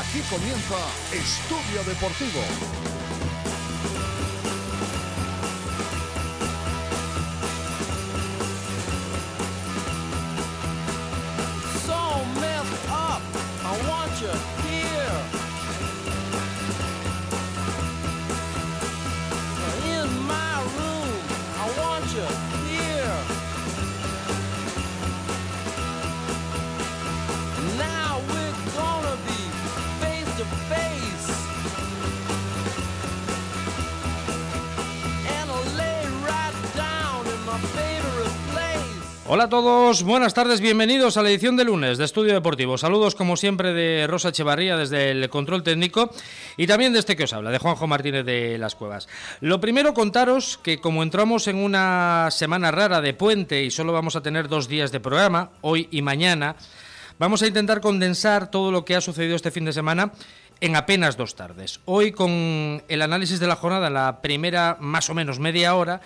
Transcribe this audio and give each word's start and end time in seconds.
Aquí 0.00 0.20
comienza 0.30 0.78
Estudio 1.12 1.84
Deportivo. 1.84 3.01
Hola 39.34 39.44
a 39.44 39.48
todos, 39.48 40.02
buenas 40.02 40.34
tardes, 40.34 40.60
bienvenidos 40.60 41.16
a 41.16 41.22
la 41.22 41.30
edición 41.30 41.56
de 41.56 41.64
lunes 41.64 41.96
de 41.96 42.04
Estudio 42.04 42.34
Deportivo. 42.34 42.76
Saludos 42.76 43.14
como 43.14 43.38
siempre 43.38 43.72
de 43.72 44.06
Rosa 44.06 44.28
Echevarría 44.28 44.76
desde 44.76 45.10
el 45.10 45.30
control 45.30 45.62
técnico 45.62 46.10
y 46.58 46.66
también 46.66 46.92
de 46.92 46.98
este 46.98 47.16
que 47.16 47.24
os 47.24 47.32
habla, 47.32 47.50
de 47.50 47.56
Juanjo 47.56 47.86
Martínez 47.86 48.26
de 48.26 48.58
Las 48.58 48.74
Cuevas. 48.74 49.08
Lo 49.40 49.58
primero 49.58 49.94
contaros 49.94 50.60
que 50.62 50.82
como 50.82 51.02
entramos 51.02 51.48
en 51.48 51.56
una 51.56 52.28
semana 52.30 52.70
rara 52.72 53.00
de 53.00 53.14
puente 53.14 53.64
y 53.64 53.70
solo 53.70 53.94
vamos 53.94 54.16
a 54.16 54.20
tener 54.20 54.48
dos 54.48 54.68
días 54.68 54.92
de 54.92 55.00
programa, 55.00 55.48
hoy 55.62 55.88
y 55.90 56.02
mañana, 56.02 56.54
vamos 57.18 57.40
a 57.40 57.46
intentar 57.46 57.80
condensar 57.80 58.50
todo 58.50 58.70
lo 58.70 58.84
que 58.84 58.96
ha 58.96 59.00
sucedido 59.00 59.34
este 59.34 59.50
fin 59.50 59.64
de 59.64 59.72
semana 59.72 60.12
en 60.60 60.76
apenas 60.76 61.16
dos 61.16 61.36
tardes. 61.36 61.80
Hoy 61.86 62.12
con 62.12 62.82
el 62.86 63.00
análisis 63.00 63.40
de 63.40 63.46
la 63.46 63.56
jornada, 63.56 63.88
la 63.88 64.20
primera 64.20 64.76
más 64.78 65.08
o 65.08 65.14
menos 65.14 65.38
media 65.38 65.74
hora 65.74 66.02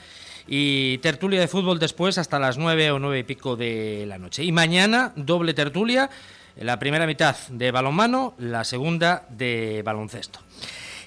y 0.46 0.98
tertulia 0.98 1.40
de 1.40 1.48
fútbol 1.48 1.78
después 1.78 2.18
hasta 2.18 2.38
las 2.38 2.58
nueve 2.58 2.90
o 2.90 2.98
nueve 2.98 3.20
y 3.20 3.22
pico 3.24 3.56
de 3.56 4.04
la 4.06 4.18
noche. 4.18 4.44
Y 4.44 4.52
mañana 4.52 5.12
doble 5.16 5.54
tertulia, 5.54 6.10
la 6.56 6.78
primera 6.78 7.06
mitad 7.06 7.36
de 7.48 7.70
balonmano, 7.70 8.34
la 8.38 8.64
segunda 8.64 9.26
de 9.28 9.82
baloncesto. 9.84 10.40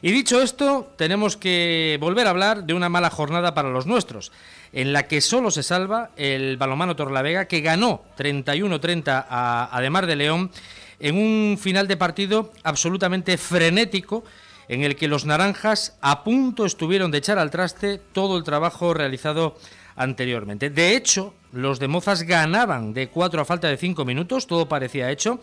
Y 0.02 0.12
dicho 0.12 0.42
esto, 0.42 0.94
tenemos 0.96 1.36
que 1.36 1.98
volver 2.00 2.28
a 2.28 2.30
hablar 2.30 2.64
de 2.64 2.74
una 2.74 2.88
mala 2.88 3.10
jornada 3.10 3.54
para 3.54 3.70
los 3.70 3.86
nuestros, 3.86 4.32
en 4.72 4.94
la 4.94 5.08
que 5.08 5.20
solo 5.20 5.52
se 5.52 5.64
salva 5.64 6.12
el 6.16 6.56
balonmano 6.58 6.96
Torlavega, 6.96 7.46
que 7.46 7.62
ganó 7.62 8.04
31-30 8.18 9.26
a 9.30 9.70
Ademar 9.76 10.06
de 10.06 10.16
León 10.16 10.52
en 11.00 11.18
un 11.18 11.58
final 11.58 11.88
de 11.88 11.98
partido 11.98 12.52
absolutamente 12.64 13.38
frenético, 13.38 14.24
en 14.70 14.84
el 14.84 14.96
que 14.96 15.08
los 15.08 15.26
naranjas 15.26 15.98
a 16.00 16.24
punto 16.24 16.66
estuvieron 16.66 17.12
de 17.12 17.18
echar 17.18 17.40
al 17.40 17.50
traste 17.50 17.98
todo 17.98 18.38
el 18.38 18.44
trabajo 18.44 18.94
realizado 18.94 19.58
anteriormente. 19.96 20.70
De 20.70 20.96
hecho, 20.96 21.34
los 21.52 21.80
de 21.80 21.90
Mozas 21.90 22.22
ganaban 22.24 22.94
de 22.94 23.10
4 23.10 23.42
a 23.42 23.46
falta 23.46 23.68
de 23.68 23.78
5 23.78 24.06
minutos, 24.06 24.48
todo 24.48 24.70
parecía 24.70 25.12
hecho, 25.12 25.42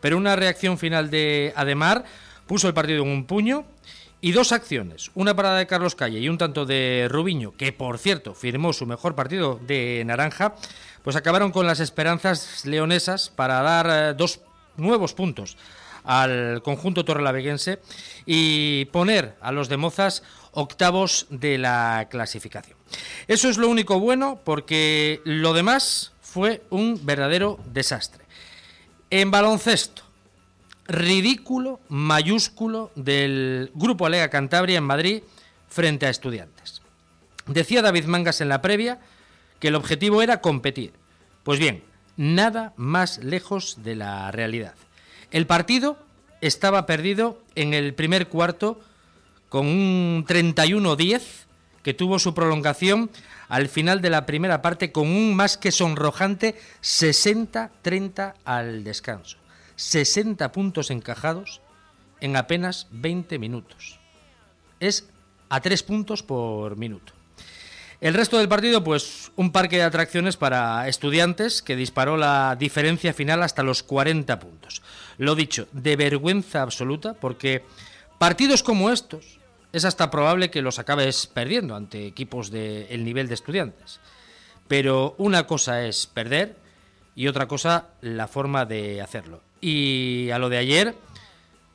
pero 0.00 0.16
una 0.16 0.36
reacción 0.36 0.78
final 0.78 1.10
de 1.10 1.52
Ademar 1.56 2.04
puso 2.46 2.68
el 2.68 2.74
partido 2.74 3.02
en 3.02 3.10
un 3.10 3.24
puño 3.26 3.66
y 4.20 4.32
dos 4.32 4.52
acciones, 4.52 5.10
una 5.14 5.34
parada 5.36 5.58
de 5.58 5.66
Carlos 5.66 5.94
Calle 5.94 6.20
y 6.20 6.28
un 6.28 6.38
tanto 6.38 6.64
de 6.64 7.06
Rubiño, 7.10 7.54
que 7.56 7.72
por 7.72 7.98
cierto 7.98 8.34
firmó 8.34 8.72
su 8.72 8.86
mejor 8.86 9.14
partido 9.14 9.60
de 9.66 10.02
naranja, 10.06 10.54
pues 11.02 11.16
acabaron 11.16 11.50
con 11.50 11.66
las 11.66 11.80
esperanzas 11.80 12.64
leonesas 12.64 13.30
para 13.34 13.60
dar 13.62 13.86
eh, 13.90 14.14
dos 14.16 14.40
nuevos 14.76 15.14
puntos 15.14 15.56
al 16.08 16.62
conjunto 16.62 17.04
torrelaveguense 17.04 17.80
y 18.24 18.86
poner 18.86 19.36
a 19.42 19.52
los 19.52 19.68
de 19.68 19.76
Mozas 19.76 20.22
octavos 20.52 21.26
de 21.28 21.58
la 21.58 22.08
clasificación. 22.10 22.78
Eso 23.26 23.50
es 23.50 23.58
lo 23.58 23.68
único 23.68 24.00
bueno 24.00 24.40
porque 24.42 25.20
lo 25.24 25.52
demás 25.52 26.12
fue 26.22 26.62
un 26.70 27.04
verdadero 27.04 27.60
desastre. 27.66 28.24
En 29.10 29.30
baloncesto, 29.30 30.02
ridículo 30.86 31.78
mayúsculo 31.90 32.90
del 32.94 33.70
Grupo 33.74 34.06
Alega 34.06 34.30
Cantabria 34.30 34.78
en 34.78 34.84
Madrid 34.84 35.22
frente 35.68 36.06
a 36.06 36.10
estudiantes. 36.10 36.80
Decía 37.46 37.82
David 37.82 38.06
Mangas 38.06 38.40
en 38.40 38.48
la 38.48 38.62
previa 38.62 38.98
que 39.60 39.68
el 39.68 39.74
objetivo 39.74 40.22
era 40.22 40.40
competir. 40.40 40.94
Pues 41.42 41.58
bien, 41.58 41.84
nada 42.16 42.72
más 42.76 43.18
lejos 43.18 43.82
de 43.84 43.94
la 43.94 44.30
realidad. 44.30 44.74
El 45.30 45.46
partido 45.46 45.98
estaba 46.40 46.86
perdido 46.86 47.42
en 47.54 47.74
el 47.74 47.94
primer 47.94 48.28
cuarto 48.28 48.80
con 49.48 49.66
un 49.66 50.24
31-10 50.26 51.22
que 51.82 51.94
tuvo 51.94 52.18
su 52.18 52.34
prolongación 52.34 53.10
al 53.48 53.68
final 53.68 54.00
de 54.00 54.10
la 54.10 54.26
primera 54.26 54.62
parte 54.62 54.92
con 54.92 55.08
un 55.08 55.34
más 55.34 55.56
que 55.56 55.72
sonrojante 55.72 56.54
60-30 56.82 58.34
al 58.44 58.84
descanso. 58.84 59.38
60 59.76 60.50
puntos 60.52 60.90
encajados 60.90 61.60
en 62.20 62.36
apenas 62.36 62.88
20 62.90 63.38
minutos. 63.38 63.98
Es 64.80 65.08
a 65.48 65.60
3 65.60 65.82
puntos 65.82 66.22
por 66.22 66.76
minuto. 66.76 67.17
El 68.00 68.14
resto 68.14 68.38
del 68.38 68.48
partido, 68.48 68.84
pues 68.84 69.32
un 69.34 69.50
parque 69.50 69.78
de 69.78 69.82
atracciones 69.82 70.36
para 70.36 70.86
estudiantes 70.86 71.62
que 71.62 71.74
disparó 71.74 72.16
la 72.16 72.54
diferencia 72.56 73.12
final 73.12 73.42
hasta 73.42 73.64
los 73.64 73.82
40 73.82 74.38
puntos. 74.38 74.82
Lo 75.18 75.34
dicho, 75.34 75.66
de 75.72 75.96
vergüenza 75.96 76.62
absoluta, 76.62 77.14
porque 77.14 77.64
partidos 78.18 78.62
como 78.62 78.90
estos 78.90 79.40
es 79.72 79.84
hasta 79.84 80.12
probable 80.12 80.48
que 80.48 80.62
los 80.62 80.78
acabes 80.78 81.26
perdiendo 81.26 81.74
ante 81.74 82.06
equipos 82.06 82.52
del 82.52 83.04
nivel 83.04 83.26
de 83.26 83.34
estudiantes. 83.34 83.98
Pero 84.68 85.16
una 85.18 85.48
cosa 85.48 85.84
es 85.84 86.06
perder 86.06 86.54
y 87.16 87.26
otra 87.26 87.48
cosa 87.48 87.88
la 88.00 88.28
forma 88.28 88.64
de 88.64 89.02
hacerlo. 89.02 89.40
Y 89.60 90.30
a 90.30 90.38
lo 90.38 90.48
de 90.48 90.58
ayer 90.58 90.94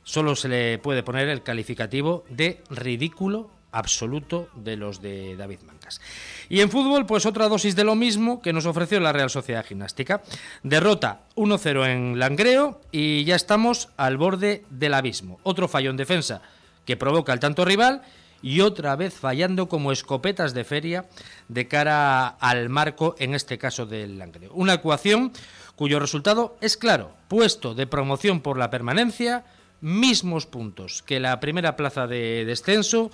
solo 0.04 0.36
se 0.36 0.48
le 0.48 0.78
puede 0.78 1.02
poner 1.02 1.28
el 1.28 1.42
calificativo 1.42 2.24
de 2.30 2.62
ridículo 2.70 3.50
absoluto 3.74 4.48
de 4.54 4.76
los 4.76 5.02
de 5.02 5.36
David 5.36 5.60
Mancas. 5.66 6.00
Y 6.48 6.60
en 6.60 6.70
fútbol, 6.70 7.06
pues 7.06 7.26
otra 7.26 7.48
dosis 7.48 7.76
de 7.76 7.84
lo 7.84 7.94
mismo 7.94 8.40
que 8.40 8.52
nos 8.52 8.66
ofreció 8.66 9.00
la 9.00 9.12
Real 9.12 9.30
Sociedad 9.30 9.64
Gimnástica. 9.66 10.22
Derrota 10.62 11.22
1-0 11.36 11.86
en 11.88 12.18
Langreo 12.18 12.80
y 12.92 13.24
ya 13.24 13.36
estamos 13.36 13.88
al 13.96 14.16
borde 14.16 14.64
del 14.70 14.94
abismo. 14.94 15.40
Otro 15.42 15.68
fallo 15.68 15.90
en 15.90 15.96
defensa 15.96 16.40
que 16.84 16.96
provoca 16.96 17.32
el 17.32 17.40
tanto 17.40 17.64
rival 17.64 18.02
y 18.42 18.60
otra 18.60 18.94
vez 18.94 19.14
fallando 19.14 19.68
como 19.68 19.90
escopetas 19.90 20.52
de 20.52 20.64
feria 20.64 21.06
de 21.48 21.66
cara 21.66 22.28
al 22.28 22.68
marco, 22.68 23.16
en 23.18 23.34
este 23.34 23.58
caso 23.58 23.86
del 23.86 24.18
Langreo. 24.18 24.52
Una 24.52 24.74
ecuación 24.74 25.32
cuyo 25.76 25.98
resultado 25.98 26.56
es 26.60 26.76
claro, 26.76 27.14
puesto 27.28 27.74
de 27.74 27.86
promoción 27.86 28.40
por 28.40 28.58
la 28.58 28.70
permanencia, 28.70 29.44
mismos 29.80 30.46
puntos 30.46 31.02
que 31.02 31.20
la 31.20 31.40
primera 31.40 31.74
plaza 31.74 32.06
de 32.06 32.44
descenso 32.44 33.10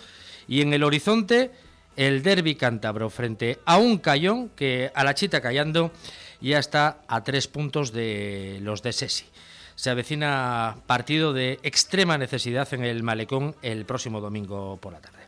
y 0.49 0.63
en 0.63 0.73
el 0.73 0.85
horizonte 0.85 1.51
el 1.97 2.23
derby 2.23 2.55
cántabro 2.55 3.11
frente 3.11 3.59
a 3.65 3.79
un 3.79 3.99
Cayón 3.99 4.51
que 4.51 4.91
a 4.95 5.05
la 5.05 5.15
chita 5.15 5.41
callando 5.41 5.93
ya 6.41 6.59
está 6.59 7.03
a 7.09 7.23
tres 7.23 7.49
puntos 7.49 7.93
de 7.93 8.59
los 8.63 8.83
de 8.83 8.93
Sesi. 8.93 9.27
Se 9.75 9.91
avecina 9.91 10.77
partido 10.87 11.33
de 11.33 11.59
extrema 11.63 12.19
necesidad 12.19 12.73
en 12.75 12.85
el 12.85 13.03
Malecón 13.03 13.55
el 13.63 13.85
próximo 13.85 14.21
domingo 14.21 14.79
por 14.79 14.93
la 14.93 15.01
tarde. 15.01 15.21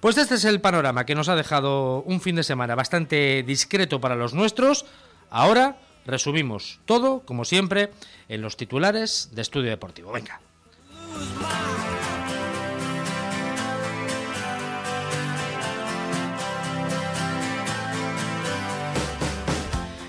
Pues 0.00 0.16
este 0.18 0.34
es 0.34 0.44
el 0.44 0.60
panorama 0.60 1.06
que 1.06 1.14
nos 1.14 1.28
ha 1.28 1.36
dejado 1.36 2.02
un 2.02 2.20
fin 2.20 2.36
de 2.36 2.42
semana 2.42 2.74
bastante 2.74 3.44
discreto 3.46 4.00
para 4.00 4.16
los 4.16 4.34
nuestros. 4.34 4.84
Ahora 5.30 5.76
resumimos 6.06 6.80
todo, 6.86 7.20
como 7.20 7.44
siempre, 7.44 7.90
en 8.28 8.40
los 8.42 8.56
titulares 8.56 9.30
de 9.32 9.42
Estudio 9.42 9.70
Deportivo. 9.70 10.10
Venga. 10.10 10.40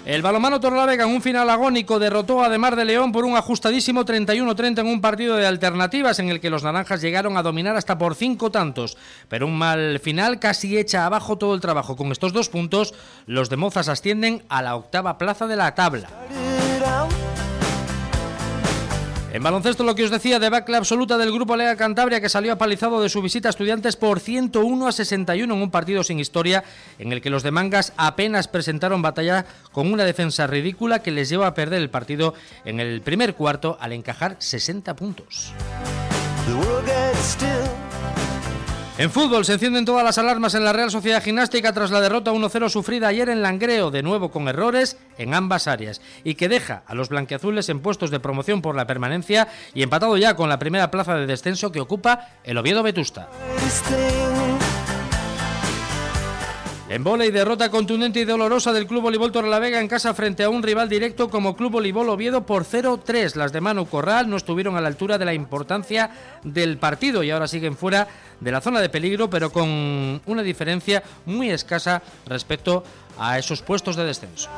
El 0.05 0.21
balomano 0.21 0.59
Torlavega 0.59 1.05
en 1.05 1.11
un 1.11 1.21
final 1.21 1.49
agónico 1.49 1.97
derrotó 1.97 2.43
a 2.43 2.49
Demar 2.49 2.75
de 2.75 2.83
León 2.83 3.13
por 3.13 3.23
un 3.23 3.37
ajustadísimo 3.37 4.03
31-30 4.03 4.79
en 4.79 4.87
un 4.87 4.99
partido 4.99 5.37
de 5.37 5.47
alternativas 5.47 6.19
en 6.19 6.27
el 6.27 6.41
que 6.41 6.49
los 6.49 6.61
naranjas 6.61 7.01
llegaron 7.01 7.37
a 7.37 7.41
dominar 7.41 7.77
hasta 7.77 7.97
por 7.97 8.15
cinco 8.15 8.51
tantos, 8.51 8.97
pero 9.29 9.47
un 9.47 9.57
mal 9.57 9.99
final 9.99 10.39
casi 10.39 10.77
echa 10.77 11.05
abajo 11.05 11.37
todo 11.37 11.55
el 11.55 11.61
trabajo. 11.61 11.95
Con 11.95 12.11
estos 12.11 12.33
dos 12.33 12.49
puntos, 12.49 12.93
los 13.27 13.49
de 13.49 13.55
Mozas 13.55 13.87
ascienden 13.87 14.43
a 14.49 14.61
la 14.61 14.75
octava 14.75 15.17
plaza 15.17 15.47
de 15.47 15.55
la 15.55 15.73
tabla. 15.73 16.09
En 19.33 19.41
baloncesto, 19.41 19.83
lo 19.83 19.95
que 19.95 20.03
os 20.03 20.11
decía, 20.11 20.37
debacle 20.37 20.77
absoluta 20.77 21.17
del 21.17 21.31
grupo 21.31 21.55
Lega 21.55 21.75
Cantabria 21.75 22.21
que 22.21 22.29
salió 22.29 22.53
apalizado 22.53 23.01
de 23.01 23.09
su 23.09 23.19
visita 23.19 23.49
a 23.49 23.49
estudiantes 23.49 23.95
por 23.95 24.19
101 24.19 24.87
a 24.87 24.91
61 24.91 25.51
en 25.51 25.59
un 25.59 25.71
partido 25.71 26.03
sin 26.03 26.19
historia 26.19 26.63
en 26.99 27.11
el 27.11 27.19
que 27.19 27.31
los 27.31 27.41
de 27.41 27.49
Mangas 27.49 27.93
apenas 27.97 28.47
presentaron 28.47 29.01
batalla 29.01 29.47
con 29.71 29.91
una 29.91 30.05
defensa 30.05 30.45
ridícula 30.45 31.01
que 31.01 31.09
les 31.09 31.29
lleva 31.29 31.47
a 31.47 31.55
perder 31.55 31.81
el 31.81 31.89
partido 31.89 32.35
en 32.63 32.79
el 32.79 33.01
primer 33.01 33.33
cuarto 33.33 33.75
al 33.81 33.93
encajar 33.93 34.35
60 34.37 34.95
puntos. 34.95 35.51
En 38.95 39.09
fútbol 39.09 39.43
se 39.43 39.53
encienden 39.53 39.85
todas 39.85 40.03
las 40.03 40.19
alarmas 40.19 40.53
en 40.53 40.63
la 40.63 40.71
Real 40.71 40.91
Sociedad 40.91 41.23
Gimnástica 41.23 41.73
tras 41.73 41.89
la 41.89 41.99
derrota 41.99 42.31
1-0 42.31 42.69
sufrida 42.69 43.07
ayer 43.07 43.27
en 43.27 43.41
Langreo, 43.41 43.89
de 43.89 44.03
nuevo 44.03 44.29
con 44.29 44.47
errores 44.47 44.97
en 45.17 45.33
ambas 45.33 45.67
áreas, 45.67 45.99
y 46.23 46.35
que 46.35 46.47
deja 46.47 46.83
a 46.85 46.93
los 46.93 47.09
blanqueazules 47.09 47.69
en 47.69 47.79
puestos 47.79 48.11
de 48.11 48.19
promoción 48.19 48.61
por 48.61 48.75
la 48.75 48.85
permanencia 48.85 49.47
y 49.73 49.81
empatado 49.81 50.15
ya 50.17 50.35
con 50.35 50.47
la 50.47 50.59
primera 50.59 50.91
plaza 50.91 51.15
de 51.15 51.25
descenso 51.25 51.71
que 51.71 51.81
ocupa 51.81 52.29
el 52.43 52.55
Oviedo 52.55 52.83
Vetusta. 52.83 53.29
En 56.93 57.03
y 57.23 57.31
derrota 57.31 57.71
contundente 57.71 58.19
y 58.19 58.23
dolorosa 58.23 58.71
del 58.71 58.85
Club 58.85 59.01
Voleibol 59.01 59.31
Torrelavega 59.31 59.81
en 59.81 59.87
casa 59.87 60.13
frente 60.13 60.43
a 60.43 60.49
un 60.49 60.61
rival 60.61 60.87
directo 60.87 61.27
como 61.27 61.55
Club 61.55 61.71
Voleibol 61.71 62.07
Oviedo 62.07 62.45
por 62.45 62.65
0-3. 62.65 63.33
Las 63.33 63.51
de 63.51 63.61
Manu 63.61 63.87
Corral 63.87 64.29
no 64.29 64.37
estuvieron 64.37 64.77
a 64.77 64.81
la 64.81 64.89
altura 64.89 65.17
de 65.17 65.25
la 65.25 65.33
importancia 65.33 66.11
del 66.43 66.77
partido 66.77 67.23
y 67.23 67.31
ahora 67.31 67.47
siguen 67.47 67.77
fuera 67.77 68.07
de 68.39 68.51
la 68.51 68.61
zona 68.61 68.79
de 68.79 68.89
peligro, 68.89 69.27
pero 69.27 69.51
con 69.51 70.21
una 70.27 70.43
diferencia 70.43 71.01
muy 71.25 71.49
escasa 71.49 72.03
respecto 72.27 72.83
a 73.17 73.39
esos 73.39 73.63
puestos 73.63 73.95
de 73.95 74.05
descenso. 74.05 74.51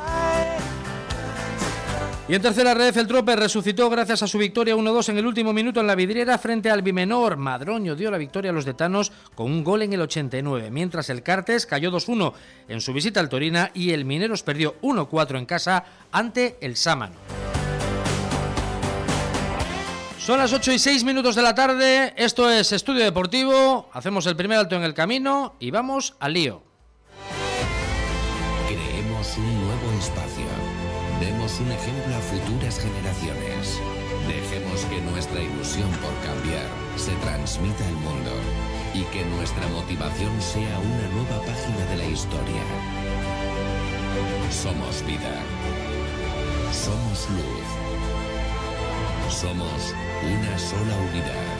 Y 2.28 2.34
en 2.34 2.42
tercera 2.42 2.74
red, 2.74 2.96
el 2.96 3.06
Trope 3.06 3.36
resucitó 3.36 3.88
gracias 3.88 4.20
a 4.20 4.26
su 4.26 4.36
victoria 4.36 4.74
1-2 4.74 5.10
en 5.10 5.18
el 5.18 5.26
último 5.26 5.52
minuto 5.52 5.80
en 5.80 5.86
la 5.86 5.94
vidriera 5.94 6.36
frente 6.38 6.68
al 6.68 6.82
Bimenor. 6.82 7.36
Madroño 7.36 7.94
dio 7.94 8.10
la 8.10 8.18
victoria 8.18 8.50
a 8.50 8.54
los 8.54 8.64
detanos 8.64 9.12
con 9.36 9.46
un 9.46 9.62
gol 9.62 9.82
en 9.82 9.92
el 9.92 10.00
89, 10.00 10.72
mientras 10.72 11.08
el 11.08 11.22
Cartes 11.22 11.66
cayó 11.66 11.92
2-1 11.92 12.32
en 12.66 12.80
su 12.80 12.92
visita 12.92 13.20
al 13.20 13.28
Torina 13.28 13.70
y 13.74 13.92
el 13.92 14.04
Mineros 14.04 14.42
perdió 14.42 14.74
1-4 14.82 15.38
en 15.38 15.46
casa 15.46 15.84
ante 16.10 16.56
el 16.60 16.74
Sámano. 16.74 17.14
Son 20.18 20.40
las 20.40 20.52
8 20.52 20.72
y 20.72 20.80
6 20.80 21.04
minutos 21.04 21.36
de 21.36 21.42
la 21.42 21.54
tarde, 21.54 22.12
esto 22.16 22.50
es 22.50 22.72
Estudio 22.72 23.04
Deportivo, 23.04 23.88
hacemos 23.92 24.26
el 24.26 24.34
primer 24.34 24.58
alto 24.58 24.74
en 24.74 24.82
el 24.82 24.94
camino 24.94 25.54
y 25.60 25.70
vamos 25.70 26.16
al 26.18 26.32
lío. 26.32 26.65
Transmita 37.56 37.86
al 37.88 37.94
mundo 37.94 38.32
y 38.92 39.02
que 39.04 39.24
nuestra 39.24 39.66
motivación 39.68 40.40
sea 40.42 40.78
una 40.78 41.08
nueva 41.08 41.40
página 41.40 41.86
de 41.90 41.96
la 41.96 42.04
historia. 42.04 42.62
Somos 44.50 45.02
vida. 45.06 45.42
Somos 46.70 47.28
luz. 47.30 47.66
Somos 49.30 49.94
una 50.22 50.58
sola 50.58 50.96
unidad. 51.10 51.56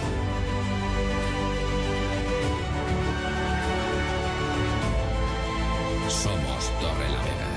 Somos 6.08 6.70
Torre 6.81 7.08
la 7.08 7.22
Vega. 7.25 7.50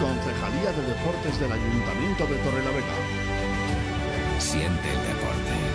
Concejalía 0.00 0.72
de 0.72 0.82
Deportes 0.94 1.38
del 1.38 1.52
Ayuntamiento 1.52 2.26
de 2.26 2.36
Torrelavega. 2.36 2.96
Siente 4.38 4.88
el 4.90 4.98
deporte. 4.98 5.71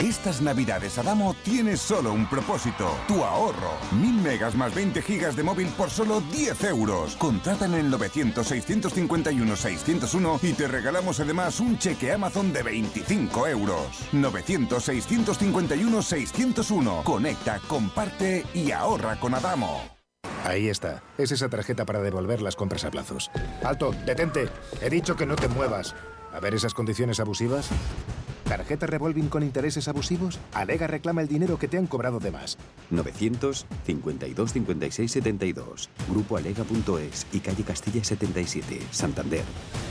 Estas 0.00 0.40
navidades 0.42 0.98
Adamo 0.98 1.34
tiene 1.42 1.78
solo 1.78 2.12
un 2.12 2.28
propósito, 2.28 2.90
tu 3.08 3.24
ahorro. 3.24 3.70
Mil 3.92 4.20
megas 4.20 4.54
más 4.54 4.74
20 4.74 5.00
gigas 5.00 5.34
de 5.36 5.42
móvil 5.42 5.68
por 5.68 5.88
solo 5.88 6.20
10 6.20 6.64
euros. 6.64 7.16
Contrata 7.16 7.64
en 7.64 7.72
el 7.74 7.90
900-651-601 7.90 10.38
y 10.42 10.52
te 10.52 10.68
regalamos 10.68 11.18
además 11.20 11.60
un 11.60 11.78
cheque 11.78 12.12
Amazon 12.12 12.52
de 12.52 12.62
25 12.62 13.46
euros. 13.46 13.86
900-651-601. 14.12 17.02
Conecta, 17.02 17.58
comparte 17.66 18.44
y 18.52 18.72
ahorra 18.72 19.18
con 19.18 19.34
Adamo. 19.34 19.80
Ahí 20.44 20.68
está. 20.68 21.02
Es 21.16 21.32
esa 21.32 21.48
tarjeta 21.48 21.86
para 21.86 22.02
devolver 22.02 22.42
las 22.42 22.54
compras 22.54 22.84
a 22.84 22.90
plazos. 22.90 23.30
¡Alto! 23.64 23.94
¡Detente! 24.04 24.50
He 24.82 24.90
dicho 24.90 25.16
que 25.16 25.24
no 25.24 25.36
te 25.36 25.48
muevas. 25.48 25.94
A 26.34 26.40
ver 26.40 26.54
esas 26.54 26.74
condiciones 26.74 27.18
abusivas. 27.18 27.70
¿Tarjeta 28.48 28.86
revolving 28.86 29.28
con 29.28 29.42
intereses 29.42 29.88
abusivos? 29.88 30.38
Alega 30.54 30.86
reclama 30.86 31.20
el 31.20 31.28
dinero 31.28 31.58
que 31.58 31.66
te 31.66 31.78
han 31.78 31.86
cobrado 31.86 32.20
de 32.20 32.30
más. 32.30 32.56
952 32.90 34.52
56 34.52 35.10
72. 35.10 35.90
Grupo 36.08 36.36
Alega.es 36.36 37.26
y 37.32 37.40
calle 37.40 37.64
Castilla 37.64 38.04
77, 38.04 38.80
Santander. 38.92 39.44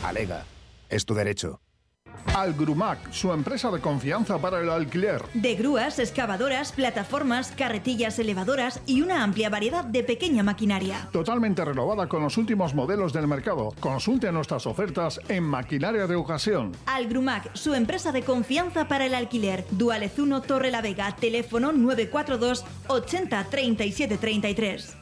Alega. 0.03 0.45
Es 0.89 1.05
tu 1.05 1.13
derecho. 1.13 1.59
Algrumac, 2.33 3.11
su 3.11 3.31
empresa 3.31 3.71
de 3.71 3.79
confianza 3.79 4.37
para 4.39 4.59
el 4.59 4.69
alquiler. 4.69 5.21
De 5.33 5.55
grúas, 5.55 5.99
excavadoras, 5.99 6.71
plataformas, 6.71 7.51
carretillas 7.51 8.19
elevadoras 8.19 8.81
y 8.85 9.01
una 9.01 9.23
amplia 9.23 9.49
variedad 9.49 9.83
de 9.85 10.03
pequeña 10.03 10.43
maquinaria. 10.43 11.07
Totalmente 11.11 11.63
renovada 11.63 12.07
con 12.07 12.21
los 12.23 12.37
últimos 12.37 12.73
modelos 12.73 13.13
del 13.13 13.27
mercado. 13.27 13.73
Consulte 13.79 14.31
nuestras 14.31 14.65
ofertas 14.65 15.19
en 15.29 15.43
Maquinaria 15.43 16.07
de 16.07 16.15
Ocasión. 16.15 16.71
Algrumac, 16.85 17.53
su 17.53 17.73
empresa 17.73 18.11
de 18.11 18.23
confianza 18.23 18.87
para 18.87 19.05
el 19.05 19.15
alquiler. 19.15 19.65
Duales 19.71 20.17
1 20.17 20.41
Torre 20.41 20.71
la 20.71 20.81
Vega, 20.81 21.15
teléfono 21.15 21.71
942 21.71 22.65
80 22.87 23.43
37 23.45 24.17
33. 24.17 24.97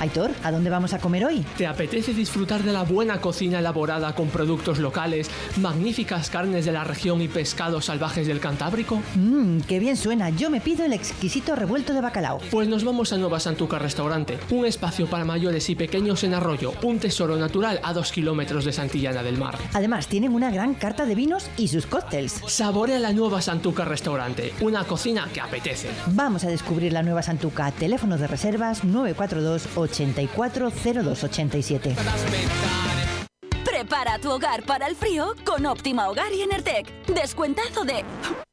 Aitor, 0.00 0.30
¿a 0.44 0.52
dónde 0.52 0.70
vamos 0.70 0.92
a 0.92 0.98
comer 0.98 1.24
hoy? 1.24 1.44
¿Te 1.56 1.66
apetece 1.66 2.14
disfrutar 2.14 2.62
de 2.62 2.72
la 2.72 2.84
buena 2.84 3.20
cocina 3.20 3.58
elaborada 3.58 4.14
con 4.14 4.28
productos 4.28 4.78
locales, 4.78 5.30
magníficas 5.56 6.30
carnes 6.30 6.64
de 6.64 6.72
la 6.72 6.84
región 6.84 7.20
y 7.20 7.28
pescados 7.28 7.86
salvajes 7.86 8.26
del 8.26 8.38
Cantábrico? 8.38 9.02
Mmm, 9.16 9.60
qué 9.60 9.78
bien 9.80 9.96
suena. 9.96 10.30
Yo 10.30 10.50
me 10.50 10.60
pido 10.60 10.84
el 10.84 10.92
exquisito 10.92 11.56
revuelto 11.56 11.94
de 11.94 12.00
bacalao. 12.00 12.38
Pues 12.50 12.68
nos 12.68 12.84
vamos 12.84 13.12
a 13.12 13.16
Nueva 13.16 13.40
Santuca 13.40 13.78
Restaurante, 13.78 14.38
un 14.50 14.66
espacio 14.66 15.08
para 15.08 15.24
mayores 15.24 15.68
y 15.68 15.74
pequeños 15.74 16.22
en 16.22 16.34
Arroyo, 16.34 16.74
un 16.82 16.98
tesoro 16.98 17.36
natural 17.36 17.80
a 17.82 17.92
dos 17.92 18.12
kilómetros 18.12 18.64
de 18.64 18.72
Santillana 18.72 19.22
del 19.22 19.38
Mar. 19.38 19.58
Además, 19.72 20.06
tienen 20.06 20.32
una 20.32 20.50
gran 20.50 20.74
carta 20.74 21.06
de 21.06 21.14
vinos 21.14 21.50
y 21.56 21.68
sus 21.68 21.86
cócteles. 21.86 22.40
Saborea 22.46 22.98
la 22.98 23.12
Nueva 23.12 23.42
Santuca 23.42 23.84
Restaurante, 23.84 24.52
una 24.60 24.84
cocina 24.84 25.28
que 25.32 25.40
apetece. 25.40 25.88
Vamos 26.08 26.44
a 26.44 26.48
descubrir 26.48 26.92
la 26.92 27.02
Nueva 27.02 27.22
Santuca. 27.22 27.70
Teléfono 27.72 28.16
de 28.16 28.26
reservas 28.26 28.84
942 28.84 29.66
840287. 29.88 31.96
Prepara 33.64 34.18
tu 34.18 34.30
hogar 34.30 34.62
para 34.64 34.86
el 34.86 34.96
frío 34.96 35.34
con 35.44 35.64
Óptima 35.66 36.08
Hogar 36.08 36.32
y 36.32 36.42
Enertec. 36.42 36.90
Descuentazo 37.06 37.84
de... 37.84 38.04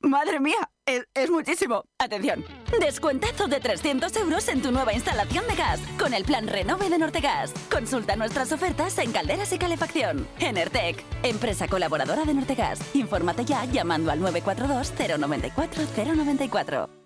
¡Madre 0.02 0.40
mía! 0.40 0.70
Es, 0.86 1.32
muchísimo. 1.32 1.84
Atención. 1.98 2.46
Descuentazo 2.80 3.48
de 3.48 3.60
300 3.60 4.16
euros 4.18 4.48
en 4.50 4.62
tu 4.62 4.72
nueva 4.72 4.94
instalación 4.94 5.48
de 5.48 5.56
gas 5.56 5.80
con 5.98 6.14
el 6.14 6.26
plan 6.26 6.48
Renove 6.48 6.92
de 6.92 7.00
Nortegas. 7.00 7.52
Consulta 7.72 8.16
nuestras 8.16 8.52
ofertas 8.52 8.96
en 9.00 9.12
calderas 9.12 9.52
y 9.52 9.58
calefacción. 9.58 10.28
Enertec, 10.40 11.04
empresa 11.24 11.68
colaboradora 11.68 12.24
de 12.24 12.36
Nortegas. 12.36 12.80
Infórmate 12.94 13.46
ya 13.46 13.66
llamando 13.66 14.12
al 14.12 14.20
942 14.20 14.94
094 15.18 15.84
094. 16.16 17.05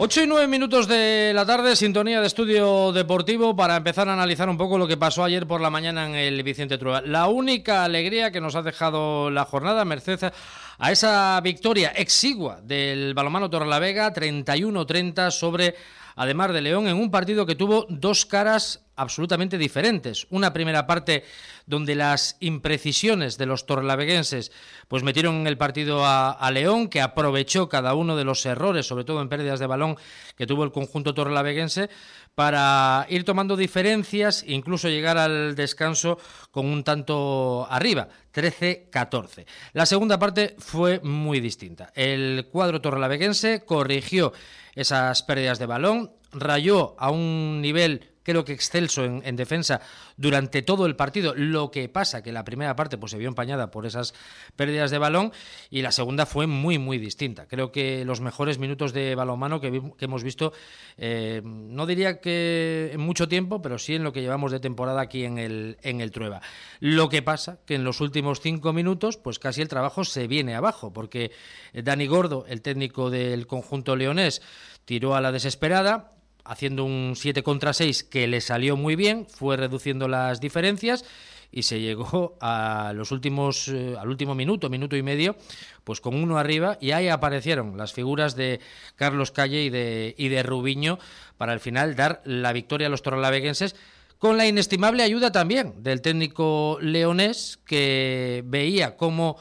Ocho 0.00 0.22
y 0.22 0.28
nueve 0.28 0.46
minutos 0.46 0.86
de 0.86 1.32
la 1.34 1.44
tarde, 1.44 1.74
sintonía 1.74 2.20
de 2.20 2.28
estudio 2.28 2.92
deportivo 2.92 3.56
para 3.56 3.74
empezar 3.74 4.08
a 4.08 4.12
analizar 4.12 4.48
un 4.48 4.56
poco 4.56 4.78
lo 4.78 4.86
que 4.86 4.96
pasó 4.96 5.24
ayer 5.24 5.44
por 5.44 5.60
la 5.60 5.70
mañana 5.70 6.06
en 6.06 6.14
el 6.14 6.40
Vicente 6.44 6.78
Trueba. 6.78 7.00
La 7.00 7.26
única 7.26 7.82
alegría 7.82 8.30
que 8.30 8.40
nos 8.40 8.54
ha 8.54 8.62
dejado 8.62 9.28
la 9.28 9.44
jornada, 9.44 9.84
merced 9.84 10.32
a 10.78 10.92
esa 10.92 11.40
victoria 11.40 11.88
exigua 11.88 12.60
del 12.62 13.12
balomano 13.12 13.50
Torrelavega, 13.50 14.14
31-30 14.14 15.32
sobre 15.32 15.74
Ademar 16.14 16.52
de 16.52 16.60
León, 16.60 16.86
en 16.86 16.96
un 16.96 17.10
partido 17.10 17.44
que 17.44 17.56
tuvo 17.56 17.84
dos 17.88 18.24
caras 18.24 18.87
absolutamente 18.98 19.56
diferentes. 19.56 20.26
Una 20.30 20.52
primera 20.52 20.86
parte 20.86 21.24
donde 21.66 21.94
las 21.94 22.36
imprecisiones 22.40 23.38
de 23.38 23.46
los 23.46 23.64
torlaveguenses 23.64 24.52
pues 24.88 25.02
metieron 25.02 25.36
en 25.36 25.46
el 25.46 25.56
partido 25.56 26.02
a, 26.04 26.50
León, 26.52 26.88
que 26.88 27.00
aprovechó 27.00 27.68
cada 27.68 27.94
uno 27.94 28.16
de 28.16 28.24
los 28.24 28.44
errores, 28.44 28.86
sobre 28.86 29.04
todo 29.04 29.22
en 29.22 29.28
pérdidas 29.28 29.60
de 29.60 29.66
balón, 29.66 29.96
que 30.36 30.46
tuvo 30.46 30.64
el 30.64 30.72
conjunto 30.72 31.14
torlaveguense, 31.14 31.88
para 32.34 33.04
ir 33.08 33.24
tomando 33.24 33.56
diferencias 33.56 34.44
e 34.44 34.52
incluso 34.52 34.88
llegar 34.88 35.18
al 35.18 35.56
descanso 35.56 36.18
con 36.50 36.66
un 36.66 36.84
tanto 36.84 37.66
arriba, 37.68 38.08
13-14. 38.32 39.44
La 39.72 39.86
segunda 39.86 40.18
parte 40.18 40.54
fue 40.58 41.00
muy 41.00 41.40
distinta. 41.40 41.92
El 41.94 42.48
cuadro 42.50 42.80
torlaveguense 42.80 43.64
corrigió 43.64 44.32
esas 44.74 45.22
pérdidas 45.24 45.58
de 45.58 45.66
balón, 45.66 46.12
rayó 46.32 46.94
a 46.98 47.10
un 47.10 47.60
nivel 47.60 48.12
creo 48.28 48.44
que 48.44 48.52
excelso 48.52 49.06
en, 49.06 49.22
en, 49.24 49.36
defensa 49.36 49.80
durante 50.18 50.60
todo 50.60 50.84
el 50.84 50.96
partido. 50.96 51.34
Lo 51.34 51.70
que 51.70 51.88
pasa 51.88 52.22
que 52.22 52.30
la 52.30 52.44
primera 52.44 52.76
parte 52.76 52.98
pues, 52.98 53.12
se 53.12 53.16
vio 53.16 53.26
empañada 53.26 53.70
por 53.70 53.86
esas 53.86 54.12
pérdidas 54.54 54.90
de 54.90 54.98
balón 54.98 55.32
y 55.70 55.80
la 55.80 55.92
segunda 55.92 56.26
fue 56.26 56.46
muy, 56.46 56.76
muy 56.76 56.98
distinta. 56.98 57.46
Creo 57.46 57.72
que 57.72 58.04
los 58.04 58.20
mejores 58.20 58.58
minutos 58.58 58.92
de 58.92 59.14
balonmano 59.14 59.62
que, 59.62 59.80
que 59.96 60.04
hemos 60.04 60.22
visto, 60.22 60.52
eh, 60.98 61.40
no 61.42 61.86
diría 61.86 62.20
que 62.20 62.90
en 62.92 63.00
mucho 63.00 63.28
tiempo, 63.28 63.62
pero 63.62 63.78
sí 63.78 63.94
en 63.94 64.04
lo 64.04 64.12
que 64.12 64.20
llevamos 64.20 64.52
de 64.52 64.60
temporada 64.60 65.00
aquí 65.00 65.24
en 65.24 65.38
el, 65.38 65.78
en 65.80 66.02
el 66.02 66.10
Trueba. 66.10 66.42
Lo 66.80 67.08
que 67.08 67.22
pasa 67.22 67.60
que 67.64 67.76
en 67.76 67.84
los 67.84 68.02
últimos 68.02 68.42
cinco 68.42 68.74
minutos, 68.74 69.16
pues 69.16 69.38
casi 69.38 69.62
el 69.62 69.68
trabajo 69.68 70.04
se 70.04 70.26
viene 70.26 70.54
abajo, 70.54 70.92
porque 70.92 71.30
Dani 71.72 72.06
Gordo, 72.06 72.44
el 72.46 72.60
técnico 72.60 73.08
del 73.08 73.46
conjunto 73.46 73.96
leonés, 73.96 74.42
tiró 74.84 75.14
a 75.14 75.22
la 75.22 75.32
desesperada, 75.32 76.17
haciendo 76.48 76.84
un 76.84 77.14
7 77.14 77.42
contra 77.42 77.72
6 77.72 78.04
que 78.04 78.26
le 78.26 78.40
salió 78.40 78.76
muy 78.76 78.96
bien, 78.96 79.26
fue 79.28 79.56
reduciendo 79.56 80.08
las 80.08 80.40
diferencias 80.40 81.04
y 81.50 81.62
se 81.62 81.80
llegó 81.80 82.36
a 82.40 82.92
los 82.94 83.12
últimos 83.12 83.68
eh, 83.68 83.94
al 83.98 84.08
último 84.08 84.34
minuto, 84.34 84.68
minuto 84.68 84.96
y 84.96 85.02
medio, 85.02 85.36
pues 85.84 86.00
con 86.00 86.14
uno 86.14 86.38
arriba 86.38 86.78
y 86.80 86.92
ahí 86.92 87.08
aparecieron 87.08 87.76
las 87.76 87.92
figuras 87.92 88.34
de 88.34 88.60
Carlos 88.96 89.30
Calle 89.30 89.62
y 89.62 89.70
de 89.70 90.14
y 90.18 90.28
de 90.28 90.42
Rubiño 90.42 90.98
para 91.36 91.52
al 91.52 91.60
final 91.60 91.94
dar 91.94 92.22
la 92.24 92.52
victoria 92.52 92.88
a 92.88 92.90
los 92.90 93.02
torrelaveguenses 93.02 93.76
con 94.18 94.36
la 94.36 94.46
inestimable 94.46 95.04
ayuda 95.04 95.30
también 95.30 95.82
del 95.82 96.02
técnico 96.02 96.78
leonés 96.80 97.58
que 97.64 98.42
veía 98.46 98.96
cómo 98.96 99.36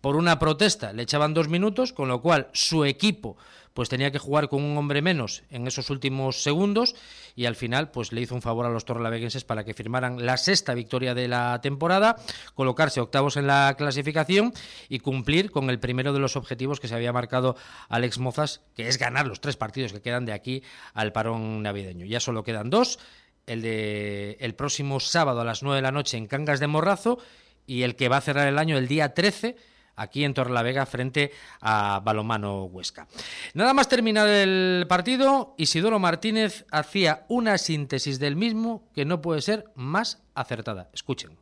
por 0.00 0.16
una 0.16 0.38
protesta 0.38 0.92
le 0.92 1.02
echaban 1.02 1.34
dos 1.34 1.48
minutos, 1.48 1.92
con 1.92 2.08
lo 2.08 2.20
cual 2.20 2.48
su 2.52 2.84
equipo 2.84 3.36
pues 3.78 3.88
tenía 3.88 4.10
que 4.10 4.18
jugar 4.18 4.48
con 4.48 4.64
un 4.64 4.76
hombre 4.76 5.02
menos 5.02 5.44
en 5.50 5.68
esos 5.68 5.88
últimos 5.88 6.42
segundos 6.42 6.96
y 7.36 7.44
al 7.44 7.54
final 7.54 7.92
pues 7.92 8.10
le 8.10 8.20
hizo 8.20 8.34
un 8.34 8.42
favor 8.42 8.66
a 8.66 8.70
los 8.70 8.84
torrelaveguenses 8.84 9.44
para 9.44 9.62
que 9.62 9.72
firmaran 9.72 10.26
la 10.26 10.36
sexta 10.36 10.74
victoria 10.74 11.14
de 11.14 11.28
la 11.28 11.60
temporada, 11.62 12.16
colocarse 12.56 12.98
octavos 12.98 13.36
en 13.36 13.46
la 13.46 13.76
clasificación 13.78 14.52
y 14.88 14.98
cumplir 14.98 15.52
con 15.52 15.70
el 15.70 15.78
primero 15.78 16.12
de 16.12 16.18
los 16.18 16.34
objetivos 16.34 16.80
que 16.80 16.88
se 16.88 16.96
había 16.96 17.12
marcado 17.12 17.54
Alex 17.88 18.18
Mozas, 18.18 18.62
que 18.74 18.88
es 18.88 18.98
ganar 18.98 19.28
los 19.28 19.40
tres 19.40 19.56
partidos 19.56 19.92
que 19.92 20.02
quedan 20.02 20.26
de 20.26 20.32
aquí 20.32 20.64
al 20.92 21.12
parón 21.12 21.62
navideño. 21.62 22.04
Ya 22.04 22.18
solo 22.18 22.42
quedan 22.42 22.70
dos, 22.70 22.98
el 23.46 23.62
de 23.62 24.38
el 24.40 24.56
próximo 24.56 24.98
sábado 24.98 25.42
a 25.42 25.44
las 25.44 25.62
9 25.62 25.76
de 25.76 25.82
la 25.82 25.92
noche 25.92 26.16
en 26.16 26.26
Cangas 26.26 26.58
de 26.58 26.66
Morrazo 26.66 27.20
y 27.64 27.82
el 27.82 27.94
que 27.94 28.08
va 28.08 28.16
a 28.16 28.22
cerrar 28.22 28.48
el 28.48 28.58
año 28.58 28.76
el 28.76 28.88
día 28.88 29.14
13 29.14 29.54
aquí 29.98 30.24
en 30.24 30.32
Torrelavega 30.32 30.86
frente 30.86 31.32
a 31.60 32.00
Balomano 32.02 32.64
Huesca. 32.64 33.06
Nada 33.54 33.74
más 33.74 33.88
terminar 33.88 34.28
el 34.28 34.86
partido, 34.88 35.54
Isidoro 35.58 35.98
Martínez 35.98 36.64
hacía 36.70 37.24
una 37.28 37.58
síntesis 37.58 38.18
del 38.18 38.36
mismo 38.36 38.84
que 38.94 39.04
no 39.04 39.20
puede 39.20 39.42
ser 39.42 39.64
más 39.74 40.22
acertada. 40.34 40.88
Escuchen. 40.92 41.36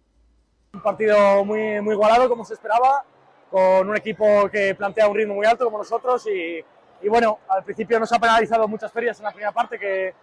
Un 0.72 0.80
partido 0.82 1.44
muy, 1.44 1.80
muy 1.80 1.94
igualado 1.94 2.28
como 2.28 2.44
se 2.44 2.54
esperaba, 2.54 3.04
con 3.50 3.88
un 3.88 3.96
equipo 3.96 4.48
que 4.50 4.74
plantea 4.74 5.08
un 5.08 5.16
ritmo 5.16 5.34
muy 5.34 5.46
alto 5.46 5.64
como 5.64 5.78
nosotros 5.78 6.26
y, 6.26 6.64
y 7.02 7.08
bueno, 7.08 7.38
al 7.48 7.62
principio 7.62 8.00
nos 8.00 8.12
ha 8.12 8.18
penalizado 8.18 8.66
muchas 8.66 8.90
ferias 8.90 9.18
en 9.18 9.24
la 9.24 9.30
primera 9.30 9.52
parte 9.52 9.78
que, 9.78 10.14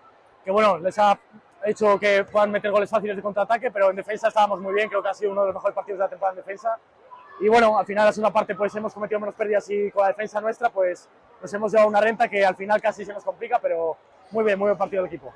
que 0.44 0.52
bueno, 0.52 0.78
les 0.80 0.98
ha 1.00 1.18
hecho 1.66 1.98
que 1.98 2.26
puedan 2.26 2.52
meter 2.52 2.72
goles 2.72 2.90
fáciles 2.90 3.16
de 3.16 3.22
contraataque, 3.22 3.72
pero 3.72 3.90
en 3.90 3.96
defensa 3.96 4.28
estábamos 4.28 4.60
muy 4.60 4.74
bien, 4.74 4.90
creo 4.90 5.02
que 5.02 5.10
ha 5.10 5.14
sido 5.14 5.32
uno 5.32 5.42
de 5.42 5.48
los 5.48 5.56
mejores 5.56 5.76
partidos 5.76 6.00
de 6.00 6.06
la 6.06 6.10
temporada 6.10 6.38
en 6.38 6.46
defensa 6.46 6.78
y 7.42 7.48
bueno, 7.48 7.78
al 7.78 7.86
final 7.86 8.06
la 8.06 8.14
segunda 8.14 8.34
parte 8.34 8.56
pues 8.56 8.74
hemos 8.76 8.94
cometido 8.94 9.20
menos 9.20 9.36
pérdidas 9.36 9.70
y 9.70 9.92
con 9.92 10.04
la 10.04 10.10
defensa 10.10 10.40
nuestra 10.42 10.70
pues 10.70 11.08
nos 11.42 11.54
hemos 11.54 11.72
llevado 11.72 11.90
una 11.90 12.02
renta 12.02 12.28
que 12.28 12.46
al 12.46 12.56
final 12.56 12.82
casi 12.82 13.04
se 13.06 13.14
nos 13.14 13.24
complica, 13.24 13.60
pero 13.60 13.98
muy 14.32 14.44
bien, 14.44 14.58
muy 14.58 14.68
buen 14.68 14.78
partido 14.78 15.04
del 15.04 15.12
equipo. 15.12 15.34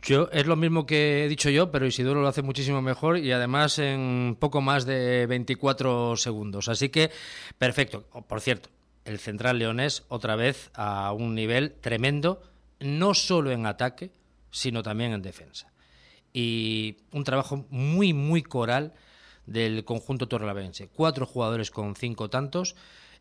Yo 0.00 0.28
es 0.30 0.46
lo 0.46 0.54
mismo 0.54 0.86
que 0.86 1.24
he 1.24 1.28
dicho 1.28 1.50
yo, 1.50 1.72
pero 1.72 1.86
Isidoro 1.86 2.22
lo 2.22 2.28
hace 2.28 2.42
muchísimo 2.42 2.80
mejor 2.80 3.18
y 3.18 3.32
además 3.32 3.80
en 3.80 4.36
poco 4.38 4.60
más 4.60 4.86
de 4.86 5.26
24 5.26 6.16
segundos. 6.16 6.68
Así 6.68 6.88
que 6.88 7.10
perfecto. 7.58 8.04
Por 8.28 8.40
cierto, 8.40 8.68
el 9.04 9.18
central 9.18 9.58
leonés 9.58 10.04
otra 10.08 10.36
vez 10.36 10.70
a 10.74 11.12
un 11.12 11.34
nivel 11.34 11.72
tremendo, 11.80 12.42
no 12.78 13.14
solo 13.14 13.50
en 13.50 13.66
ataque, 13.66 14.12
sino 14.52 14.84
también 14.84 15.12
en 15.12 15.22
defensa. 15.22 15.72
Y 16.32 16.98
un 17.10 17.24
trabajo 17.24 17.66
muy, 17.68 18.12
muy 18.12 18.42
coral 18.42 18.94
del 19.46 19.84
conjunto 19.84 20.28
torrelavense. 20.28 20.88
Cuatro 20.88 21.26
jugadores 21.26 21.70
con 21.70 21.96
cinco 21.96 22.30
tantos. 22.30 22.76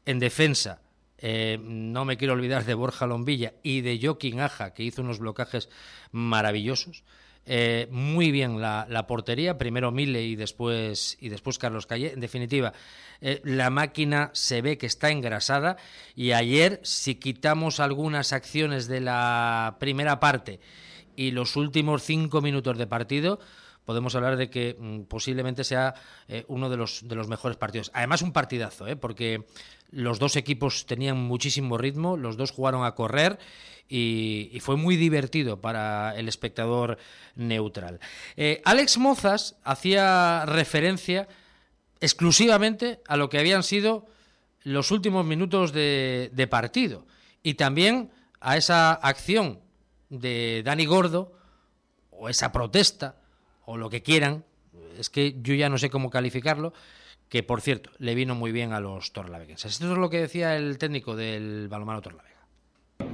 En 0.06 0.20
defensa, 0.20 0.82
eh, 1.18 1.60
no 1.62 2.06
me 2.06 2.18
quiero 2.18 2.34
olvidar 2.34 2.66
de 2.66 2.74
Borja 2.74 3.06
Lombilla 3.06 3.54
y 3.64 3.82
de 3.82 4.00
Joaquín 4.02 4.40
Aja, 4.40 4.74
que 4.74 4.84
hizo 4.84 5.02
unos 5.02 5.20
blocajes 5.20 5.70
maravillosos. 6.12 7.04
Eh, 7.46 7.88
muy 7.90 8.32
bien 8.32 8.62
la, 8.62 8.86
la, 8.88 9.08
portería, 9.08 9.58
primero 9.58 9.92
Mille 9.92 10.22
y 10.22 10.36
después, 10.36 11.18
y 11.20 11.30
después 11.30 11.58
Carlos 11.58 11.88
Calle. 11.88 12.14
En 12.14 12.20
definitiva, 12.20 12.74
eh, 13.20 13.42
la 13.44 13.70
máquina 13.70 14.30
se 14.34 14.62
ve 14.62 14.78
que 14.78 14.86
está 14.86 15.10
engrasada 15.10 15.78
y 16.16 16.34
ayer, 16.34 16.80
si 16.84 17.16
quitamos 17.16 17.80
algunas 17.80 18.32
acciones 18.32 18.88
de 18.88 19.02
la 19.02 19.78
primera 19.80 20.20
parte 20.20 20.60
y 21.16 21.32
los 21.32 21.56
últimos 21.56 22.04
cinco 22.04 22.42
minutos 22.42 22.78
de 22.78 22.88
partido, 22.88 23.40
podemos 23.86 24.16
hablar 24.16 24.38
de 24.38 24.50
que 24.50 24.76
mm, 24.78 25.02
posiblemente 25.04 25.64
sea 25.64 25.94
eh, 26.28 26.46
uno 26.48 26.70
de 26.70 26.78
los, 26.78 27.08
de 27.08 27.16
los 27.16 27.28
mejores 27.28 27.58
partidos. 27.58 27.92
Además, 27.94 28.22
un 28.22 28.34
partidazo, 28.34 28.88
¿eh? 28.88 28.96
porque 28.96 29.46
los 29.90 30.20
dos 30.20 30.36
equipos 30.36 30.86
tenían 30.86 31.18
muchísimo 31.18 31.78
ritmo, 31.78 32.18
los 32.18 32.38
dos 32.38 32.52
jugaron 32.52 32.86
a 32.86 32.96
correr 32.96 33.40
y, 33.88 34.58
fue 34.62 34.78
muy 34.78 34.96
divertido 34.96 35.60
para 35.60 36.16
el 36.18 36.30
espectador 36.30 36.98
neutral. 37.36 38.00
Eh, 38.38 38.62
Alex 38.64 38.98
Mozas 38.98 39.58
hacía 39.64 40.46
referencia 40.46 41.28
exclusivamente 42.00 43.02
a 43.08 43.18
lo 43.18 43.30
que 43.30 43.38
habían 43.38 43.64
sido 43.64 44.06
los 44.64 44.92
últimos 44.92 45.26
minutos 45.26 45.74
de, 45.74 46.30
de 46.34 46.48
partido 46.48 47.06
y 47.44 47.56
también 47.56 48.12
a 48.40 48.56
esa 48.56 48.94
acción 48.94 49.60
de 50.10 50.62
Dani 50.64 50.86
Gordo 50.86 51.34
o 52.12 52.30
esa 52.30 52.52
protesta 52.52 53.21
o 53.72 53.78
lo 53.78 53.90
que 53.90 54.02
quieran, 54.02 54.44
es 54.98 55.10
que 55.10 55.36
yo 55.42 55.54
ya 55.54 55.70
no 55.70 55.78
sé 55.78 55.90
cómo 55.90 56.10
calificarlo, 56.10 56.74
que 57.30 57.44
por 57.44 57.62
cierto, 57.62 57.90
le 57.98 58.14
vino 58.14 58.36
muy 58.36 58.52
bien 58.52 58.74
a 58.74 58.82
los 58.82 59.14
torlaveguenses. 59.14 59.72
Esto 59.72 59.92
es 59.92 59.98
lo 59.98 60.10
que 60.10 60.20
decía 60.20 60.58
el 60.58 60.78
técnico 60.78 61.16
del 61.16 61.70
balonmano 61.70 62.02
Torlavega. 62.02 62.42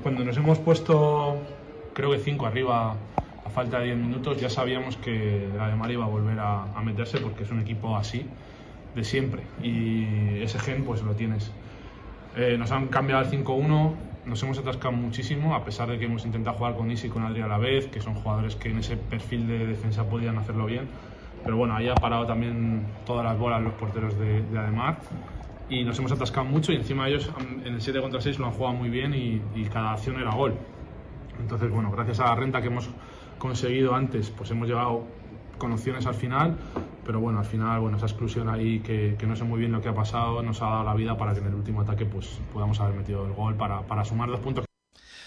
Cuando 0.02 0.26
nos 0.26 0.36
hemos 0.38 0.58
puesto, 0.58 1.40
creo 1.94 2.12
que 2.12 2.20
cinco 2.20 2.48
arriba 2.48 2.96
a 3.46 3.50
falta 3.52 3.80
de 3.80 3.86
10 3.86 3.98
minutos, 3.98 4.42
ya 4.42 4.50
sabíamos 4.50 4.98
que 4.98 5.48
la 5.56 5.70
de 5.70 5.94
iba 5.94 6.04
a 6.04 6.08
volver 6.08 6.40
a, 6.40 6.64
a, 6.64 6.82
meterse 6.82 7.20
porque 7.20 7.44
es 7.44 7.52
un 7.52 7.62
equipo 7.62 7.96
así 7.96 8.26
de 8.96 9.04
siempre 9.04 9.44
y 9.62 10.42
ese 10.42 10.60
gen 10.60 10.84
pues 10.84 11.04
lo 11.04 11.14
tienes. 11.14 11.52
Eh, 12.36 12.58
nos 12.58 12.72
han 12.72 12.88
cambiado 12.88 13.24
al 13.24 13.32
5-1, 13.32 13.94
nos 14.27 14.43
hemos 14.43 14.60
atascado 14.60 14.91
muchísimo, 14.91 15.55
a 15.55 15.63
pesar 15.63 15.89
de 15.89 15.98
que 15.98 16.05
hemos 16.05 16.25
intentado 16.25 16.57
jugar 16.57 16.75
con 16.75 16.91
Isi 16.91 17.07
y 17.07 17.10
con 17.10 17.24
Adri 17.24 17.41
a 17.41 17.48
la 17.48 17.57
vez, 17.57 17.88
que 17.88 18.01
son 18.01 18.13
jugadores 18.13 18.55
que 18.55 18.69
en 18.69 18.79
ese 18.79 18.98
perfil 18.98 19.48
de 19.48 19.65
defensa 19.65 20.03
podían 20.03 20.38
hacerlo 20.38 20.65
bien. 20.65 20.88
Pero 21.43 21.57
bueno, 21.57 21.75
ahí 21.75 21.88
ha 21.88 21.96
parado 21.96 22.25
también 22.25 22.86
todas 23.05 23.24
las 23.24 23.38
bolas 23.38 23.62
los 23.62 23.74
porteros 23.74 24.17
de, 24.19 24.41
de 24.41 24.60
Ademar 24.60 25.00
y 25.69 25.84
nos 25.84 26.00
hemos 26.00 26.12
atascado 26.12 26.46
mucho 26.46 26.72
y 26.72 26.75
encima 26.75 27.07
ellos 27.07 27.29
en 27.65 27.74
el 27.74 27.81
7 27.81 28.01
contra 28.01 28.22
6 28.22 28.39
lo 28.39 28.48
han 28.48 28.53
jugado 28.53 28.75
muy 28.75 28.89
bien 28.89 29.13
y, 29.13 29.65
cada 29.65 29.91
acción 29.93 30.19
era 30.19 30.31
gol. 30.31 30.55
Entonces, 31.39 31.69
bueno, 31.69 31.91
gracias 31.91 32.19
a 32.19 32.25
la 32.25 32.36
renta 32.36 32.62
que 32.62 32.67
hemos 32.67 32.89
conseguido 33.38 33.93
antes, 33.93 34.29
pues 34.29 34.50
hemos 34.51 34.67
llevado 34.67 35.05
con 35.58 35.72
opciones 35.72 36.06
al 36.06 36.16
final, 36.16 36.56
pero 37.06 37.20
bueno, 37.20 37.40
al 37.40 37.46
final, 37.46 37.80
bueno, 37.80 37.98
esa 37.98 38.06
exclusión 38.06 38.50
ahí 38.50 38.80
que, 38.80 39.16
que, 39.18 39.26
no 39.26 39.36
sé 39.36 39.44
muy 39.44 39.60
bien 39.60 39.72
lo 39.72 39.82
que 39.82 39.90
ha 39.90 39.96
pasado 39.96 40.42
nos 40.42 40.62
ha 40.62 40.66
dado 40.66 40.84
la 40.84 40.94
vida 40.94 41.18
para 41.18 41.34
que 41.34 41.40
en 41.40 41.48
el 41.48 41.56
último 41.56 41.82
ataque 41.82 42.06
pues 42.06 42.40
podamos 42.54 42.80
haber 42.80 42.96
metido 42.96 43.26
el 43.26 43.34
gol 43.34 43.56
para, 43.56 43.82
para 43.82 44.06
sumar 44.06 44.30
dos 44.30 44.40
puntos. 44.40 44.66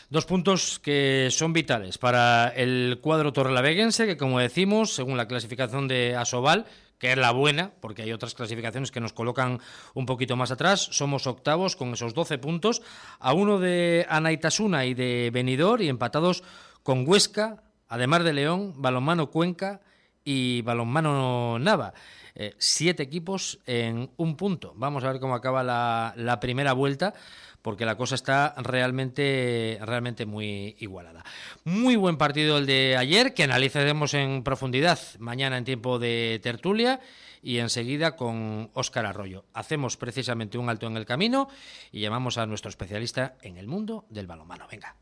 Dos 0.09 0.27
puntos 0.27 0.81
que 0.81 1.29
son 1.31 1.53
vitales 1.53 1.97
para 1.99 2.49
el 2.49 2.99
cuadro 3.01 3.33
torrelaveguense, 3.33 4.07
que 4.07 4.17
como 4.17 4.41
decimos, 4.41 4.93
según 4.93 5.17
la 5.17 5.29
clasificación 5.29 5.87
de 5.87 6.17
Asobal, 6.17 6.67
que 6.99 7.13
es 7.13 7.17
la 7.17 7.31
buena, 7.31 7.73
porque 7.81 8.03
hay 8.03 8.13
otras 8.13 8.35
clasificaciones 8.35 8.91
que 8.91 9.01
nos 9.01 9.13
colocan 9.13 9.61
un 9.95 10.07
poquito 10.07 10.37
más 10.37 10.51
atrás, 10.51 10.81
somos 10.91 11.27
octavos 11.29 11.77
con 11.77 11.93
esos 11.93 12.13
12 12.13 12.39
puntos, 12.39 12.83
a 13.21 13.33
uno 13.33 13.61
de 13.61 14.05
Anaitasuna 14.09 14.85
y 14.85 14.95
de 14.95 15.31
Benidorm 15.33 15.83
y 15.83 15.89
empatados 15.89 16.43
con 16.83 17.09
Huesca, 17.09 17.63
Además 17.91 18.23
de 18.23 18.33
León, 18.33 18.75
Balonmano 18.77 19.31
Cuenca 19.31 19.81
y 20.25 20.63
Balonmano 20.63 21.59
Nava. 21.59 21.93
Eh, 22.35 22.55
siete 22.59 23.03
equipos 23.03 23.59
en 23.67 24.11
un 24.17 24.37
punto. 24.37 24.73
Vamos 24.77 25.05
a 25.05 25.13
ver 25.13 25.21
cómo 25.21 25.35
acaba 25.35 25.63
la, 25.63 26.15
la 26.17 26.41
primera 26.41 26.73
vuelta 26.73 27.15
porque 27.63 27.85
la 27.85 27.97
cosa 27.97 28.15
está 28.15 28.55
realmente, 28.57 29.79
realmente 29.83 30.27
muy 30.27 30.77
igualada. 30.79 31.25
Muy 31.65 31.97
buen 31.97 32.17
partido 32.17 32.59
el 32.59 32.67
de 32.67 32.97
ayer, 32.97 33.35
que 33.35 33.45
analizaremos 33.45 34.15
en 34.15 34.43
profundidad 34.43 34.99
mañana 35.19 35.59
en 35.59 35.65
tiempo 35.65 35.99
de 35.99 36.41
tertulia 36.43 37.01
y 37.43 37.59
enseguida 37.59 38.17
con 38.17 38.71
Óscar 38.75 39.07
Arroyo. 39.07 39.45
Hacemos 39.55 39.97
precisamente 39.97 40.59
un 40.59 40.69
alto 40.69 40.87
en 40.87 40.97
el 40.97 41.07
camino 41.07 41.49
y 41.93 42.01
llamamos 42.01 42.39
a 42.39 42.47
nuestro 42.47 42.69
especialista 42.69 43.37
en 43.43 43.57
el 43.57 43.67
mundo 43.67 44.07
del 44.11 44.27
balonmano. 44.27 44.67
Venga. 44.71 44.97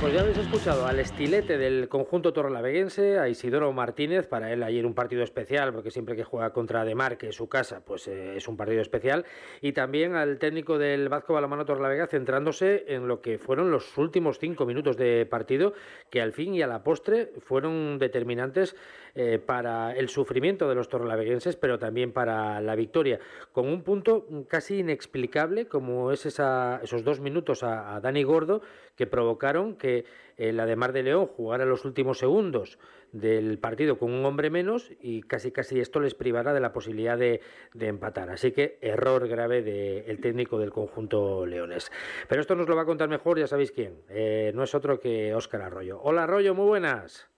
pues 0.00 0.14
ya 0.14 0.20
habéis 0.22 0.38
escuchado 0.38 0.86
al 0.86 0.98
estilete 0.98 1.58
del 1.58 1.86
conjunto 1.90 2.32
torrelaveguense, 2.32 3.18
a 3.18 3.28
Isidoro 3.28 3.70
Martínez, 3.74 4.26
para 4.26 4.50
él 4.50 4.62
ayer 4.62 4.86
un 4.86 4.94
partido 4.94 5.22
especial, 5.22 5.74
porque 5.74 5.90
siempre 5.90 6.16
que 6.16 6.24
juega 6.24 6.54
contra 6.54 6.86
Demar, 6.86 7.18
que 7.18 7.28
es 7.28 7.36
su 7.36 7.50
casa, 7.50 7.82
pues 7.84 8.08
eh, 8.08 8.36
es 8.36 8.48
un 8.48 8.56
partido 8.56 8.80
especial, 8.80 9.26
y 9.60 9.72
también 9.72 10.14
al 10.14 10.38
técnico 10.38 10.78
del 10.78 11.10
Vasco 11.10 11.34
Balomano 11.34 11.66
Torrelavega, 11.66 12.06
centrándose 12.06 12.86
en 12.88 13.08
lo 13.08 13.20
que 13.20 13.36
fueron 13.36 13.70
los 13.70 13.98
últimos 13.98 14.38
cinco 14.38 14.64
minutos 14.64 14.96
de 14.96 15.26
partido, 15.26 15.74
que 16.08 16.22
al 16.22 16.32
fin 16.32 16.54
y 16.54 16.62
a 16.62 16.66
la 16.66 16.82
postre 16.82 17.32
fueron 17.38 17.98
determinantes 17.98 18.76
eh, 19.14 19.38
para 19.38 19.92
el 19.92 20.08
sufrimiento 20.08 20.68
de 20.68 20.74
los 20.74 20.88
torrelaveguenses, 20.88 21.56
pero 21.56 21.78
también 21.78 22.12
para 22.12 22.60
la 22.60 22.74
victoria, 22.74 23.18
con 23.52 23.66
un 23.66 23.82
punto 23.82 24.26
casi 24.48 24.78
inexplicable, 24.78 25.66
como 25.66 26.12
es 26.12 26.26
esa, 26.26 26.80
esos 26.82 27.04
dos 27.04 27.20
minutos 27.20 27.62
a, 27.62 28.00
Dani 28.00 28.22
Gordo, 28.22 28.62
que 28.96 29.06
provocaron 29.06 29.76
que 29.76 30.04
eh, 30.36 30.52
la 30.52 30.66
de 30.66 30.76
de 30.80 31.02
León 31.02 31.26
jugara 31.26 31.64
los 31.66 31.84
últimos 31.84 32.18
segundos 32.18 32.78
del 33.12 33.58
partido 33.58 33.98
con 33.98 34.12
un 34.12 34.24
hombre 34.24 34.50
menos 34.50 34.90
y 35.00 35.22
casi 35.22 35.50
casi 35.50 35.80
esto 35.80 36.00
les 36.00 36.14
privara 36.14 36.52
de 36.52 36.60
la 36.60 36.72
posibilidad 36.72 37.18
de, 37.18 37.40
de 37.74 37.86
empatar. 37.88 38.30
Así 38.30 38.52
que 38.52 38.78
error 38.80 39.28
grave 39.28 39.62
del 39.62 40.20
técnico 40.20 40.58
del 40.58 40.70
conjunto 40.70 41.46
leones. 41.46 41.90
Pero 42.28 42.40
esto 42.40 42.54
nos 42.54 42.68
lo 42.68 42.76
va 42.76 42.82
a 42.82 42.86
contar 42.86 43.08
mejor, 43.08 43.38
ya 43.38 43.46
sabéis 43.46 43.72
quién. 43.72 44.02
Eh, 44.08 44.52
no 44.54 44.62
es 44.62 44.74
otro 44.74 45.00
que 45.00 45.34
Óscar 45.34 45.62
Arroyo. 45.62 46.00
Hola 46.02 46.24
Arroyo, 46.24 46.54
muy 46.54 46.66
buenas. 46.66 47.30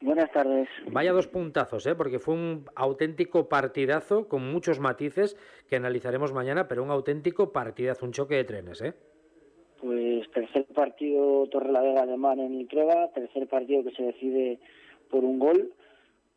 Buenas 0.00 0.30
tardes. 0.30 0.68
Vaya 0.92 1.12
dos 1.12 1.26
puntazos, 1.26 1.86
¿eh? 1.86 1.94
porque 1.94 2.18
fue 2.18 2.34
un 2.34 2.66
auténtico 2.74 3.48
partidazo 3.48 4.28
con 4.28 4.52
muchos 4.52 4.78
matices 4.78 5.36
que 5.68 5.76
analizaremos 5.76 6.34
mañana, 6.34 6.68
pero 6.68 6.82
un 6.82 6.90
auténtico 6.90 7.50
partidazo, 7.50 8.04
un 8.04 8.12
choque 8.12 8.34
de 8.34 8.44
trenes. 8.44 8.82
¿eh? 8.82 8.92
Pues 9.80 10.30
tercer 10.32 10.66
partido 10.66 11.46
Torrelavega 11.48 12.04
de 12.04 12.16
Mar 12.18 12.38
en 12.38 12.60
el 12.60 12.68
Trueba, 12.68 13.10
tercer 13.12 13.46
partido 13.48 13.84
que 13.84 13.92
se 13.92 14.02
decide 14.02 14.58
por 15.10 15.24
un 15.24 15.38
gol, 15.38 15.72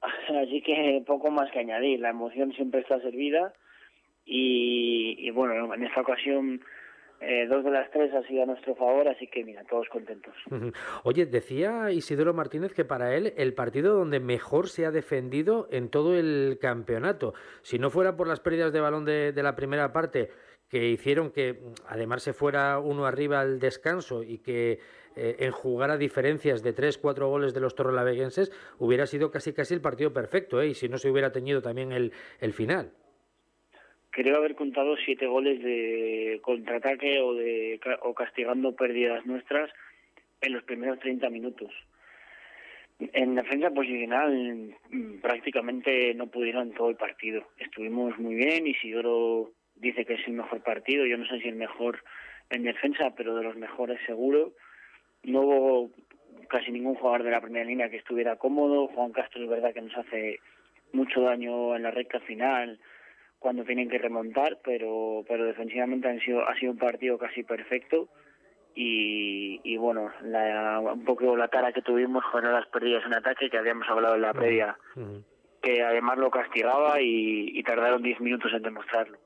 así 0.42 0.62
que 0.62 1.04
poco 1.06 1.30
más 1.30 1.52
que 1.52 1.60
añadir, 1.60 2.00
la 2.00 2.12
emoción 2.12 2.54
siempre 2.54 2.80
está 2.80 3.02
servida 3.02 3.54
y, 4.26 5.16
y 5.20 5.32
bueno, 5.32 5.74
en 5.74 5.84
esta 5.84 6.00
ocasión 6.00 6.62
eh, 7.22 7.48
dos 7.48 7.66
de 7.66 7.72
las 7.72 7.92
tres 7.92 8.14
ha 8.14 8.26
sido 8.28 8.44
a 8.44 8.46
nuestro 8.46 8.76
favor, 8.76 9.08
así 9.10 9.28
que 9.28 9.44
mira, 9.44 9.64
todos 9.66 9.90
contentos. 9.90 10.34
Oye, 11.04 11.26
decía 11.26 11.92
Isidoro 11.92 12.34
Martínez 12.34 12.74
que 12.74 12.86
para 12.86 13.16
él 13.16 13.34
el 13.36 13.54
partido 13.54 13.94
donde 13.96 14.22
mejor 14.22 14.70
se 14.70 14.86
ha 14.86 14.92
defendido 14.92 15.68
en 15.70 15.90
todo 15.90 16.18
el 16.18 16.58
campeonato. 16.62 17.34
Si 17.62 17.78
no 17.78 17.90
fuera 17.90 18.16
por 18.16 18.28
las 18.28 18.40
pérdidas 18.40 18.72
de 18.72 18.80
balón 18.80 19.04
de, 19.04 19.34
la 19.36 19.56
primera 19.56 19.92
parte, 19.92 20.30
que 20.70 20.88
hicieron 20.88 21.32
que 21.32 21.60
además 21.88 22.24
se 22.24 22.32
fuera 22.32 22.80
uno 22.80 23.06
arriba 23.06 23.42
al 23.42 23.60
descanso 23.60 24.24
y 24.24 24.38
que 24.38 24.80
eh, 25.16 25.36
enjugara 25.40 25.98
diferencias 25.98 26.64
de 26.64 26.72
tres, 26.72 26.98
cuatro 26.98 27.28
goles 27.28 27.54
de 27.54 27.60
los 27.60 27.76
torrelaveguenses, 27.76 28.52
hubiera 28.78 29.06
sido 29.08 29.30
casi 29.30 29.52
casi 29.52 29.74
el 29.74 29.82
partido 29.82 30.14
perfecto, 30.14 30.62
¿eh? 30.62 30.68
y 30.68 30.74
si 30.74 30.88
no 30.88 30.98
se 30.98 31.10
hubiera 31.10 31.32
teñido 31.32 31.62
también 31.62 31.92
el, 31.92 32.14
el 32.40 32.54
final. 32.54 32.94
Creo 34.12 34.38
haber 34.38 34.56
contado 34.56 34.96
siete 34.98 35.28
goles 35.28 35.62
de 35.62 36.40
contraataque 36.42 37.20
o, 37.20 37.34
de, 37.36 37.80
o 38.02 38.14
castigando 38.14 38.76
pérdidas 38.76 39.26
nuestras 39.26 39.70
en 40.42 40.54
los 40.54 40.64
primeros 40.64 41.00
30 41.00 41.30
minutos. 41.30 41.72
En 43.00 43.36
defensa 43.36 43.70
posicional 43.70 44.76
mm, 44.90 45.22
prácticamente 45.22 46.14
no 46.16 46.28
pudieron 46.28 46.74
todo 46.74 46.90
el 46.90 46.96
partido. 46.96 47.44
Estuvimos 47.58 48.18
muy 48.18 48.36
bien, 48.36 48.68
Isidoro 48.68 49.52
dice 49.76 50.06
que 50.06 50.16
es 50.16 50.28
el 50.28 50.34
mejor 50.34 50.62
partido, 50.62 51.06
yo 51.06 51.18
no 51.18 51.26
sé 51.26 51.40
si 51.40 51.48
el 51.48 51.56
mejor 51.56 52.04
en 52.50 52.64
defensa, 52.64 53.14
pero 53.16 53.36
de 53.36 53.44
los 53.44 53.56
mejores 53.56 54.00
seguro. 54.06 54.54
No 55.24 55.42
hubo 55.42 55.92
casi 56.50 56.72
ningún 56.72 56.96
jugador 56.96 57.24
de 57.24 57.32
la 57.32 57.42
primera 57.42 57.66
línea 57.66 57.90
que 57.90 57.98
estuviera 57.98 58.38
cómodo. 58.38 58.88
Juan 58.88 59.12
Castro 59.12 59.44
es 59.44 59.50
verdad 59.50 59.74
que 59.74 59.82
nos 59.82 59.96
hace 59.96 60.40
mucho 60.92 61.22
daño 61.22 61.76
en 61.76 61.84
la 61.84 61.92
recta 61.92 62.20
final 62.22 62.80
cuando 63.40 63.64
tienen 63.64 63.90
que 63.90 63.98
remontar, 63.98 64.60
pero 64.64 65.24
pero 65.28 65.46
defensivamente 65.46 66.08
han 66.08 66.20
sido, 66.20 66.48
ha 66.48 66.56
sido 66.56 66.74
un 66.74 66.78
partido 66.78 67.18
casi 67.18 67.44
perfecto 67.44 68.10
y, 68.76 69.60
y 69.64 69.78
bueno, 69.78 70.12
la, 70.22 70.80
un 70.80 71.04
poco 71.04 71.36
la 71.36 71.48
cara 71.48 71.74
que 71.74 71.82
tuvimos 71.82 72.24
fueron 72.32 72.54
las 72.54 72.68
pérdidas 72.68 73.04
en 73.06 73.14
ataque 73.14 73.50
que 73.50 73.58
habíamos 73.58 73.90
hablado 73.90 74.16
en 74.16 74.22
la 74.22 74.34
previa, 74.34 74.78
que 75.62 75.84
además 75.84 76.18
lo 76.18 76.30
castigaba 76.30 77.02
y, 77.02 77.58
y 77.58 77.64
tardaron 77.64 78.04
10 78.04 78.22
minutos 78.22 78.52
en 78.54 78.62
demostrarlo. 78.62 79.18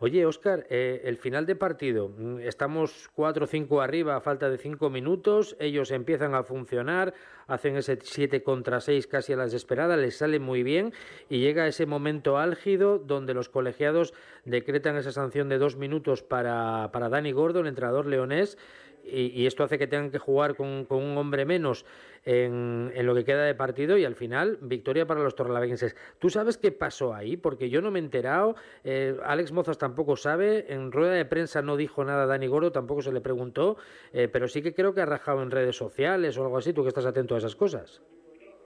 Oye, 0.00 0.26
Óscar, 0.26 0.66
eh, 0.68 1.00
el 1.04 1.16
final 1.16 1.46
de 1.46 1.56
partido, 1.56 2.10
mm, 2.10 2.40
estamos 2.40 3.08
4 3.14 3.44
o 3.44 3.48
5 3.48 3.80
arriba 3.80 4.16
a 4.16 4.20
falta 4.20 4.50
de 4.50 4.58
5 4.58 4.90
minutos, 4.90 5.56
ellos 5.58 5.90
empiezan 5.90 6.34
a 6.34 6.42
funcionar, 6.42 7.14
hacen 7.46 7.76
ese 7.76 7.98
7 8.02 8.42
contra 8.42 8.80
6 8.80 9.06
casi 9.06 9.32
a 9.32 9.36
la 9.36 9.44
desesperada, 9.44 9.96
les 9.96 10.18
sale 10.18 10.40
muy 10.40 10.62
bien 10.62 10.92
y 11.30 11.40
llega 11.40 11.66
ese 11.66 11.86
momento 11.86 12.36
álgido 12.36 12.98
donde 12.98 13.32
los 13.32 13.48
colegiados 13.48 14.12
decretan 14.44 14.96
esa 14.96 15.12
sanción 15.12 15.48
de 15.48 15.58
dos 15.58 15.76
minutos 15.76 16.22
para, 16.22 16.90
para 16.92 17.08
Dani 17.08 17.32
Gordo, 17.32 17.60
el 17.60 17.66
entrenador 17.66 18.06
leonés, 18.06 18.58
y, 19.04 19.26
y 19.28 19.46
esto 19.46 19.64
hace 19.64 19.78
que 19.78 19.86
tengan 19.86 20.10
que 20.10 20.18
jugar 20.18 20.54
con, 20.56 20.86
un 20.88 21.18
hombre 21.18 21.44
menos 21.44 21.86
en, 22.24 22.92
en 22.94 23.06
lo 23.06 23.14
que 23.14 23.24
queda 23.24 23.44
de 23.44 23.54
partido 23.54 23.96
y 23.96 24.04
al 24.04 24.14
final 24.14 24.58
victoria 24.60 25.06
para 25.06 25.20
los 25.20 25.34
torrelaveguenses. 25.34 25.96
¿Tú 26.18 26.28
sabes 26.30 26.58
qué 26.58 26.72
pasó 26.72 27.14
ahí? 27.14 27.36
Porque 27.36 27.70
yo 27.70 27.80
no 27.80 27.90
me 27.90 27.98
he 27.98 28.02
enterado, 28.02 28.56
eh, 28.84 29.16
Alex 29.24 29.52
Mozas 29.52 29.78
tampoco 29.78 30.16
sabe, 30.16 30.72
en 30.72 30.92
rueda 30.92 31.14
de 31.14 31.24
prensa 31.24 31.62
no 31.62 31.76
dijo 31.76 32.04
nada 32.04 32.26
Dani 32.26 32.46
Gordo, 32.46 32.72
tampoco 32.72 33.02
se 33.02 33.12
le 33.12 33.20
preguntó, 33.20 33.76
eh, 34.12 34.28
pero 34.28 34.48
sí 34.48 34.62
que 34.62 34.74
creo 34.74 34.94
que 34.94 35.00
ha 35.00 35.06
rajado 35.06 35.42
en 35.42 35.50
redes 35.50 35.76
sociales 35.76 36.36
o 36.38 36.44
algo 36.44 36.58
así, 36.58 36.72
tú 36.72 36.82
que 36.82 36.88
estás 36.88 37.06
atento 37.06 37.34
a 37.34 37.38
esas 37.38 37.56
cosas. 37.56 38.02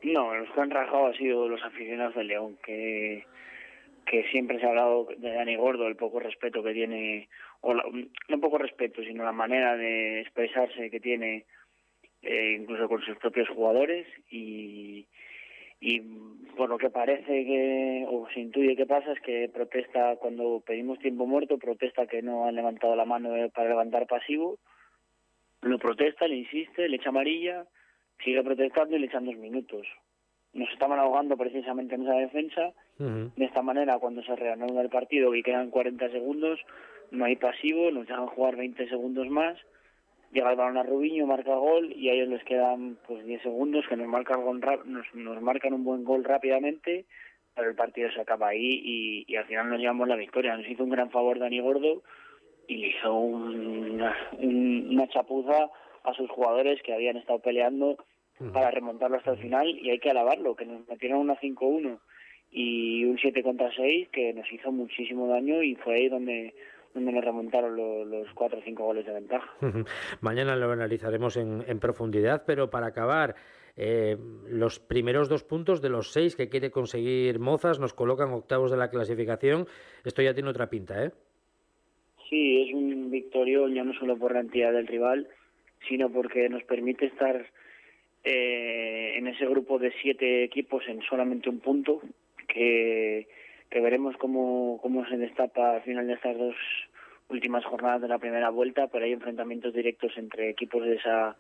No, 0.03 0.35
los 0.35 0.51
que 0.51 0.61
han 0.61 0.71
rajado 0.71 1.07
han 1.07 1.15
sido 1.15 1.49
los 1.49 1.63
aficionados 1.63 2.15
de 2.15 2.25
León, 2.25 2.59
que, 2.65 3.25
que 4.07 4.25
siempre 4.31 4.59
se 4.59 4.67
ha 4.67 4.69
hablado 4.69 5.09
de 5.17 5.33
Dani 5.33 5.57
Gordo, 5.57 5.87
el 5.87 5.97
poco 5.97 6.21
respeto 6.21 6.63
que 6.63 6.75
tiene, 6.75 7.29
o 7.65 7.75
la- 7.75 7.85
no 8.29 8.41
poco 8.41 8.59
respeto, 8.59 9.03
sino 9.03 9.25
la 9.25 9.33
manera 9.33 9.77
de 9.77 10.21
expresarse 10.21 10.91
que 10.91 11.01
tiene, 11.01 11.47
eh, 12.23 12.57
incluso 12.61 12.89
con 12.89 13.01
sus 13.03 13.17
propios 13.19 13.49
jugadores, 13.49 14.07
y, 14.31 15.07
por 16.57 16.69
lo 16.69 16.79
que 16.79 16.89
parece 16.91 17.45
que, 17.45 18.07
o 18.09 18.29
se 18.33 18.41
intuye 18.41 18.77
que 18.77 18.87
pasa, 18.87 19.13
es 19.13 19.21
que 19.21 19.51
protesta 19.53 20.17
cuando 20.17 20.63
pedimos 20.65 20.99
tiempo 20.99 21.27
muerto, 21.27 21.59
protesta 21.59 22.07
que 22.07 22.23
no 22.23 22.47
han 22.47 22.55
levantado 22.55 22.97
la 22.97 23.05
mano 23.05 23.35
eh, 23.37 23.51
para 23.55 23.69
levantar 23.69 24.07
pasivo, 24.07 24.59
lo 25.63 25.79
protesta, 25.79 26.29
le 26.29 26.37
insiste, 26.37 26.89
le 26.89 26.97
echa 26.97 27.09
amarilla, 27.09 27.67
sigue 28.23 28.43
protestando 28.43 28.97
y 28.97 29.01
le 29.01 29.07
echan 29.07 29.25
dos 29.27 29.37
minutos. 29.37 29.87
Nos 30.55 30.71
estaban 30.73 30.99
ahogando 30.99 31.37
precisamente 31.37 31.95
en 31.97 32.03
esa 32.03 32.15
defensa. 32.15 32.73
De 33.37 33.45
esta 33.45 33.61
manera, 33.63 33.99
cuando 33.99 34.23
se 34.23 34.37
reanuda 34.37 34.81
el 34.81 34.89
partido 34.89 35.35
y 35.35 35.43
quedan 35.43 35.71
40 35.71 36.11
segundos, 36.11 36.61
no 37.11 37.25
hay 37.25 37.37
pasivo, 37.37 37.91
nos 37.91 38.07
dejan 38.07 38.27
jugar 38.29 38.57
20 38.57 38.89
segundos 38.89 39.29
más. 39.29 39.59
Llega 40.33 40.51
el 40.51 40.57
balón 40.57 40.79
a 40.79 40.83
Rubiño, 40.85 41.27
marca 41.27 41.55
gol 41.55 41.93
y 41.93 42.09
a 42.09 42.13
ellos 42.13 42.29
les 42.29 42.45
quedan 42.45 42.97
pues 43.07 43.25
10 43.25 43.43
segundos 43.43 43.85
que 43.89 43.97
nos 43.97 44.09
marcan, 44.09 44.43
gol 44.45 44.61
nos, 44.87 45.07
nos 45.15 45.41
marcan 45.43 45.75
un 45.75 45.85
buen 45.85 46.05
gol 46.05 46.25
rápidamente, 46.25 47.05
pero 47.55 47.69
el 47.71 47.77
partido 47.77 48.11
se 48.13 48.21
acaba 48.21 48.49
ahí 48.49 48.81
y, 48.85 49.25
y 49.29 49.37
al 49.37 49.45
final 49.47 49.69
nos 49.71 49.79
llevamos 49.81 50.09
la 50.09 50.17
victoria. 50.17 50.57
Nos 50.57 50.69
hizo 50.69 50.83
un 50.85 50.91
gran 50.91 51.11
favor 51.11 51.39
Dani 51.39 51.61
Gordo 51.61 52.03
y 52.67 52.77
le 52.79 52.89
hizo 52.89 53.13
un- 53.15 53.91
una, 53.93 54.17
un- 54.39 54.89
una 54.91 55.09
chapuza 55.09 55.69
a 56.05 56.13
sus 56.15 56.29
jugadores 56.31 56.83
que 56.83 56.93
habían 56.95 57.17
estado 57.17 57.39
peleando 57.41 57.97
para 58.53 58.71
remontarlo 58.71 59.17
hasta 59.17 59.33
el 59.33 59.39
final 59.39 59.69
y 59.69 59.91
hay 59.91 59.99
que 59.99 60.11
alabarlo, 60.11 60.57
que 60.57 60.67
nos 60.67 60.87
metieron 60.89 61.19
una 61.21 61.37
5-1 61.37 61.99
y 62.51 63.05
un 63.05 63.19
7 63.19 63.43
contra 63.43 63.71
6 63.75 64.09
que 64.11 64.33
nos 64.35 64.51
hizo 64.53 64.71
muchísimo 64.73 65.27
daño 65.29 65.63
y 65.63 65.75
fue 65.77 65.95
ahí 65.97 66.09
donde 66.09 66.55
donde 66.95 67.11
nos 67.11 67.25
remontaron 67.25 67.75
lo- 67.75 68.05
los 68.05 68.33
4 68.35 68.61
o 68.61 68.63
5 68.63 68.85
goles 68.85 69.05
de 69.05 69.13
ventaja. 69.13 69.51
Mañana 70.21 70.55
lo 70.55 70.71
analizaremos 70.71 71.37
en, 71.37 71.65
en 71.67 71.81
profundidad, 71.81 72.45
pero 72.47 72.71
para 72.71 72.87
acabar, 72.87 73.35
eh, 73.77 74.17
los 74.49 74.79
primeros 74.79 75.29
dos 75.29 75.43
puntos 75.43 75.83
de 75.83 75.89
los 75.89 76.13
seis 76.13 76.37
que 76.37 76.49
quiere 76.49 76.71
conseguir 76.71 77.41
Mozas 77.41 77.81
nos 77.81 77.95
colocan 77.95 78.31
octavos 78.33 78.71
de 78.71 78.77
la 78.77 78.91
clasificación. 78.91 79.67
Esto 80.05 80.23
ya 80.23 80.35
tiene 80.35 80.51
otra 80.51 80.71
pinta, 80.71 81.05
¿eh? 81.05 81.11
Sí, 82.31 82.63
es 82.69 82.73
un 82.75 83.11
victorión 83.11 83.75
ya 83.75 83.83
no 83.83 83.93
solo 83.95 84.17
por 84.17 84.33
la 84.33 84.41
entidad 84.41 84.73
del 84.73 84.87
rival, 84.87 85.29
sino 85.89 86.11
porque 86.11 86.49
nos 86.49 86.63
permite 86.63 87.07
estar 87.07 87.45
eh, 88.25 89.15
en 89.17 89.27
ese 89.27 89.47
grupo 89.47 89.79
de 89.79 89.93
siete 90.03 90.45
equipos 90.45 90.83
en 90.89 91.03
solamente 91.03 91.49
un 91.49 91.61
punto, 91.61 92.01
que, 92.49 93.29
que 93.71 93.81
veremos 93.81 94.17
cómo, 94.17 94.79
cómo 94.83 95.07
se 95.07 95.17
destapa 95.17 95.77
al 95.77 95.83
final 95.83 96.07
de 96.07 96.15
estas 96.15 96.37
dos 96.37 96.55
últimas 97.29 97.65
jornadas 97.65 98.03
de 98.03 98.09
la 98.09 98.19
primera 98.19 98.51
vuelta, 98.51 98.87
pero 98.89 99.05
hay 99.05 99.13
enfrentamientos 99.13 99.75
directos 99.75 100.13
entre 100.17 100.51
equipos 100.51 100.85
de 100.85 100.97
esa 100.97 101.37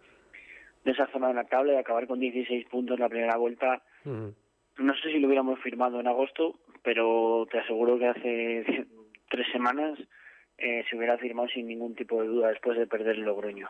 de 0.85 0.90
esa 0.90 1.07
zona 1.07 1.29
de 1.29 1.35
la 1.35 1.44
tabla 1.44 1.73
y 1.73 1.77
acabar 1.77 2.07
con 2.07 2.20
16 2.20 2.66
puntos 2.66 2.97
en 2.97 3.03
la 3.03 3.09
primera 3.09 3.37
vuelta. 3.38 3.83
No 4.05 4.94
sé 4.97 5.12
si 5.12 5.18
lo 5.18 5.29
hubiéramos 5.29 5.59
firmado 5.61 5.99
en 5.99 6.07
agosto, 6.07 6.59
pero 6.83 7.47
te 7.51 7.59
aseguro 7.59 7.99
que 7.99 8.09
hace 8.09 8.87
tres 9.31 9.47
semanas 9.51 9.99
eh, 10.59 10.85
se 10.88 10.97
hubiera 10.97 11.19
firmado 11.19 11.49
sin 11.49 11.67
ningún 11.67 11.95
tipo 11.95 12.21
de 12.23 12.29
duda 12.29 12.49
después 12.49 12.79
de 12.79 12.87
perder 12.87 13.17
el 13.17 13.23
Logroño. 13.23 13.69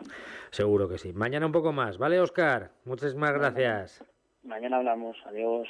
Seguro 0.50 0.88
que 0.88 0.98
sí. 0.98 1.12
Mañana 1.12 1.46
un 1.46 1.52
poco 1.52 1.72
más, 1.72 1.98
¿vale, 1.98 2.20
Oscar? 2.20 2.70
Muchísimas 2.84 3.32
gracias. 3.32 4.04
Mañana 4.42 4.76
hablamos. 4.76 5.16
Adiós. 5.26 5.68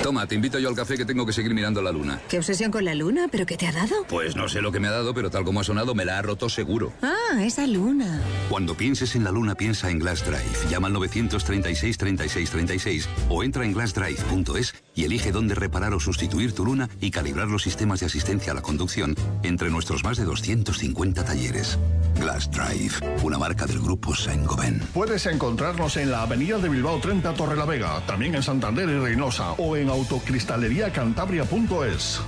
Toma, 0.07 0.25
te 0.25 0.35
invito 0.35 0.57
yo 0.57 0.69
al 0.69 0.75
café 0.75 0.95
que 0.95 1.03
tengo 1.03 1.25
que 1.25 1.33
seguir 1.33 1.53
mirando 1.53 1.81
la 1.81 1.91
luna. 1.91 2.21
¿Qué 2.29 2.37
obsesión 2.37 2.71
con 2.71 2.85
la 2.85 2.95
luna? 2.95 3.27
¿Pero 3.29 3.45
qué 3.45 3.57
te 3.57 3.67
ha 3.67 3.73
dado? 3.73 4.05
Pues 4.07 4.37
no 4.37 4.47
sé 4.47 4.61
lo 4.61 4.71
que 4.71 4.79
me 4.79 4.87
ha 4.87 4.91
dado, 4.91 5.13
pero 5.13 5.29
tal 5.29 5.43
como 5.43 5.59
ha 5.59 5.65
sonado 5.65 5.95
me 5.95 6.05
la 6.05 6.17
ha 6.17 6.21
roto 6.21 6.47
seguro. 6.47 6.93
Ah, 7.01 7.43
esa 7.43 7.67
luna. 7.67 8.21
Cuando 8.47 8.73
pienses 8.73 9.17
en 9.17 9.25
la 9.25 9.31
luna, 9.31 9.55
piensa 9.55 9.91
en 9.91 9.99
Glass 9.99 10.23
Drive. 10.23 10.69
Llama 10.69 10.87
al 10.87 10.93
936 10.93 11.97
36 11.97 12.49
36 12.49 13.09
o 13.27 13.43
entra 13.43 13.65
en 13.65 13.73
glassdrive.es 13.73 14.75
y 14.95 15.03
elige 15.03 15.33
dónde 15.33 15.55
reparar 15.55 15.93
o 15.93 15.99
sustituir 15.99 16.53
tu 16.53 16.63
luna 16.63 16.87
y 17.01 17.11
calibrar 17.11 17.49
los 17.49 17.63
sistemas 17.63 17.99
de 17.99 18.05
asistencia 18.05 18.53
a 18.53 18.55
la 18.55 18.61
conducción 18.61 19.13
entre 19.43 19.69
nuestros 19.69 20.05
más 20.05 20.15
de 20.15 20.23
250 20.23 21.25
talleres. 21.25 21.77
Glass 22.17 22.49
Drive, 22.49 22.93
una 23.23 23.37
marca 23.37 23.65
del 23.65 23.79
grupo 23.79 24.15
Saint-Gobain. 24.15 24.79
Puedes 24.93 25.25
encontrarnos 25.25 25.97
en 25.97 26.11
la 26.11 26.21
avenida 26.21 26.57
de 26.57 26.69
Bilbao 26.69 26.97
30 26.99 27.33
Torrelavega, 27.33 27.99
también 28.07 28.35
en 28.35 28.41
Santander 28.41 28.87
y 28.87 28.97
Reynosa 28.97 29.51
o 29.51 29.75
en 29.75 29.96
autocristaleriacantabria.es. 29.97 32.21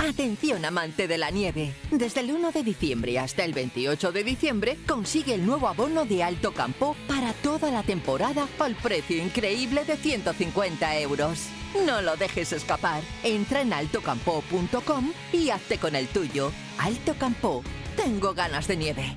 Atención 0.00 0.64
amante 0.64 1.06
de 1.06 1.16
la 1.16 1.30
nieve. 1.30 1.74
Desde 1.90 2.20
el 2.20 2.32
1 2.32 2.52
de 2.52 2.64
diciembre 2.64 3.18
hasta 3.18 3.44
el 3.44 3.52
28 3.52 4.12
de 4.12 4.24
diciembre 4.24 4.78
consigue 4.86 5.34
el 5.34 5.46
nuevo 5.46 5.68
abono 5.68 6.04
de 6.04 6.24
Alto 6.24 6.52
Campo 6.52 6.96
para 7.06 7.32
toda 7.34 7.70
la 7.70 7.82
temporada 7.82 8.48
al 8.58 8.74
precio 8.74 9.22
increíble 9.22 9.84
de 9.84 9.96
150 9.96 10.98
euros. 10.98 11.46
No 11.86 12.02
lo 12.02 12.16
dejes 12.16 12.52
escapar. 12.52 13.02
Entra 13.22 13.60
en 13.60 13.72
altocampo.com 13.72 15.12
y 15.32 15.50
hazte 15.50 15.78
con 15.78 15.94
el 15.94 16.08
tuyo. 16.08 16.50
Alto 16.78 17.14
Campo. 17.14 17.62
Tengo 17.96 18.34
ganas 18.34 18.66
de 18.66 18.76
nieve. 18.76 19.16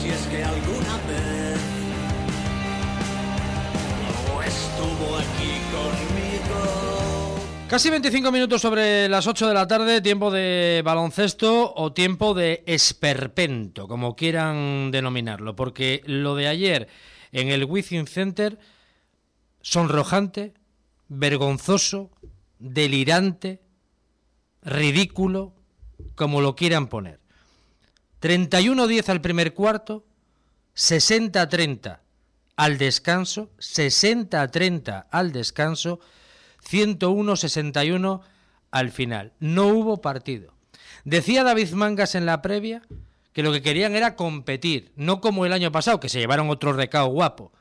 Si 0.00 0.08
es 0.08 0.26
que 0.28 0.42
alguna 0.42 0.96
vez 1.08 1.60
conmigo. 5.70 7.36
Casi 7.68 7.90
25 7.90 8.32
minutos 8.32 8.62
sobre 8.62 9.08
las 9.08 9.26
8 9.26 9.46
de 9.48 9.54
la 9.54 9.66
tarde, 9.66 10.00
tiempo 10.00 10.30
de 10.30 10.82
baloncesto 10.84 11.72
o 11.76 11.92
tiempo 11.92 12.34
de 12.34 12.64
esperpento, 12.66 13.86
como 13.86 14.16
quieran 14.16 14.90
denominarlo, 14.90 15.54
porque 15.54 16.02
lo 16.06 16.34
de 16.34 16.48
ayer 16.48 16.88
en 17.32 17.48
el 17.48 17.64
Wizzing 17.64 18.06
Center, 18.06 18.58
sonrojante, 19.60 20.54
vergonzoso, 21.08 22.10
delirante, 22.58 23.60
ridículo, 24.62 25.54
como 26.16 26.40
lo 26.40 26.56
quieran 26.56 26.88
poner. 26.88 27.19
31-10 28.20 29.08
al 29.08 29.20
primer 29.20 29.54
cuarto, 29.54 30.04
60-30 30.76 32.00
al 32.56 32.78
descanso, 32.78 33.50
60-30 33.58 35.06
al 35.10 35.32
descanso, 35.32 36.00
101-61 36.68 38.20
al 38.70 38.90
final. 38.90 39.32
No 39.40 39.68
hubo 39.68 40.00
partido. 40.00 40.52
Decía 41.04 41.44
David 41.44 41.72
Mangas 41.72 42.14
en 42.14 42.26
la 42.26 42.42
previa 42.42 42.82
que 43.32 43.42
lo 43.42 43.52
que 43.52 43.62
querían 43.62 43.94
era 43.94 44.16
competir, 44.16 44.92
no 44.96 45.20
como 45.20 45.46
el 45.46 45.52
año 45.52 45.72
pasado, 45.72 46.00
que 46.00 46.08
se 46.08 46.18
llevaron 46.18 46.50
otro 46.50 46.72
recao 46.72 47.08
guapo. 47.08 47.52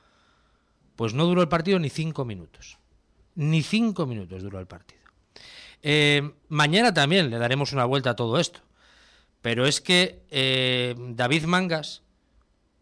Pues 0.96 1.14
no 1.14 1.26
duró 1.26 1.42
el 1.42 1.48
partido 1.48 1.80
ni 1.80 1.90
cinco 1.90 2.26
minutos. 2.26 2.78
Ni 3.36 3.64
cinco 3.64 4.06
minutos 4.06 4.44
duró 4.44 4.60
el 4.60 4.68
partido. 4.68 5.00
Eh, 5.82 6.34
mañana 6.50 6.94
también 6.94 7.30
le 7.30 7.38
daremos 7.38 7.72
una 7.72 7.86
vuelta 7.86 8.10
a 8.10 8.16
todo 8.16 8.38
esto. 8.38 8.60
Pero 9.42 9.66
es 9.66 9.82
que 9.82 10.24
eh, 10.30 10.96
David 10.98 11.46
Mangas, 11.46 12.04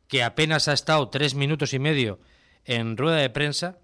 que 0.08 0.24
apenas 0.24 0.68
ha 0.68 0.74
estado 0.74 1.10
tres 1.10 1.36
minutos 1.36 1.74
y 1.74 1.80
medio 1.80 2.20
en 2.66 2.98
rueda 2.98 3.18
de 3.18 3.30
prensa, 3.30 3.78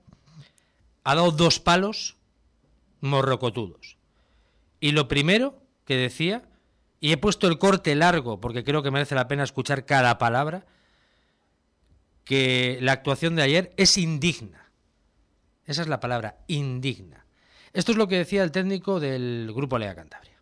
ha 1.03 1.15
dado 1.15 1.31
dos 1.31 1.59
palos 1.59 2.17
morrocotudos. 3.01 3.97
Y 4.79 4.91
lo 4.91 5.07
primero 5.07 5.61
que 5.85 5.95
decía, 5.95 6.43
y 6.99 7.11
he 7.11 7.17
puesto 7.17 7.47
el 7.47 7.57
corte 7.57 7.95
largo 7.95 8.39
porque 8.39 8.63
creo 8.63 8.81
que 8.81 8.91
merece 8.91 9.15
la 9.15 9.27
pena 9.27 9.43
escuchar 9.43 9.85
cada 9.85 10.17
palabra, 10.17 10.65
que 12.23 12.79
la 12.81 12.93
actuación 12.93 13.35
de 13.35 13.43
ayer 13.43 13.73
es 13.77 13.97
indigna. 13.97 14.71
Esa 15.65 15.81
es 15.81 15.87
la 15.87 15.99
palabra, 15.99 16.37
indigna. 16.47 17.25
Esto 17.73 17.91
es 17.91 17.97
lo 17.97 18.07
que 18.07 18.17
decía 18.17 18.43
el 18.43 18.51
técnico 18.51 18.99
del 18.99 19.51
Grupo 19.53 19.77
Lea 19.77 19.95
Cantabria. 19.95 20.37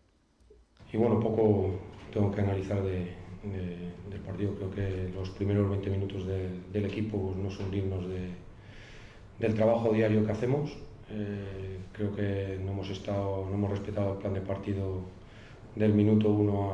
Y 0.92 0.96
bueno, 0.96 1.18
poco 1.20 1.80
tengo 2.12 2.30
que 2.32 2.40
analizar 2.42 2.82
de, 2.82 2.98
de- 3.44 3.92
del 4.10 4.20
partido. 4.20 4.54
Creo 4.56 4.70
que 4.70 5.10
los 5.14 5.30
primeros 5.30 5.68
20 5.70 5.90
minutos 5.90 6.26
de- 6.26 6.50
del 6.72 6.86
equipo 6.86 7.34
no 7.42 7.50
son 7.50 7.70
dignos 7.70 8.08
de- 8.08 8.30
del 9.38 9.54
trabajo 9.54 9.92
diario 9.92 10.24
que 10.24 10.32
hacemos. 10.32 10.76
Eh, 11.10 11.78
creo 11.92 12.14
que 12.14 12.58
no 12.64 12.72
hemos, 12.72 12.90
estado, 12.90 13.46
no 13.48 13.54
hemos 13.54 13.70
respetado 13.70 14.12
el 14.14 14.18
plan 14.18 14.34
de 14.34 14.40
partido 14.40 15.00
del 15.76 15.94
minuto 15.94 16.30
1 16.30 16.72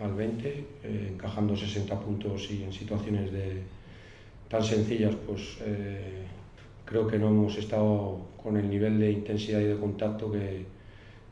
al, 0.00 0.06
al 0.10 0.14
20, 0.14 0.48
eh, 0.84 1.08
encajando 1.12 1.56
60 1.56 1.98
puntos 2.00 2.50
y 2.50 2.64
en 2.64 2.72
situaciones 2.72 3.32
de, 3.32 3.62
tan 4.48 4.62
sencillas, 4.64 5.14
pues 5.26 5.58
eh, 5.62 6.26
creo 6.84 7.06
que 7.06 7.18
no 7.18 7.28
hemos 7.28 7.56
estado 7.58 8.20
con 8.42 8.56
el 8.56 8.68
nivel 8.70 8.98
de 9.00 9.12
intensidad 9.12 9.60
y 9.60 9.64
de 9.64 9.78
contacto 9.78 10.32
que, 10.32 10.66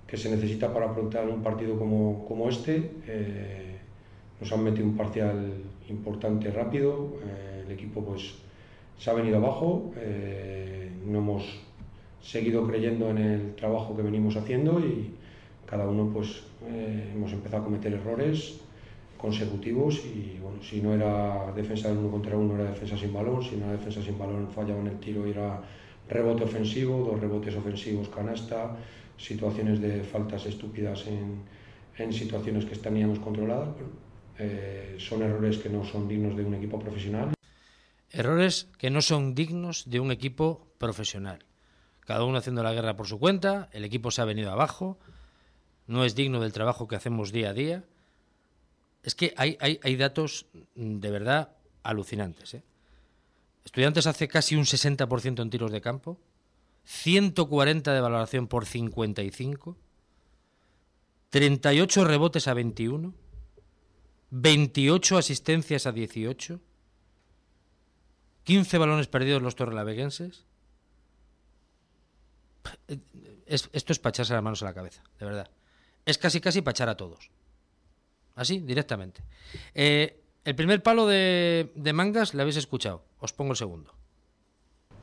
que 0.07 0.17
se 0.17 0.31
necesita 0.31 0.73
para 0.73 0.87
afrontar 0.87 1.29
un 1.29 1.43
partido 1.43 1.79
como, 1.79 2.25
como 2.27 2.49
este. 2.49 2.91
Eh, 3.07 3.77
nos 4.41 4.53
han 4.53 4.63
metido 4.63 4.87
un 4.87 4.97
parcial 4.97 5.53
importante 5.89 6.51
rápido, 6.51 7.17
eh, 7.25 7.65
el 7.65 7.73
equipo 7.73 8.05
pues 8.05 8.35
se 8.99 9.11
ha 9.11 9.15
venido 9.15 9.39
abajo, 9.39 9.93
eh, 9.97 10.91
no 11.07 11.19
hemos 11.19 11.61
seguido 12.21 12.67
creyendo 12.67 13.11
en 13.11 13.19
el 13.19 13.55
trabajo 13.55 13.97
que 13.97 14.03
venimos 14.03 14.37
haciendo 14.37 14.81
y 14.81 15.13
cada 15.65 15.89
uno 15.89 16.11
pues 16.13 16.43
eh, 16.67 17.13
hemos 17.15 17.33
empezado 17.33 17.63
a 17.63 17.65
cometer 17.65 17.93
errores 17.93 18.61
consecutivos 19.19 20.05
y 20.05 20.39
bueno, 20.43 20.63
si 20.63 20.81
no 20.81 20.95
era 20.95 21.53
defensa 21.55 21.89
de 21.91 21.99
uno 21.99 22.11
contra 22.11 22.37
uno 22.37 22.55
era 22.55 22.71
defensa 22.71 22.97
sin 22.97 23.13
balón, 23.13 23.43
si 23.43 23.57
no 23.57 23.65
era 23.67 23.73
defensa 23.73 24.03
sin 24.03 24.19
balón 24.19 24.49
fallaba 24.49 24.81
en 24.81 24.89
el 24.89 24.99
tiro 24.99 25.25
era 25.27 25.61
rebote 26.09 26.45
ofensivo, 26.45 27.05
dos 27.05 27.21
rebotes 27.21 27.57
ofensivos 27.57 28.09
canasta, 28.09 28.77
situaciones 29.17 29.81
de 29.81 30.03
faltas 30.03 30.47
estúpidas 30.47 31.07
en, 31.07 31.43
en 31.99 32.13
situaciones 32.13 32.65
que 32.65 32.77
teníamos 32.77 33.19
controladas. 33.19 33.69
Eh, 34.39 34.97
son 34.99 35.23
errores 35.23 35.59
que 35.59 35.69
no 35.69 35.85
son 35.85 36.09
dignos 36.09 36.37
de 36.37 36.45
un 36.45 36.55
equipo 36.55 36.79
profesional. 36.79 37.33
Errores 38.11 38.69
que 38.79 38.91
no 38.91 39.01
son 39.01 39.35
dignos 39.35 39.89
de 39.89 40.01
un 40.01 40.11
equipo 40.11 40.67
profesional. 40.79 41.45
Cada 42.01 42.25
uno 42.25 42.39
haciendo 42.39 42.63
la 42.63 42.73
guerra 42.73 42.97
por 42.97 43.09
su 43.09 43.19
cuenta, 43.19 43.69
el 43.73 43.85
equipo 43.85 44.11
se 44.11 44.23
ha 44.23 44.25
venido 44.25 44.53
abajo, 44.53 44.99
no 45.87 46.05
es 46.05 46.15
digno 46.15 46.41
del 46.41 46.53
trabajo 46.53 46.87
que 46.87 46.97
hacemos 46.97 47.33
día 47.33 47.51
a 47.51 47.53
día. 47.53 47.85
Es 49.03 49.15
que 49.15 49.35
hay, 49.37 49.57
hay, 49.61 49.81
hay 49.83 49.97
datos 49.97 50.47
mm, 50.75 50.99
de 50.99 51.11
verdad 51.11 51.57
alucinantes. 51.83 52.55
¿eh? 52.55 52.63
Estudiantes 53.65 54.07
hace 54.07 54.29
casi 54.29 54.55
un 54.55 54.65
60% 54.65 55.43
en 55.43 55.51
tiros 55.51 55.73
de 55.73 55.81
campo, 55.81 56.19
140 56.87 57.93
de 57.93 58.01
valoración 58.01 58.47
por 58.47 58.65
55, 58.65 59.77
38 61.31 62.05
rebotes 62.05 62.47
a 62.49 62.55
21, 62.55 63.13
28 64.31 65.19
asistencias 65.19 65.87
a 65.87 65.93
18, 65.93 66.61
15 68.45 68.79
balones 68.79 69.09
perdidos 69.09 69.43
los 69.43 69.57
torrelaveguenses. 69.57 70.45
Es- 73.47 73.69
esto 73.73 73.93
es 73.93 73.99
para 73.99 74.11
echarse 74.11 74.33
las 74.35 74.43
manos 74.43 74.63
a 74.63 74.67
la 74.67 74.75
cabeza, 74.75 75.03
de 75.19 75.27
verdad. 75.27 75.51
Es 76.05 76.19
casi 76.19 76.41
casi 76.41 76.63
para 76.63 76.71
echar 76.73 76.89
a 76.89 76.97
todos. 76.97 77.31
Así, 78.37 78.61
directamente. 78.61 79.23
Eh, 79.75 80.23
el 80.45 80.55
primer 80.55 80.83
palo 80.83 81.07
de, 81.07 81.73
de 81.75 81.93
mangas 81.93 82.35
le 82.35 82.43
habéis 82.43 82.57
escuchado. 82.57 83.05
Os 83.19 83.33
pongo 83.33 83.53
el 83.53 83.57
segundo. 83.57 83.93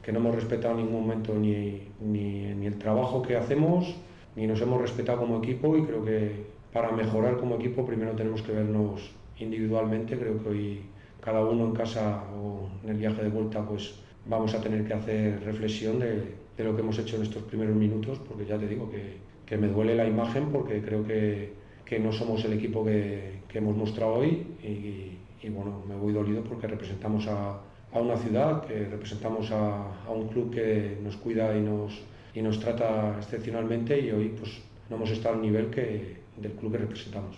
Que 0.04 0.12
no 0.12 0.20
hemos 0.20 0.36
respetado 0.36 0.78
en 0.78 0.86
ningún 0.86 1.02
momento 1.02 1.34
ni, 1.34 1.88
ni, 2.02 2.54
ni 2.54 2.66
el 2.68 2.78
trabajo 2.78 3.22
que 3.22 3.38
hacemos, 3.38 3.96
ni 4.36 4.46
nos 4.46 4.62
hemos 4.62 4.82
respetado 4.82 5.20
como 5.20 5.38
equipo 5.38 5.76
y 5.78 5.84
creo 5.84 6.04
que 6.04 6.44
para 6.74 6.92
mejorar 6.92 7.38
como 7.38 7.56
equipo 7.56 7.86
primero 7.86 8.12
tenemos 8.12 8.42
que 8.42 8.52
vernos 8.52 9.12
individualmente, 9.40 10.18
creo 10.18 10.42
que 10.44 10.50
hoy 10.50 10.82
cada 11.22 11.46
uno 11.46 11.66
en 11.66 11.72
casa 11.72 12.24
o 12.36 12.68
en 12.84 12.90
el 12.90 12.98
viaje 12.98 13.24
de 13.24 13.30
vuelta 13.30 13.66
pues 13.66 13.96
vamos 14.26 14.54
a 14.54 14.62
tener 14.62 14.86
que 14.86 14.94
hacer 14.94 15.42
reflexión 15.44 16.00
de, 16.00 16.36
de 16.58 16.64
lo 16.64 16.76
que 16.76 16.82
hemos 16.82 17.00
hecho 17.00 17.16
en 17.16 17.24
estos 17.24 17.44
primeros 17.44 17.76
minutos, 17.76 18.20
porque 18.28 18.46
ya 18.46 18.58
te 18.58 18.68
digo 18.68 18.90
que, 18.90 19.18
que 19.46 19.58
me 19.58 19.68
duele 19.68 19.96
la 19.96 20.06
imagen 20.06 20.52
porque 20.52 20.82
creo 20.82 21.06
que, 21.06 21.54
que 21.86 22.00
no 22.00 22.12
somos 22.12 22.44
el 22.46 22.54
equipo 22.54 22.84
que, 22.84 23.40
que 23.48 23.60
hemos 23.60 23.76
mostrado 23.76 24.16
hoy 24.16 24.48
y, 24.64 25.46
y, 25.46 25.50
bueno, 25.50 25.82
me 25.88 25.96
voy 25.96 26.14
dolido 26.14 26.44
porque 26.44 26.68
representamos 26.68 27.28
a, 27.28 27.60
a 27.94 28.00
una 28.00 28.18
ciudad, 28.18 28.66
que 28.66 28.86
representamos 28.86 29.52
a, 29.52 30.06
a 30.06 30.10
un 30.12 30.28
club 30.30 30.54
que 30.54 30.98
nos 31.02 31.16
cuida 31.18 31.56
y 31.56 31.62
nos, 31.62 32.00
y 32.34 32.42
nos 32.42 32.60
trata 32.60 33.18
excepcionalmente 33.20 34.00
y 34.00 34.12
hoy 34.12 34.30
pues 34.30 34.62
no 34.90 34.96
hemos 34.96 35.12
estado 35.12 35.36
al 35.36 35.42
nivel 35.42 35.70
que, 35.70 36.18
del 36.38 36.52
club 36.54 36.72
que 36.72 36.78
representamos. 36.80 37.38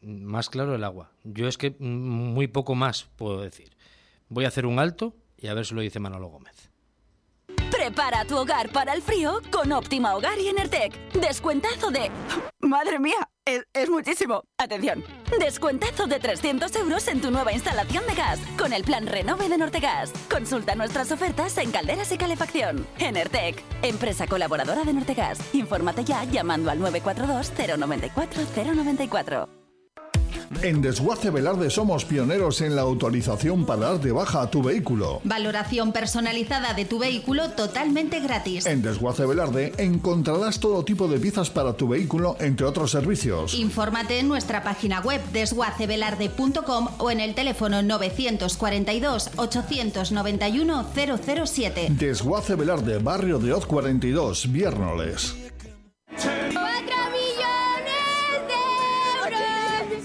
Más 0.00 0.48
claro 0.48 0.74
el 0.74 0.84
agua. 0.84 1.10
Yo 1.24 1.48
es 1.48 1.58
que 1.58 1.70
muy 1.78 2.46
poco 2.46 2.74
más 2.74 3.08
puedo 3.16 3.40
decir. 3.40 3.70
Voy 4.28 4.44
a 4.44 4.48
hacer 4.48 4.66
un 4.66 4.78
alto 4.78 5.14
y 5.38 5.48
a 5.48 5.54
ver 5.54 5.66
si 5.66 5.74
lo 5.74 5.80
dice 5.80 5.98
Manolo 5.98 6.28
Gómez. 6.28 6.70
Prepara 7.70 8.24
tu 8.24 8.36
hogar 8.36 8.70
para 8.70 8.92
el 8.92 9.02
frío 9.02 9.40
con 9.50 9.72
Óptima 9.72 10.14
Hogar 10.14 10.38
y 10.38 10.48
Enertec. 10.48 11.12
Descuentazo 11.12 11.90
de... 11.90 12.10
¡Madre 12.60 12.98
mía! 12.98 13.28
Es, 13.72 13.88
muchísimo. 13.88 14.42
Atención. 14.58 15.02
Descuentazo 15.40 16.06
de 16.06 16.18
300 16.20 16.74
euros 16.76 17.08
en 17.08 17.22
tu 17.22 17.30
nueva 17.30 17.52
instalación 17.52 18.04
de 18.06 18.14
gas 18.14 18.38
con 18.58 18.74
el 18.74 18.84
plan 18.84 19.06
Renove 19.06 19.48
de 19.48 19.56
Nortegas. 19.56 20.12
Consulta 20.30 20.74
nuestras 20.74 21.10
ofertas 21.12 21.56
en 21.56 21.70
calderas 21.70 22.12
y 22.12 22.18
calefacción. 22.18 22.86
Enertec, 22.98 23.62
empresa 23.82 24.26
colaboradora 24.26 24.84
de 24.84 24.92
Nortegas. 24.92 25.38
Infórmate 25.54 26.04
ya 26.04 26.24
llamando 26.24 26.70
al 26.70 26.78
942 26.78 27.78
094 27.78 28.42
094. 28.74 29.67
En 30.62 30.80
Desguace 30.82 31.30
Velarde 31.30 31.70
somos 31.70 32.04
pioneros 32.04 32.60
en 32.62 32.74
la 32.74 32.82
autorización 32.82 33.66
para 33.66 33.88
dar 33.88 34.00
de 34.00 34.12
baja 34.12 34.42
a 34.42 34.50
tu 34.50 34.62
vehículo. 34.62 35.20
Valoración 35.24 35.92
personalizada 35.92 36.74
de 36.74 36.84
tu 36.84 36.98
vehículo 36.98 37.50
totalmente 37.50 38.20
gratis. 38.20 38.66
En 38.66 38.82
Desguace 38.82 39.26
Velarde 39.26 39.72
encontrarás 39.78 40.58
todo 40.58 40.84
tipo 40.84 41.06
de 41.06 41.18
piezas 41.18 41.50
para 41.50 41.74
tu 41.74 41.88
vehículo, 41.88 42.36
entre 42.40 42.66
otros 42.66 42.90
servicios. 42.90 43.54
Infórmate 43.54 44.18
en 44.18 44.28
nuestra 44.28 44.62
página 44.62 45.00
web 45.00 45.20
desguacevelarde.com 45.32 46.88
o 46.98 47.10
en 47.10 47.20
el 47.20 47.34
teléfono 47.34 47.82
942 47.82 49.30
891 49.36 50.86
007. 50.94 51.86
Desguace 51.90 52.54
Velarde, 52.54 52.98
barrio 52.98 53.38
de 53.38 53.52
Oz 53.52 53.66
42, 53.66 54.50
Viernoles. 54.50 55.47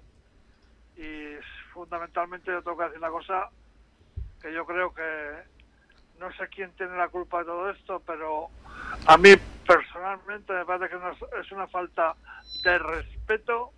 y 0.97 1.37
fundamentalmente 1.73 2.51
yo 2.51 2.63
tengo 2.63 2.77
que 2.77 2.85
decir 2.85 2.99
una 2.99 3.11
cosa 3.11 3.49
que 4.41 4.53
yo 4.53 4.67
creo 4.67 4.93
que 4.93 5.03
no 6.21 6.31
sé 6.35 6.49
quién 6.49 6.71
tiene 6.77 6.97
la 6.97 7.09
culpa 7.09 7.39
de 7.41 7.47
todo 7.47 7.71
esto, 7.71 8.01
pero 8.07 8.49
a 9.07 9.17
mí 9.17 9.31
personalmente 9.67 10.53
me 10.53 10.65
parece 10.67 10.91
que 10.91 11.41
es- 11.41 11.53
una 11.53 11.67
falta 11.67 12.15
de 12.63 12.79
respeto 12.79 13.73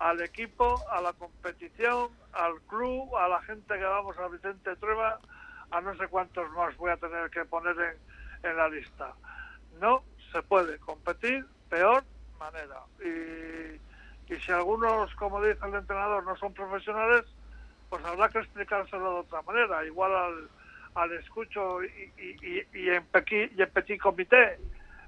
al 0.00 0.20
equipo, 0.20 0.82
a 0.90 1.00
la 1.00 1.12
competición, 1.12 2.10
al 2.32 2.60
club, 2.62 3.16
a 3.16 3.28
la 3.28 3.40
gente 3.42 3.74
que 3.78 3.84
vamos 3.84 4.18
a 4.18 4.28
Vicente 4.28 4.76
Trueba, 4.76 5.18
a 5.70 5.80
no 5.80 5.96
sé 5.96 6.08
cuántos 6.08 6.50
más 6.52 6.76
voy 6.76 6.90
a 6.90 6.96
tener 6.96 7.30
que 7.30 7.44
poner 7.44 7.76
en, 7.80 8.50
en 8.50 8.56
la 8.56 8.68
lista. 8.68 9.12
No 9.80 10.02
se 10.32 10.42
puede 10.42 10.78
competir 10.78 11.44
peor 11.68 12.04
manera. 12.38 12.80
Y, 13.00 14.32
y 14.32 14.40
si 14.40 14.52
algunos, 14.52 15.14
como 15.16 15.42
dice 15.42 15.58
el 15.66 15.74
entrenador, 15.74 16.24
no 16.24 16.36
son 16.36 16.52
profesionales, 16.54 17.24
pues 17.88 18.04
habrá 18.04 18.28
que 18.28 18.38
explicárselo 18.38 19.14
de 19.14 19.20
otra 19.20 19.42
manera, 19.42 19.84
igual 19.84 20.14
al, 20.14 20.48
al 20.94 21.12
escucho 21.12 21.82
y, 21.82 22.12
y, 22.16 22.36
y- 22.42 22.66
y 22.84 22.90
en 22.90 23.06
pequi- 23.10 23.50
y 23.56 23.62
en 23.62 23.70
petit 23.70 24.00
comité, 24.00 24.58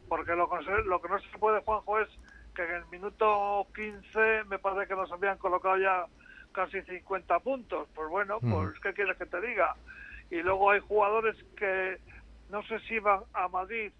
porque 0.08 0.32
lo, 0.34 0.48
lo 0.84 1.00
que 1.00 1.08
no 1.08 1.18
se 1.20 1.38
puede, 1.38 1.60
Juanjo, 1.62 2.00
es 2.00 2.08
que 2.54 2.62
en 2.64 2.70
el 2.72 2.86
minuto 2.86 3.66
15 3.74 4.44
me 4.44 4.58
parece 4.58 4.88
que 4.88 4.96
nos 4.96 5.10
habían 5.12 5.38
colocado 5.38 5.76
ya 5.78 6.06
casi 6.52 6.82
50 6.82 7.38
puntos. 7.40 7.88
Pues 7.94 8.08
bueno, 8.08 8.38
Mm. 8.40 8.50
pues 8.52 8.80
¿qué 8.80 8.92
quieres 8.92 9.16
que 9.16 9.26
te 9.26 9.40
diga? 9.40 9.74
Y 10.30 10.42
luego 10.42 10.70
hay 10.70 10.80
jugadores 10.80 11.36
que 11.56 11.98
no 12.48 12.62
sé 12.64 12.80
si 12.80 12.94
iban 12.94 13.20
a 13.34 13.48
Madrid 13.48 13.92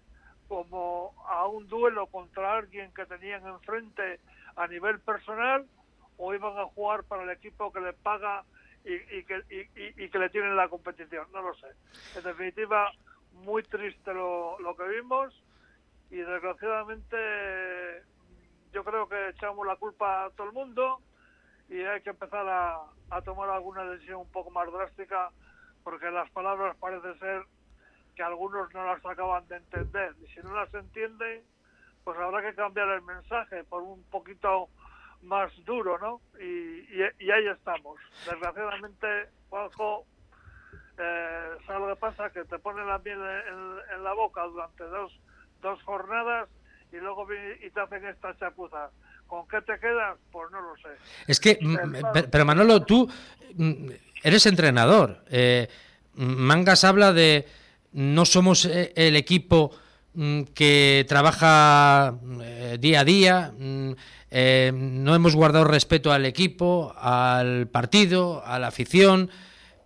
como 0.47 1.13
a 1.29 1.47
un 1.47 1.67
duelo 1.67 2.07
contra 2.07 2.55
alguien 2.57 2.91
que 2.93 3.05
tenían 3.05 3.45
enfrente 3.47 4.19
a 4.57 4.67
nivel 4.67 4.99
personal 4.99 5.65
o 6.17 6.33
iban 6.33 6.57
a 6.57 6.65
jugar 6.65 7.05
para 7.05 7.23
el 7.23 7.29
equipo 7.29 7.71
que 7.71 7.79
le 7.79 7.93
paga 7.93 8.43
y, 8.83 8.93
y 9.17 9.25
que, 9.25 9.43
y- 9.49 10.03
y- 10.05 10.09
que 10.09 10.19
le 10.19 10.29
tienen 10.29 10.55
la 10.55 10.69
competición, 10.69 11.27
no 11.31 11.41
lo 11.41 11.53
sé. 11.55 11.67
En 12.15 12.23
definitiva, 12.23 12.91
muy 13.31 13.63
triste 13.63 14.13
lo, 14.13 14.59
lo 14.59 14.75
que 14.75 14.83
vimos 14.87 15.33
y 16.09 16.17
desgraciadamente 16.17 18.03
yo 18.73 18.83
creo 18.83 19.07
que 19.07 19.29
echamos 19.29 19.65
la 19.67 19.75
culpa 19.77 20.25
a 20.25 20.29
todo 20.31 20.47
el 20.47 20.53
mundo 20.53 21.01
y 21.69 21.81
hay 21.81 22.01
que 22.01 22.09
empezar 22.11 22.47
a, 22.47 22.77
a 23.09 23.21
tomar 23.21 23.49
alguna 23.49 23.85
decisión 23.85 24.21
un 24.21 24.29
poco 24.31 24.49
más 24.51 24.71
drástica 24.71 25.31
porque 25.83 26.11
las 26.11 26.29
palabras 26.31 26.75
parece 26.77 27.17
ser 27.19 27.43
que 28.15 28.23
algunos 28.23 28.73
no 28.73 28.85
las 28.85 29.05
acaban 29.05 29.47
de 29.47 29.57
entender 29.57 30.15
y 30.21 30.27
si 30.27 30.41
no 30.41 30.53
las 30.53 30.73
entienden 30.73 31.45
pues 32.03 32.17
habrá 32.17 32.41
que 32.41 32.55
cambiar 32.55 32.89
el 32.89 33.01
mensaje 33.03 33.63
por 33.65 33.83
un 33.83 34.03
poquito 34.05 34.69
más 35.23 35.51
duro, 35.65 35.97
¿no? 35.99 36.21
Y, 36.39 36.43
y, 36.43 37.01
y 37.19 37.31
ahí 37.31 37.47
estamos. 37.47 37.99
Desgraciadamente, 38.25 39.07
Juanjo, 39.49 40.05
eh, 40.97 41.49
¿sabes 41.65 41.81
lo 41.81 41.95
que 41.95 41.99
pasa? 41.99 42.29
Que 42.31 42.43
te 42.45 42.59
ponen 42.59 42.87
la 42.87 42.99
miel 42.99 43.19
en, 43.19 43.95
en 43.97 44.03
la 44.03 44.13
boca 44.13 44.43
durante 44.45 44.83
dos, 44.85 45.11
dos 45.61 45.81
jornadas 45.83 46.49
y 46.91 46.97
luego 46.97 47.27
y 47.61 47.69
te 47.69 47.79
hacen 47.79 48.05
esta 48.05 48.35
chapuza. 48.37 48.89
¿Con 49.27 49.47
qué 49.47 49.61
te 49.61 49.79
quedas? 49.79 50.17
Pues 50.31 50.51
no 50.51 50.59
lo 50.61 50.75
sé. 50.77 50.89
Es 51.27 51.39
que, 51.39 51.57
mm, 51.61 52.11
pe- 52.13 52.23
pero 52.23 52.43
Manolo, 52.45 52.83
tú 52.83 53.09
mm, 53.55 53.89
eres 54.23 54.45
entrenador. 54.45 55.23
Eh, 55.29 55.67
Mangas 56.15 56.83
habla 56.83 57.13
de 57.13 57.47
no 57.93 58.25
somos 58.25 58.65
eh, 58.65 58.91
el 58.95 59.15
equipo 59.15 59.71
que 60.53 61.05
trabaja 61.07 62.15
eh, 62.41 62.77
día 62.79 63.01
a 63.01 63.05
día, 63.05 63.53
mm, 63.57 63.91
eh, 64.31 64.71
no 64.73 65.15
hemos 65.15 65.35
guardado 65.35 65.65
respeto 65.65 66.11
al 66.11 66.25
equipo, 66.25 66.93
al 66.97 67.67
partido, 67.67 68.43
a 68.45 68.59
la 68.59 68.67
afición, 68.67 69.29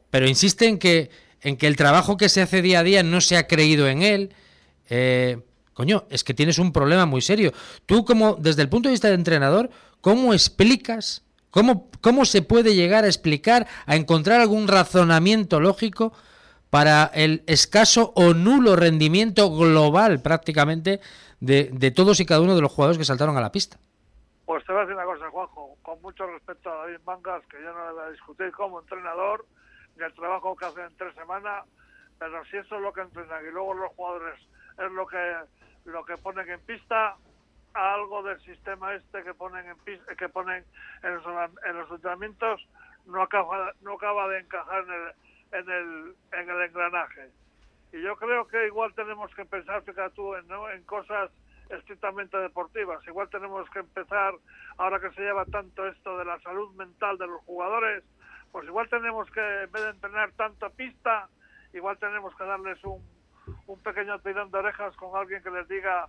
pero 0.10 0.28
insiste 0.28 0.68
en 0.68 0.78
que, 0.80 1.10
en 1.42 1.58
que 1.58 1.68
el 1.68 1.76
trabajo 1.76 2.18
que 2.18 2.30
se 2.30 2.42
hace 2.42 2.62
día 2.62 2.80
a 2.80 2.84
día 2.84 3.04
no 3.04 3.22
se 3.22 3.38
ha 3.38 3.48
creído 3.48 3.88
en 3.88 4.02
él. 4.02 4.34
Eh, 4.90 5.38
coño, 5.74 6.06
es 6.10 6.24
que 6.24 6.34
tienes 6.34 6.58
un 6.58 6.72
problema 6.72 7.06
muy 7.06 7.22
serio. 7.22 7.54
Tú, 7.86 8.06
como 8.06 8.36
desde 8.36 8.62
el 8.62 8.70
punto 8.70 8.90
de 8.90 8.94
vista 8.94 9.10
de 9.10 9.16
entrenador, 9.16 9.70
¿cómo 10.02 10.34
explicas, 10.34 11.24
cómo, 11.52 11.90
cómo 12.02 12.26
se 12.26 12.42
puede 12.42 12.76
llegar 12.76 13.04
a 13.04 13.08
explicar, 13.08 13.68
a 13.86 13.96
encontrar 13.96 14.42
algún 14.42 14.68
razonamiento 14.68 15.60
lógico 15.60 16.14
para 16.76 17.06
el 17.14 17.42
escaso 17.48 18.12
o 18.18 18.34
nulo 18.34 18.76
rendimiento 18.76 19.50
global 19.50 20.22
prácticamente 20.22 21.00
de, 21.40 21.70
de 21.72 21.92
todos 21.92 22.20
y 22.20 22.26
cada 22.26 22.42
uno 22.42 22.54
de 22.54 22.60
los 22.60 22.70
jugadores 22.70 22.98
que 22.98 23.06
saltaron 23.06 23.38
a 23.38 23.40
la 23.40 23.50
pista? 23.50 23.78
Pues 24.46 24.62
te 24.66 24.74
voy 24.74 24.82
a 24.82 24.86
decir 24.86 24.98
una 24.98 25.06
cosa, 25.06 25.30
Juanjo, 25.30 25.78
con 25.82 26.02
mucho 26.02 26.28
respeto 26.28 26.70
a 26.70 26.76
David 26.80 27.00
Mangas, 27.06 27.44
que 27.48 27.64
yo 27.64 27.72
no 27.72 27.88
le 27.88 27.94
voy 27.94 28.04
a 28.04 28.12
discutir 28.12 28.52
como 28.52 28.82
entrenador 28.82 29.46
ni 29.96 30.04
el 30.04 30.14
trabajo 30.16 30.54
que 30.58 30.66
hace 30.66 30.82
en 30.82 30.98
tres 30.98 31.16
semanas, 31.16 31.64
pero 32.20 32.44
si 32.44 32.58
eso 32.58 32.76
es 32.76 32.82
lo 32.82 32.92
que 32.92 33.04
entrenan 33.04 33.46
y 33.48 33.54
luego 33.54 33.74
los 33.74 33.94
jugadores 33.94 34.38
es 34.78 34.92
lo 34.92 35.08
que 35.08 35.34
lo 35.86 36.04
que 36.04 36.18
ponen 36.18 36.50
en 36.50 36.60
pista, 36.60 37.16
algo 37.74 38.22
del 38.22 38.42
sistema 38.42 38.94
este 38.96 39.24
que 39.24 39.34
ponen 39.34 39.66
en 39.66 40.18
que 40.18 40.28
ponen 40.28 40.66
en 41.04 41.16
los, 41.16 41.24
en 41.70 41.78
los 41.78 41.90
entrenamientos 41.90 42.68
no 43.06 43.22
acaba 43.22 43.72
no 43.80 43.94
acaba 43.94 44.28
de 44.28 44.40
encajar 44.40 44.84
en 44.84 44.92
el, 44.92 45.25
en 45.60 45.70
el 45.70 46.16
en 46.34 46.50
el 46.50 46.62
engranaje. 46.62 47.32
Y 47.92 48.02
yo 48.02 48.16
creo 48.18 48.48
que 48.48 48.68
igual 48.68 48.94
tenemos 48.94 49.34
que 49.36 49.46
pensar 49.46 49.84
fíjate 49.84 50.16
tú 50.16 50.36
en, 50.36 50.48
¿no? 50.48 50.70
en 50.70 50.84
cosas 50.84 51.32
estrictamente 51.70 52.38
deportivas. 52.38 53.06
Igual 53.08 53.30
tenemos 53.30 53.70
que 53.70 53.80
empezar 53.80 54.34
ahora 54.78 55.00
que 55.00 55.12
se 55.12 55.22
lleva 55.22 55.46
tanto 55.46 55.88
esto 55.88 56.18
de 56.18 56.26
la 56.26 56.40
salud 56.42 56.74
mental 56.76 57.18
de 57.18 57.28
los 57.28 57.42
jugadores 57.44 58.04
pues 58.56 58.68
igual 58.68 58.88
tenemos 58.88 59.30
que 59.32 59.64
en 59.64 59.72
vez 59.74 59.84
de 59.84 59.90
entrenar 59.90 60.32
tanta 60.32 60.70
pista 60.70 61.28
igual 61.74 61.98
tenemos 61.98 62.34
que 62.38 62.46
darles 62.46 62.82
un, 62.86 63.04
pequeño 63.84 64.18
tirón 64.20 64.50
de 64.50 64.60
orejas 64.60 64.96
con 64.96 65.14
alguien 65.20 65.44
que 65.44 65.52
les 65.52 65.68
diga 65.68 66.08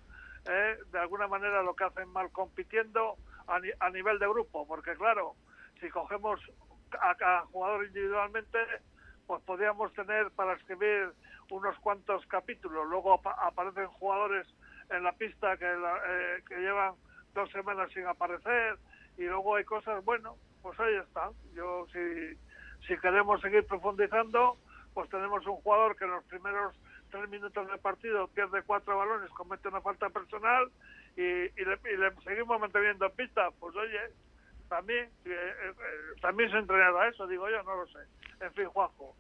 eh, 0.48 0.78
de 0.92 0.98
alguna 1.00 1.26
manera 1.26 1.64
lo 1.64 1.74
que 1.74 1.82
hacen 1.82 2.08
mal 2.10 2.30
compitiendo 2.30 3.16
a, 3.48 3.58
a 3.80 3.90
nivel 3.90 4.20
de 4.20 4.28
grupo, 4.28 4.64
porque 4.64 4.94
claro, 4.94 5.34
si 5.80 5.88
cogemos 5.88 6.40
a 7.00 7.16
cada 7.16 7.40
jugador 7.46 7.84
individualmente, 7.84 8.58
pues 9.26 9.42
podríamos 9.42 9.92
tener 9.94 10.30
para 10.32 10.54
escribir 10.54 11.12
unos 11.50 11.76
cuantos 11.78 12.24
capítulos. 12.26 12.86
Luego 12.88 13.20
aparecen 13.24 13.86
jugadores 13.86 14.46
en 14.90 15.02
la 15.02 15.12
pista 15.12 15.56
que, 15.56 15.66
eh, 15.66 16.42
que 16.48 16.56
llevan 16.56 16.94
dos 17.34 17.50
semanas 17.50 17.90
sin 17.92 18.06
aparecer 18.06 18.78
y 19.18 19.24
luego 19.24 19.56
hay 19.56 19.64
cosas, 19.64 20.04
bueno, 20.04 20.36
pues 20.62 20.78
ahí 20.80 20.94
están. 20.96 21.32
Yo, 21.54 21.86
si, 21.92 22.36
si 22.86 22.98
queremos 22.98 23.40
seguir 23.40 23.66
profundizando, 23.66 24.56
pues 24.94 25.08
tenemos 25.10 25.46
un 25.46 25.56
jugador 25.56 25.96
que 25.96 26.04
en 26.04 26.12
los 26.12 26.24
primeros 26.24 26.74
tres 27.10 27.28
minutos 27.28 27.70
de 27.70 27.78
partido 27.78 28.28
pierde 28.28 28.62
cuatro 28.62 28.96
balones, 28.98 29.30
comete 29.30 29.68
una 29.68 29.80
falta 29.80 30.10
personal 30.10 30.70
y, 31.16 31.20
le, 31.20 31.78
seguimos 32.24 32.60
manteniendo 32.60 33.08
pista. 33.10 33.50
Pues 33.58 33.74
oye, 33.76 34.00
también, 34.68 35.08
eh, 35.24 35.54
eh, 35.62 35.74
también 36.20 36.50
se 36.50 36.58
entrenado 36.58 36.98
a 36.98 37.08
eso, 37.08 37.26
digo 37.26 37.48
yo, 37.48 37.62
no 37.62 37.76
lo 37.76 37.86
sé. 37.86 37.98
En 38.40 38.52
fin, 38.52 38.66
Juanjo, 38.66 39.14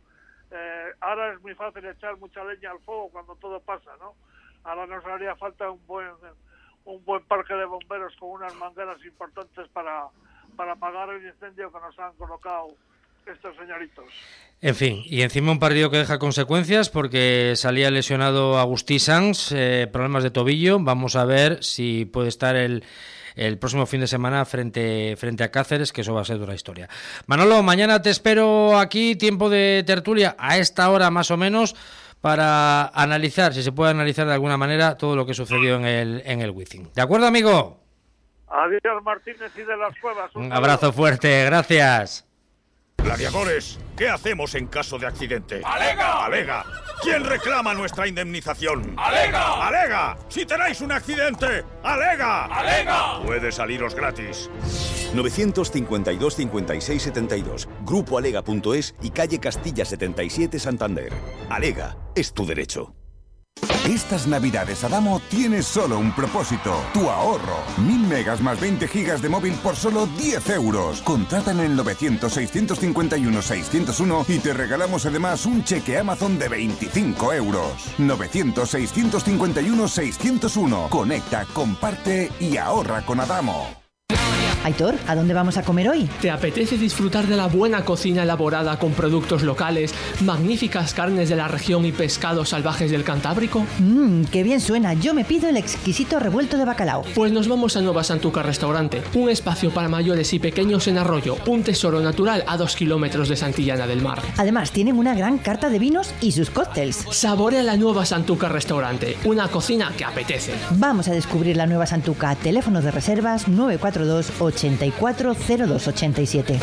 eh, 0.50 0.92
ahora 1.00 1.32
es 1.32 1.40
muy 1.42 1.54
fácil 1.54 1.84
echar 1.86 2.16
mucha 2.18 2.44
leña 2.44 2.70
al 2.70 2.80
fuego 2.80 3.08
cuando 3.10 3.34
todo 3.36 3.60
pasa, 3.60 3.90
¿no? 3.98 4.14
Ahora 4.64 4.86
nos 4.86 5.04
haría 5.04 5.34
falta 5.36 5.70
un 5.70 5.84
buen 5.86 6.10
un 6.86 7.04
buen 7.04 7.22
parque 7.24 7.54
de 7.54 7.64
bomberos 7.64 8.14
con 8.16 8.30
unas 8.30 8.54
mangueras 8.54 9.04
importantes 9.04 9.68
para, 9.72 10.06
para 10.56 10.72
apagar 10.72 11.10
el 11.10 11.26
incendio 11.26 11.70
que 11.72 11.80
nos 11.80 11.98
han 11.98 12.12
colocado 12.14 12.68
estos 13.26 13.56
señoritos. 13.56 14.04
En 14.62 14.74
fin, 14.74 15.02
y 15.04 15.22
encima 15.22 15.50
un 15.50 15.58
partido 15.58 15.90
que 15.90 15.98
deja 15.98 16.18
consecuencias 16.18 16.88
porque 16.88 17.54
salía 17.56 17.90
lesionado 17.90 18.58
Agustí 18.58 19.00
Sanz, 19.00 19.52
eh, 19.52 19.88
problemas 19.92 20.22
de 20.22 20.30
tobillo. 20.30 20.78
Vamos 20.78 21.16
a 21.16 21.24
ver 21.24 21.62
si 21.62 22.04
puede 22.04 22.28
estar 22.28 22.54
el, 22.54 22.84
el 23.36 23.58
próximo 23.58 23.86
fin 23.86 24.00
de 24.00 24.06
semana 24.06 24.44
frente, 24.44 25.14
frente 25.16 25.44
a 25.44 25.50
Cáceres, 25.50 25.92
que 25.92 26.00
eso 26.00 26.14
va 26.14 26.22
a 26.22 26.24
ser 26.24 26.38
dura 26.38 26.54
historia. 26.54 26.88
Manolo, 27.26 27.62
mañana 27.62 28.02
te 28.02 28.10
espero 28.10 28.78
aquí, 28.78 29.14
tiempo 29.14 29.48
de 29.48 29.84
tertulia, 29.86 30.34
a 30.38 30.58
esta 30.58 30.90
hora 30.90 31.10
más 31.10 31.30
o 31.30 31.36
menos, 31.36 31.76
para 32.20 32.88
analizar, 32.88 33.54
si 33.54 33.62
se 33.62 33.72
puede 33.72 33.90
analizar 33.90 34.26
de 34.26 34.32
alguna 34.32 34.56
manera, 34.56 34.96
todo 34.96 35.14
lo 35.14 35.26
que 35.26 35.34
sucedió 35.34 35.76
en 35.76 35.84
el, 35.84 36.22
en 36.24 36.40
el 36.40 36.50
Wizzing. 36.50 36.90
¿De 36.94 37.02
acuerdo, 37.02 37.26
amigo? 37.26 37.80
Adiós, 38.48 39.02
Martínez 39.04 39.52
y 39.56 39.62
de 39.62 39.76
las 39.76 39.96
Cuevas. 40.00 40.34
un 40.34 40.52
abrazo 40.52 40.92
fuerte, 40.92 41.44
gracias. 41.44 42.25
Gladiadores, 43.06 43.78
¿qué 43.96 44.08
hacemos 44.08 44.54
en 44.56 44.66
caso 44.66 44.98
de 44.98 45.06
accidente? 45.06 45.62
¡Alega! 45.64 46.24
¡Alega! 46.26 46.64
¿Quién 47.02 47.24
reclama 47.24 47.72
nuestra 47.72 48.08
indemnización? 48.08 48.94
¡Alega! 48.98 49.66
¡Alega! 49.68 50.18
Si 50.28 50.44
tenéis 50.44 50.80
un 50.80 50.90
accidente, 50.90 51.64
¡alega! 51.84 52.46
¡Alega! 52.46 53.22
Puede 53.24 53.52
saliros 53.52 53.94
gratis. 53.94 54.50
952 55.14 56.34
56 56.34 57.02
72, 57.02 57.68
grupoalega.es 57.84 58.96
y 59.00 59.10
calle 59.10 59.38
Castilla 59.38 59.84
77 59.84 60.58
Santander. 60.58 61.12
Alega, 61.48 61.96
es 62.16 62.32
tu 62.32 62.44
derecho. 62.44 62.92
Estas 63.88 64.26
navidades 64.26 64.82
Adamo 64.82 65.22
tienes 65.28 65.64
solo 65.64 66.00
un 66.00 66.12
propósito, 66.12 66.74
tu 66.92 67.08
ahorro. 67.08 67.58
Mil 67.78 68.00
megas 68.00 68.40
más 68.40 68.60
20 68.60 68.88
gigas 68.88 69.22
de 69.22 69.28
móvil 69.28 69.54
por 69.62 69.76
solo 69.76 70.08
10 70.18 70.50
euros. 70.50 71.02
Contrata 71.02 71.52
en 71.52 71.60
el 71.60 71.78
900-651-601 71.78 74.24
y 74.28 74.40
te 74.40 74.54
regalamos 74.54 75.06
además 75.06 75.46
un 75.46 75.62
cheque 75.62 75.98
Amazon 75.98 76.36
de 76.36 76.48
25 76.48 77.32
euros. 77.32 77.70
900-651-601. 77.98 80.88
Conecta, 80.88 81.46
comparte 81.54 82.32
y 82.40 82.56
ahorra 82.56 83.06
con 83.06 83.20
Adamo. 83.20 83.68
Aitor, 84.64 84.94
¿a 85.06 85.14
dónde 85.14 85.34
vamos 85.34 85.56
a 85.56 85.62
comer 85.62 85.88
hoy? 85.88 86.08
¿Te 86.20 86.30
apetece 86.30 86.76
disfrutar 86.76 87.26
de 87.26 87.36
la 87.36 87.46
buena 87.46 87.84
cocina 87.84 88.22
elaborada 88.24 88.78
con 88.78 88.92
productos 88.92 89.42
locales, 89.42 89.94
magníficas 90.24 90.94
carnes 90.94 91.28
de 91.28 91.36
la 91.36 91.48
región 91.48 91.84
y 91.84 91.92
pescados 91.92 92.50
salvajes 92.50 92.90
del 92.90 93.04
Cantábrico? 93.04 93.64
Mmm, 93.78 94.24
qué 94.24 94.42
bien 94.42 94.60
suena. 94.60 94.94
Yo 94.94 95.14
me 95.14 95.24
pido 95.24 95.48
el 95.48 95.56
exquisito 95.56 96.18
revuelto 96.18 96.56
de 96.58 96.64
bacalao. 96.64 97.04
Pues 97.14 97.32
nos 97.32 97.48
vamos 97.48 97.76
a 97.76 97.80
Nueva 97.80 98.02
Santuca 98.04 98.42
Restaurante, 98.42 99.02
un 99.14 99.30
espacio 99.30 99.70
para 99.70 99.88
mayores 99.88 100.32
y 100.32 100.38
pequeños 100.38 100.88
en 100.88 100.98
Arroyo, 100.98 101.36
un 101.46 101.62
tesoro 101.62 102.00
natural 102.00 102.44
a 102.46 102.56
dos 102.56 102.76
kilómetros 102.76 103.28
de 103.28 103.36
Santillana 103.36 103.86
del 103.86 104.02
Mar. 104.02 104.20
Además, 104.36 104.72
tienen 104.72 104.96
una 104.96 105.14
gran 105.14 105.38
carta 105.38 105.68
de 105.68 105.78
vinos 105.78 106.12
y 106.20 106.32
sus 106.32 106.50
cócteles. 106.50 107.04
Saborea 107.10 107.62
la 107.62 107.76
Nueva 107.76 108.04
Santuca 108.04 108.48
Restaurante, 108.48 109.16
una 109.24 109.48
cocina 109.48 109.92
que 109.96 110.04
apetece. 110.04 110.52
Vamos 110.72 111.08
a 111.08 111.12
descubrir 111.12 111.56
la 111.56 111.66
Nueva 111.66 111.86
Santuca. 111.86 112.34
Teléfonos 112.34 112.84
de 112.84 112.90
reservas 112.90 113.48
942 113.48 114.30
840287. 114.46 116.60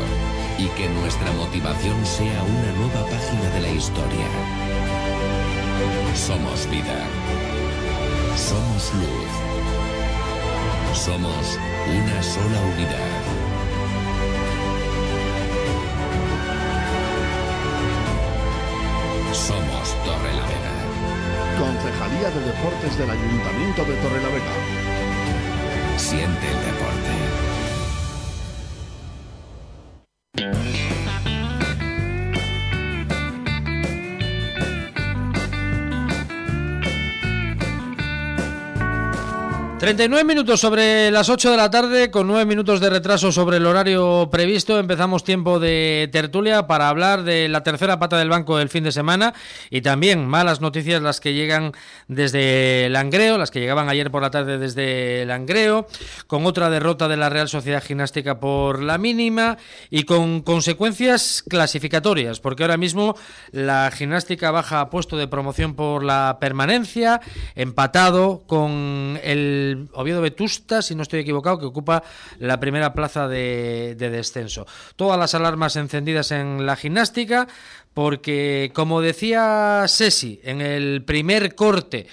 y 0.58 0.68
que 0.78 0.88
nuestra 0.90 1.32
motivación 1.34 2.06
sea 2.06 2.42
una 2.44 2.72
nueva 2.74 3.06
página 3.06 3.50
de 3.54 3.62
la 3.62 3.70
historia. 3.70 4.28
Somos 6.16 6.70
vida. 6.70 7.06
Somos 8.38 8.94
luz. 8.96 9.32
Somos 10.98 11.60
una 11.90 12.24
sola 12.24 12.62
unidad. 12.76 13.29
Concejalía 21.90 22.30
de 22.30 22.42
Deportes 22.42 22.98
del 23.00 23.10
Ayuntamiento 23.10 23.84
de 23.84 23.96
Torrelavega. 23.96 24.54
Siente 25.98 26.48
el 26.48 26.58
deporte. 26.66 27.29
39 39.90 40.24
minutos 40.24 40.60
sobre 40.60 41.10
las 41.10 41.30
8 41.30 41.50
de 41.50 41.58
la 41.58 41.72
tarde, 41.72 42.12
con 42.12 42.28
9 42.28 42.46
minutos 42.46 42.80
de 42.80 42.92
retraso 42.92 43.32
sobre 43.32 43.58
el 43.58 43.66
horario 43.66 44.30
previsto. 44.32 44.78
Empezamos 44.78 45.24
tiempo 45.24 45.60
de 45.60 46.08
tertulia 46.12 46.68
para 46.68 46.90
hablar 46.90 47.24
de 47.24 47.50
la 47.50 47.64
tercera 47.64 47.98
pata 47.98 48.16
del 48.20 48.30
banco 48.30 48.60
del 48.60 48.70
fin 48.70 48.84
de 48.84 48.92
semana 48.92 49.34
y 49.72 49.82
también 49.82 50.28
malas 50.28 50.62
noticias 50.62 51.02
las 51.02 51.20
que 51.20 51.34
llegan 51.34 51.72
desde 52.08 52.88
Langreo, 52.92 53.40
las 53.40 53.50
que 53.50 53.62
llegaban 53.62 53.90
ayer 53.90 54.12
por 54.12 54.22
la 54.22 54.30
tarde 54.30 54.60
desde 54.60 55.26
Langreo, 55.26 55.88
con 56.28 56.46
otra 56.46 56.70
derrota 56.70 57.08
de 57.08 57.18
la 57.18 57.30
Real 57.30 57.50
Sociedad 57.50 57.84
Gimnástica 57.84 58.40
por 58.40 58.84
la 58.84 59.00
mínima 59.00 59.58
y 59.90 60.04
con 60.04 60.42
consecuencias 60.42 61.44
clasificatorias, 61.50 62.40
porque 62.40 62.62
ahora 62.62 62.78
mismo 62.78 63.16
la 63.52 63.90
gimnástica 63.92 64.52
baja 64.52 64.82
a 64.82 64.92
puesto 64.92 65.18
de 65.18 65.28
promoción 65.28 65.74
por 65.74 66.04
la 66.04 66.38
permanencia, 66.40 67.22
empatado 67.56 68.44
con 68.46 69.20
el 69.24 69.79
Oviedo 69.94 70.22
Vetusta, 70.22 70.82
si 70.82 70.96
no 70.96 71.04
estoy 71.04 71.22
equivocado, 71.22 71.60
que 71.60 71.66
ocupa 71.66 72.04
la 72.40 72.60
primera 72.60 72.94
plaza 72.94 73.28
de, 73.28 73.96
de 73.98 74.10
descenso. 74.10 74.66
Todas 74.96 75.18
las 75.18 75.36
alarmas 75.36 75.76
encendidas 75.76 76.32
en 76.32 76.66
la 76.66 76.76
gimnástica, 76.76 77.48
porque 77.94 78.72
como 78.74 79.02
decía 79.02 79.86
Sesi 79.88 80.40
en 80.44 80.62
el 80.62 81.04
primer 81.04 81.56
corte 81.56 82.08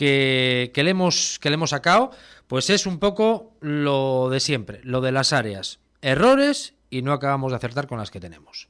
que, 0.00 0.72
le 0.74 0.90
hemos, 0.90 1.38
que 1.40 1.50
le 1.50 1.54
hemos 1.54 1.70
sacado, 1.70 2.10
pues 2.46 2.70
es 2.70 2.86
un 2.86 2.98
poco 2.98 3.52
lo 3.60 4.30
de 4.30 4.40
siempre, 4.40 4.80
lo 4.82 5.00
de 5.00 5.12
las 5.12 5.32
áreas. 5.32 5.80
Errores 6.00 6.74
y 6.88 7.02
no 7.02 7.12
acabamos 7.12 7.52
de 7.52 7.56
acertar 7.56 7.86
con 7.86 7.98
las 7.98 8.10
que 8.10 8.20
tenemos. 8.20 8.68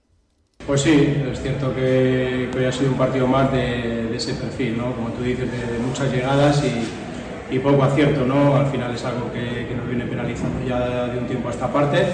Pues 0.67 0.83
sí, 0.83 1.15
es 1.33 1.41
cierto 1.41 1.75
que, 1.75 2.51
que 2.53 2.59
hoy 2.59 2.65
ha 2.65 2.73
sido 2.73 2.91
un 2.91 2.99
partido 2.99 3.27
más 3.27 3.51
de, 3.53 4.15
ese 4.15 4.35
perfil, 4.35 4.77
¿no? 4.77 4.95
como 4.95 5.09
tú 5.11 5.23
dices, 5.23 5.51
de 5.51 5.79
muchas 5.79 6.13
llegadas 6.13 6.63
y, 6.65 7.10
y, 7.51 7.59
poco 7.59 7.83
acierto. 7.83 8.25
¿no? 8.27 8.57
Al 8.57 8.67
final 8.67 8.95
es 8.95 9.05
algo 9.05 9.33
que, 9.33 9.75
nos 9.75 9.87
viene 9.87 10.05
penalizando 10.05 10.67
ya 10.67 11.07
de 11.07 11.19
un 11.19 11.27
tiempo 11.27 11.49
a 11.49 11.53
esta 11.53 11.73
parte 11.73 12.07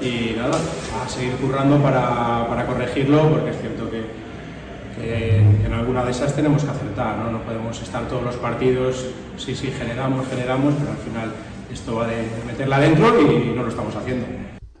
y 0.00 0.34
nada, 0.36 0.56
a 1.04 1.08
seguir 1.08 1.32
currando 1.34 1.76
para, 1.78 2.46
para 2.48 2.66
corregirlo 2.66 3.28
porque 3.28 3.50
es 3.50 3.60
cierto 3.60 3.90
que, 3.90 4.20
en 5.02 5.72
alguna 5.72 6.04
de 6.04 6.10
esas 6.10 6.36
tenemos 6.36 6.62
que 6.62 6.70
acertar, 6.70 7.16
¿no? 7.16 7.30
no 7.30 7.38
podemos 7.40 7.80
estar 7.80 8.06
todos 8.06 8.22
los 8.22 8.36
partidos, 8.36 9.06
sí, 9.38 9.54
sí, 9.54 9.72
generamos, 9.76 10.28
generamos, 10.28 10.74
pero 10.78 10.90
al 10.90 10.98
final 10.98 11.32
esto 11.72 11.96
va 11.96 12.06
de 12.06 12.28
meterla 12.46 12.76
adentro 12.76 13.18
y 13.20 13.54
no 13.56 13.62
lo 13.62 13.68
estamos 13.68 13.96
haciendo. 13.96 14.26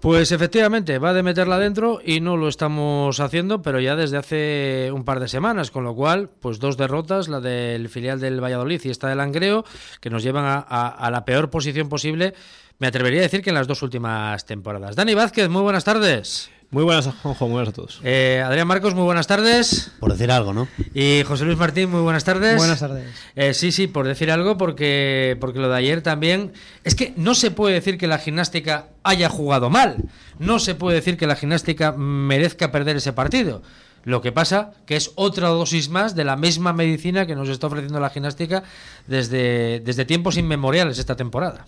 Pues 0.00 0.32
efectivamente, 0.32 0.98
va 0.98 1.12
de 1.12 1.22
meterla 1.22 1.58
dentro 1.58 2.00
y 2.02 2.20
no 2.20 2.38
lo 2.38 2.48
estamos 2.48 3.20
haciendo, 3.20 3.60
pero 3.60 3.80
ya 3.80 3.96
desde 3.96 4.16
hace 4.16 4.90
un 4.92 5.04
par 5.04 5.20
de 5.20 5.28
semanas, 5.28 5.70
con 5.70 5.84
lo 5.84 5.94
cual, 5.94 6.30
pues 6.40 6.58
dos 6.58 6.78
derrotas, 6.78 7.28
la 7.28 7.40
del 7.40 7.90
filial 7.90 8.18
del 8.18 8.42
Valladolid 8.42 8.80
y 8.82 8.88
esta 8.88 9.08
del 9.08 9.18
Langreo, 9.18 9.62
que 10.00 10.08
nos 10.08 10.22
llevan 10.22 10.46
a, 10.46 10.54
a, 10.56 10.88
a 10.88 11.10
la 11.10 11.26
peor 11.26 11.50
posición 11.50 11.90
posible, 11.90 12.32
me 12.78 12.86
atrevería 12.86 13.20
a 13.20 13.24
decir 13.24 13.42
que 13.42 13.50
en 13.50 13.56
las 13.56 13.66
dos 13.68 13.82
últimas 13.82 14.46
temporadas. 14.46 14.96
Dani 14.96 15.14
Vázquez, 15.14 15.50
muy 15.50 15.60
buenas 15.60 15.84
tardes. 15.84 16.50
Muy 16.72 16.84
buenas, 16.84 17.04
Juanjo, 17.06 17.46
muy 17.46 17.54
buenas 17.54 17.70
a 17.70 17.72
todos. 17.72 18.00
Eh, 18.04 18.40
Adrián 18.46 18.68
Marcos, 18.68 18.94
muy 18.94 19.02
buenas 19.02 19.26
tardes. 19.26 19.90
Por 19.98 20.12
decir 20.12 20.30
algo, 20.30 20.52
¿no? 20.52 20.68
Y 20.94 21.24
José 21.26 21.44
Luis 21.44 21.58
Martín, 21.58 21.90
muy 21.90 22.00
buenas 22.00 22.22
tardes. 22.22 22.58
Buenas 22.58 22.78
tardes. 22.78 23.12
Eh, 23.34 23.54
sí, 23.54 23.72
sí, 23.72 23.88
por 23.88 24.06
decir 24.06 24.30
algo, 24.30 24.56
porque, 24.56 25.36
porque 25.40 25.58
lo 25.58 25.68
de 25.68 25.76
ayer 25.76 26.00
también. 26.00 26.52
Es 26.84 26.94
que 26.94 27.12
no 27.16 27.34
se 27.34 27.50
puede 27.50 27.74
decir 27.74 27.98
que 27.98 28.06
la 28.06 28.18
gimnástica 28.18 28.86
haya 29.02 29.28
jugado 29.28 29.68
mal. 29.68 29.96
No 30.38 30.60
se 30.60 30.76
puede 30.76 30.94
decir 30.94 31.16
que 31.16 31.26
la 31.26 31.34
gimnástica 31.34 31.90
merezca 31.90 32.70
perder 32.70 32.98
ese 32.98 33.12
partido. 33.12 33.62
Lo 34.04 34.22
que 34.22 34.30
pasa 34.30 34.70
que 34.86 34.94
es 34.94 35.10
otra 35.16 35.48
dosis 35.48 35.88
más 35.88 36.14
de 36.14 36.22
la 36.22 36.36
misma 36.36 36.72
medicina 36.72 37.26
que 37.26 37.34
nos 37.34 37.48
está 37.48 37.66
ofreciendo 37.66 37.98
la 37.98 38.10
gimnástica 38.10 38.62
desde, 39.08 39.80
desde 39.80 40.04
tiempos 40.04 40.36
inmemoriales 40.36 40.98
esta 41.00 41.16
temporada. 41.16 41.66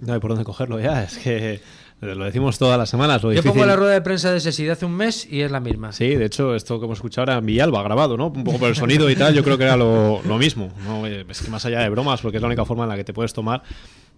No 0.00 0.12
hay 0.12 0.18
por 0.18 0.30
dónde 0.30 0.44
cogerlo 0.44 0.80
ya, 0.80 1.04
es 1.04 1.18
que 1.18 1.60
lo 2.00 2.24
decimos 2.24 2.58
todas 2.58 2.78
las 2.78 2.88
semanas. 2.88 3.22
Lo 3.22 3.30
Yo 3.30 3.36
difícil... 3.36 3.52
pongo 3.52 3.66
la 3.66 3.76
rueda 3.76 3.92
de 3.92 4.00
prensa 4.00 4.32
de 4.32 4.40
Sesi 4.40 4.64
de 4.64 4.72
hace 4.72 4.86
un 4.86 4.92
mes 4.92 5.26
y 5.30 5.42
es 5.42 5.50
la 5.50 5.60
misma. 5.60 5.92
Sí, 5.92 6.14
de 6.14 6.24
hecho, 6.24 6.54
esto 6.54 6.78
que 6.78 6.86
hemos 6.86 6.98
escuchado 6.98 7.24
era 7.24 7.38
en 7.38 7.46
Villalba 7.46 7.82
grabado, 7.82 8.16
¿no? 8.16 8.28
Un 8.28 8.44
poco 8.44 8.58
por 8.58 8.68
el 8.68 8.76
sonido 8.76 9.10
y 9.10 9.16
tal, 9.16 9.34
yo 9.34 9.44
creo 9.44 9.58
que 9.58 9.64
era 9.64 9.76
lo, 9.76 10.22
lo 10.26 10.38
mismo. 10.38 10.72
¿no? 10.86 11.06
Es 11.06 11.42
que 11.42 11.50
más 11.50 11.64
allá 11.66 11.80
de 11.80 11.88
bromas, 11.90 12.20
porque 12.22 12.38
es 12.38 12.40
la 12.40 12.46
única 12.46 12.64
forma 12.64 12.84
en 12.84 12.88
la 12.90 12.96
que 12.96 13.04
te 13.04 13.12
puedes 13.12 13.32
tomar 13.32 13.62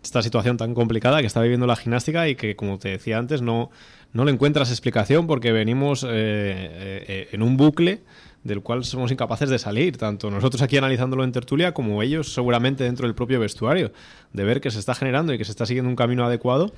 esta 0.02 0.22
situación 0.22 0.56
tan 0.56 0.74
complicada 0.74 1.20
que 1.20 1.26
está 1.26 1.40
viviendo 1.40 1.66
la 1.66 1.76
gimnástica 1.76 2.28
y 2.28 2.34
que, 2.34 2.56
como 2.56 2.78
te 2.78 2.90
decía 2.90 3.18
antes, 3.18 3.40
no, 3.42 3.70
no 4.12 4.24
le 4.24 4.32
encuentras 4.32 4.70
explicación 4.70 5.26
porque 5.26 5.52
venimos 5.52 6.04
eh, 6.04 6.08
eh, 6.10 7.28
en 7.32 7.42
un 7.42 7.56
bucle 7.56 8.02
del 8.42 8.60
cual 8.60 8.84
somos 8.84 9.12
incapaces 9.12 9.48
de 9.48 9.58
salir, 9.58 9.96
tanto 9.96 10.28
nosotros 10.28 10.62
aquí 10.62 10.76
analizándolo 10.76 11.22
en 11.22 11.30
tertulia 11.30 11.72
como 11.72 12.02
ellos 12.02 12.34
seguramente 12.34 12.82
dentro 12.82 13.06
del 13.06 13.14
propio 13.14 13.38
vestuario, 13.38 13.92
de 14.32 14.44
ver 14.44 14.60
que 14.60 14.72
se 14.72 14.80
está 14.80 14.96
generando 14.96 15.32
y 15.32 15.38
que 15.38 15.44
se 15.44 15.52
está 15.52 15.64
siguiendo 15.64 15.88
un 15.88 15.94
camino 15.94 16.24
adecuado 16.24 16.72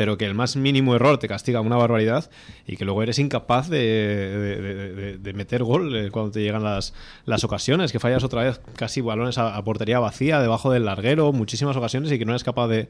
pero 0.00 0.16
que 0.16 0.24
el 0.24 0.32
más 0.32 0.56
mínimo 0.56 0.94
error 0.94 1.18
te 1.18 1.28
castiga 1.28 1.60
una 1.60 1.76
barbaridad 1.76 2.30
y 2.66 2.78
que 2.78 2.86
luego 2.86 3.02
eres 3.02 3.18
incapaz 3.18 3.68
de, 3.68 5.18
de, 5.20 5.32
meter 5.34 5.62
gol 5.62 5.94
eh, 5.94 6.10
cuando 6.10 6.30
te 6.30 6.40
llegan 6.40 6.64
las, 6.64 6.94
las, 7.26 7.44
ocasiones, 7.44 7.92
que 7.92 8.00
fallas 8.00 8.24
otra 8.24 8.44
vez 8.44 8.62
casi 8.76 9.02
balones 9.02 9.36
a, 9.36 9.62
portería 9.62 9.98
vacía, 9.98 10.40
debajo 10.40 10.72
del 10.72 10.86
larguero, 10.86 11.34
muchísimas 11.34 11.76
ocasiones 11.76 12.10
y 12.12 12.18
que 12.18 12.24
no 12.24 12.32
eres 12.32 12.44
capaz 12.44 12.68
de, 12.68 12.88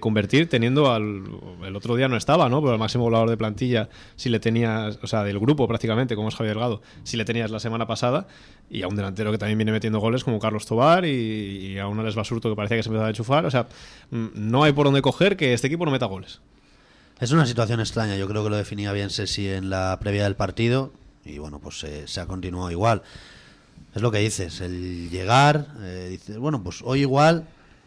convertir 0.00 0.46
teniendo 0.50 0.92
al... 0.92 1.22
El 1.64 1.74
otro 1.74 1.96
día 1.96 2.08
no 2.08 2.18
estaba, 2.18 2.50
¿no? 2.50 2.60
Pero 2.60 2.74
el 2.74 2.78
máximo 2.78 3.04
volador 3.04 3.30
de 3.30 3.38
plantilla, 3.38 3.88
si 4.16 4.28
le 4.28 4.38
tenías, 4.38 4.98
o 5.02 5.06
sea, 5.06 5.24
del 5.24 5.38
grupo 5.38 5.66
prácticamente, 5.66 6.16
como 6.16 6.28
es 6.28 6.34
Javier 6.34 6.56
Delgado, 6.56 6.82
si 7.02 7.16
le 7.16 7.24
tenías 7.24 7.50
la 7.50 7.60
semana 7.60 7.86
pasada 7.86 8.26
y 8.72 8.82
a 8.82 8.88
un 8.88 8.96
delantero 8.96 9.30
que 9.30 9.36
también 9.36 9.58
viene 9.58 9.70
metiendo 9.70 10.00
goles 10.00 10.24
como 10.24 10.38
Carlos 10.38 10.64
Tobar 10.64 11.04
y, 11.04 11.78
a 11.78 11.86
un 11.86 12.00
Alex 12.00 12.14
Basurto 12.14 12.48
que 12.48 12.56
parecía 12.56 12.78
que 12.78 12.82
se 12.82 12.88
empezaba 12.88 13.06
a 13.06 13.10
enchufar, 13.10 13.44
o 13.44 13.50
sea, 13.50 13.66
no 14.10 14.64
hay 14.64 14.72
por 14.72 14.86
dónde 14.86 15.02
coger 15.02 15.36
que 15.36 15.52
este 15.52 15.66
equipo 15.66 15.84
no 15.84 15.92
meta 15.92 16.06
goles. 16.06 16.40
Es 17.20 17.32
una 17.32 17.44
situación 17.44 17.80
extraña, 17.80 18.16
yo 18.16 18.26
creo 18.26 18.42
que 18.42 18.48
lo 18.48 18.56
definía 18.56 18.90
bien 18.92 19.10
Sesi 19.10 19.46
en 19.46 19.68
la 19.68 19.98
previa 20.00 20.24
del 20.24 20.36
partido 20.36 20.90
y 21.22 21.36
bueno, 21.36 21.58
pues 21.58 21.84
eh, 21.84 22.04
se 22.06 22.22
ha 22.22 22.26
continuado 22.26 22.70
igual. 22.70 23.02
Es 23.94 24.00
lo 24.00 24.10
que 24.10 24.18
dices, 24.18 24.62
el 24.62 25.10
llegar, 25.10 25.66
eh, 25.82 26.08
dices, 26.10 26.38
bueno, 26.38 26.62
pues 26.62 26.80
hoy 26.82 27.00
igual 27.00 27.44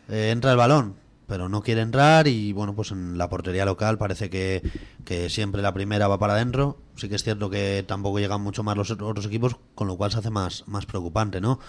eh, 0.07 0.29
entra 0.31 0.51
el 0.51 0.57
balón, 0.57 0.93
pero 1.27 1.49
no 1.49 1.61
quiere 1.61 1.81
entrar 1.81 2.27
y 2.27 2.53
bueno, 2.53 2.75
pues 2.75 2.91
en 2.91 3.17
la 3.17 3.29
portería 3.29 3.65
local 3.65 3.97
parece 3.97 4.29
que, 4.29 4.61
que 5.03 5.29
siempre 5.29 5.61
la 5.61 5.73
primera 5.73 6.07
va 6.07 6.19
para 6.19 6.33
adentro. 6.33 6.77
Sí 6.95 7.09
que 7.09 7.15
es 7.15 7.23
cierto 7.23 7.49
que 7.49 7.83
tampoco 7.87 8.19
llegan 8.19 8.41
mucho 8.41 8.63
más 8.63 8.77
los 8.77 8.91
otros 8.91 9.25
equipos, 9.25 9.57
con 9.73 9.87
lo 9.87 9.97
cual 9.97 10.11
se 10.11 10.19
hace 10.19 10.29
más, 10.29 10.63
más 10.67 10.85
preocupante, 10.85 11.41
¿no? 11.41 11.59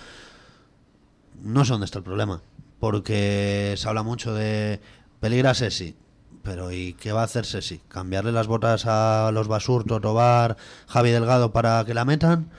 No 1.42 1.64
sé 1.64 1.72
dónde 1.72 1.86
está 1.86 1.98
el 1.98 2.04
problema, 2.04 2.42
porque 2.80 3.74
se 3.76 3.88
habla 3.88 4.02
mucho 4.02 4.34
de 4.34 4.80
peligra 5.20 5.54
Sesi, 5.54 5.94
pero 6.42 6.70
¿y 6.72 6.94
qué 6.94 7.12
va 7.12 7.22
a 7.22 7.24
hacer 7.24 7.44
Sesi? 7.44 7.80
¿Cambiarle 7.88 8.32
las 8.32 8.46
botas 8.46 8.84
a 8.86 9.30
los 9.32 9.48
Basurto, 9.48 10.00
Tobar, 10.00 10.56
Javi 10.86 11.10
Delgado 11.10 11.52
para 11.52 11.84
que 11.84 11.94
la 11.94 12.04
metan? 12.04 12.50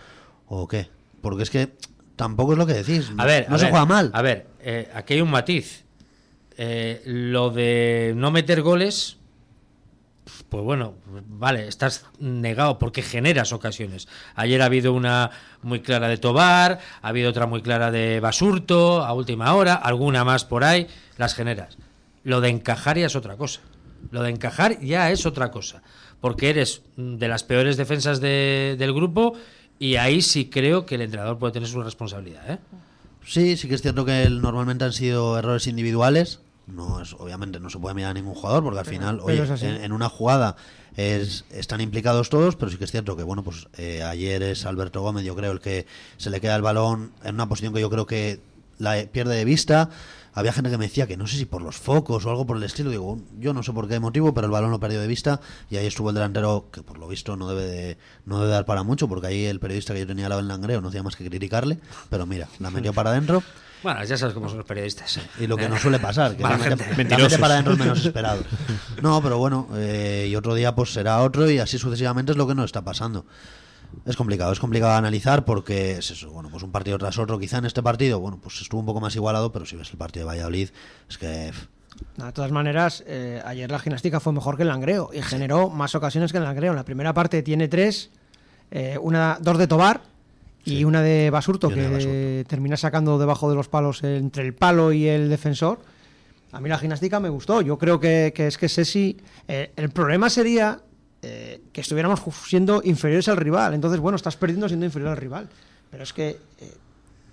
¿O 0.47 0.67
qué? 0.67 0.89
Porque 1.21 1.43
es 1.43 1.49
que 1.49 1.75
tampoco 2.15 2.53
es 2.53 2.57
lo 2.57 2.65
que 2.67 2.73
decís. 2.73 3.11
A 3.17 3.25
ver, 3.25 3.49
no 3.49 3.55
a 3.55 3.59
se 3.59 3.65
ver, 3.65 3.71
juega 3.71 3.85
mal. 3.85 4.11
A 4.13 4.21
ver, 4.21 4.47
eh, 4.59 4.89
aquí 4.93 5.15
hay 5.15 5.21
un 5.21 5.31
matiz. 5.31 5.85
Eh, 6.57 7.01
lo 7.05 7.51
de 7.51 8.13
no 8.15 8.31
meter 8.31 8.61
goles, 8.61 9.17
pues 10.49 10.63
bueno, 10.63 10.95
vale, 11.27 11.67
estás 11.67 12.05
negado 12.19 12.79
porque 12.79 13.01
generas 13.01 13.53
ocasiones. 13.53 14.07
Ayer 14.35 14.61
ha 14.61 14.65
habido 14.65 14.93
una 14.93 15.31
muy 15.61 15.81
clara 15.81 16.07
de 16.07 16.17
Tobar, 16.17 16.79
ha 17.01 17.07
habido 17.07 17.29
otra 17.29 17.45
muy 17.45 17.61
clara 17.61 17.91
de 17.91 18.19
Basurto 18.19 19.05
a 19.05 19.13
última 19.13 19.53
hora, 19.53 19.75
alguna 19.75 20.23
más 20.23 20.45
por 20.45 20.63
ahí, 20.63 20.87
las 21.17 21.35
generas. 21.35 21.77
Lo 22.23 22.41
de 22.41 22.49
encajar 22.49 22.97
ya 22.97 23.05
es 23.05 23.15
otra 23.15 23.37
cosa. 23.37 23.61
Lo 24.11 24.23
de 24.23 24.29
encajar 24.29 24.79
ya 24.81 25.11
es 25.11 25.25
otra 25.25 25.51
cosa. 25.51 25.81
Porque 26.21 26.49
eres 26.49 26.81
de 26.95 27.27
las 27.27 27.43
peores 27.43 27.77
defensas 27.77 28.19
de, 28.19 28.75
del 28.79 28.93
grupo 28.93 29.33
y 29.79 29.97
ahí 29.97 30.21
sí 30.21 30.49
creo 30.49 30.85
que 30.85 30.95
el 30.95 31.01
entrenador 31.01 31.37
puede 31.37 31.53
tener 31.53 31.69
su 31.69 31.81
responsabilidad. 31.83 32.49
¿eh? 32.49 32.57
Sí, 33.25 33.57
sí 33.57 33.67
que 33.67 33.75
es 33.75 33.81
cierto 33.81 34.05
que 34.05 34.27
normalmente 34.29 34.85
han 34.85 34.93
sido 34.93 35.37
errores 35.37 35.67
individuales. 35.67 36.39
No 36.67 37.01
es, 37.01 37.13
obviamente 37.13 37.59
no 37.59 37.69
se 37.69 37.79
puede 37.79 37.95
mirar 37.95 38.11
a 38.11 38.13
ningún 38.13 38.35
jugador 38.35 38.61
porque 38.61 38.79
al 38.79 38.85
pero, 38.85 38.97
final, 38.97 39.19
oye, 39.21 39.41
en, 39.61 39.83
en, 39.83 39.91
una 39.93 40.09
jugada 40.09 40.57
es, 40.97 41.45
están 41.49 41.79
implicados 41.79 42.29
todos, 42.29 42.55
pero 42.55 42.69
sí 42.69 42.77
que 42.77 42.83
es 42.83 42.91
cierto 42.91 43.15
que 43.15 43.23
bueno, 43.23 43.43
pues 43.43 43.67
eh, 43.77 44.03
ayer 44.03 44.43
es 44.43 44.65
Alberto 44.65 45.01
Gómez, 45.01 45.23
yo 45.23 45.35
creo, 45.35 45.51
el 45.53 45.61
que 45.61 45.85
se 46.17 46.29
le 46.29 46.41
queda 46.41 46.55
el 46.55 46.61
balón 46.61 47.11
en 47.23 47.35
una 47.35 47.47
posición 47.47 47.73
que 47.73 47.79
yo 47.79 47.89
creo 47.89 48.05
que 48.05 48.41
la 48.79 48.95
pierde 49.11 49.35
de 49.35 49.45
vista. 49.45 49.89
Había 50.33 50.53
gente 50.53 50.69
que 50.69 50.77
me 50.77 50.85
decía 50.85 51.07
que 51.07 51.17
no 51.17 51.25
sé 51.25 51.35
si 51.35 51.45
por 51.45 51.63
los 51.63 51.77
focos 51.77 52.23
o 52.25 52.29
algo 52.29 52.45
por 52.45 52.57
el 52.57 52.63
estilo. 52.63 52.91
Digo, 52.91 53.19
yo 53.39 53.53
no 53.53 53.63
sé 53.63 53.73
por 53.73 53.87
qué 53.87 53.99
motivo, 53.99 54.35
pero 54.35 54.45
el 54.45 54.51
balón 54.51 54.69
lo 54.69 54.79
perdió 54.79 55.01
de 55.01 55.07
vista. 55.07 55.41
Y 55.71 55.77
ahí 55.77 55.87
estuvo 55.87 56.09
el 56.09 56.15
delantero, 56.15 56.67
que 56.71 56.83
por 56.83 56.99
lo 56.99 57.07
visto 57.07 57.35
no 57.35 57.49
debe 57.49 57.63
de, 57.65 57.97
no 58.25 58.39
debe 58.39 58.51
dar 58.51 58.65
para 58.65 58.83
mucho, 58.83 59.07
porque 59.07 59.27
ahí 59.27 59.45
el 59.45 59.59
periodista 59.59 59.95
que 59.95 60.01
yo 60.01 60.07
tenía 60.07 60.25
al 60.25 60.29
lado 60.29 60.41
en 60.41 60.47
Langreo 60.47 60.79
no 60.79 60.89
hacía 60.89 61.01
más 61.01 61.15
que 61.15 61.27
criticarle. 61.27 61.79
Pero 62.11 62.27
mira, 62.27 62.47
la 62.59 62.69
metió 62.69 62.93
para 62.93 63.09
adentro. 63.09 63.41
Bueno, 63.83 64.03
ya 64.03 64.17
sabes 64.17 64.33
cómo 64.33 64.49
son 64.49 64.57
los 64.57 64.67
periodistas. 64.67 65.19
Y 65.39 65.47
lo 65.47 65.55
que 65.55 65.69
no 65.69 65.77
suele 65.77 65.99
pasar, 65.99 66.35
que 66.35 66.43
la 66.43 66.57
gente. 66.57 66.85
para 67.37 67.53
adentro 67.53 67.73
es 67.73 67.79
menos 67.79 67.99
esperado. 68.05 68.43
No, 69.01 69.21
pero 69.21 69.37
bueno, 69.37 69.67
eh, 69.75 70.27
y 70.29 70.35
otro 70.35 70.55
día 70.55 70.73
pues 70.75 70.93
será 70.93 71.21
otro 71.21 71.49
y 71.49 71.59
así 71.59 71.77
sucesivamente 71.77 72.31
es 72.31 72.37
lo 72.37 72.47
que 72.47 72.55
nos 72.55 72.65
está 72.65 72.83
pasando. 72.83 73.25
Es 74.05 74.15
complicado, 74.15 74.51
es 74.51 74.59
complicado 74.59 74.91
de 74.91 74.97
analizar 74.97 75.45
porque 75.45 75.91
es 75.91 76.11
eso, 76.11 76.29
bueno, 76.31 76.49
pues 76.49 76.63
un 76.63 76.71
partido 76.71 76.97
tras 76.97 77.17
otro, 77.17 77.39
quizá 77.39 77.57
en 77.57 77.65
este 77.65 77.81
partido, 77.81 78.19
bueno, 78.19 78.39
pues 78.41 78.61
estuvo 78.61 78.79
un 78.79 78.85
poco 78.85 78.99
más 78.99 79.15
igualado, 79.15 79.51
pero 79.51 79.65
si 79.65 79.75
ves 79.75 79.89
el 79.91 79.97
partido 79.97 80.25
de 80.25 80.33
Valladolid, 80.33 80.69
es 81.09 81.17
que 81.17 81.51
De 82.17 82.31
todas 82.33 82.51
maneras, 82.51 83.03
eh, 83.07 83.41
ayer 83.45 83.71
la 83.71 83.79
gimnástica 83.79 84.19
fue 84.19 84.33
mejor 84.33 84.57
que 84.57 84.63
el 84.63 84.69
Langreo 84.69 85.09
y 85.13 85.21
generó 85.21 85.69
más 85.69 85.95
ocasiones 85.95 86.31
que 86.31 86.37
el 86.37 86.43
Langreo. 86.43 86.71
En 86.71 86.77
la 86.77 86.85
primera 86.85 87.13
parte 87.13 87.41
tiene 87.43 87.67
tres, 87.67 88.11
eh, 88.71 88.97
una, 89.01 89.37
dos 89.41 89.57
de 89.57 89.67
Tobar 89.67 90.01
y 90.73 90.83
una 90.83 91.01
de 91.01 91.29
Basurto, 91.29 91.67
una 91.67 91.75
que 91.75 91.81
de 91.81 91.89
Basurto. 91.89 92.49
termina 92.49 92.77
sacando 92.77 93.17
debajo 93.17 93.49
de 93.49 93.55
los 93.55 93.67
palos 93.67 94.03
entre 94.03 94.43
el 94.45 94.53
palo 94.53 94.91
y 94.91 95.07
el 95.07 95.29
defensor. 95.29 95.79
A 96.51 96.61
mí 96.61 96.69
la 96.69 96.77
gimnástica 96.77 97.19
me 97.19 97.29
gustó. 97.29 97.61
Yo 97.61 97.77
creo 97.77 97.99
que, 97.99 98.31
que 98.35 98.47
es 98.47 98.57
que 98.57 98.69
Sesi. 98.69 99.17
eh, 99.47 99.71
el 99.75 99.89
problema 99.89 100.29
sería 100.29 100.79
eh, 101.21 101.61
que 101.73 101.81
estuviéramos 101.81 102.21
siendo 102.47 102.81
inferiores 102.83 103.27
al 103.27 103.37
rival. 103.37 103.73
Entonces, 103.73 103.99
bueno, 103.99 104.15
estás 104.15 104.37
perdiendo 104.37 104.67
siendo 104.67 104.85
inferior 104.85 105.11
al 105.11 105.17
rival. 105.17 105.49
Pero 105.91 106.03
es 106.03 106.13
que 106.13 106.29
eh, 106.29 106.37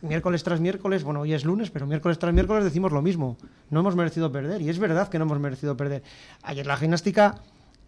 miércoles 0.02 0.42
tras 0.42 0.60
miércoles, 0.60 1.04
bueno, 1.04 1.20
hoy 1.20 1.32
es 1.32 1.44
lunes, 1.44 1.70
pero 1.70 1.86
miércoles 1.86 2.18
tras 2.18 2.34
miércoles 2.34 2.64
decimos 2.64 2.92
lo 2.92 3.02
mismo. 3.02 3.36
No 3.70 3.80
hemos 3.80 3.94
merecido 3.96 4.30
perder. 4.32 4.60
Y 4.62 4.68
es 4.68 4.78
verdad 4.78 5.08
que 5.08 5.18
no 5.18 5.24
hemos 5.24 5.38
merecido 5.38 5.76
perder. 5.76 6.02
Ayer 6.42 6.66
la 6.66 6.76
gimnástica, 6.76 7.36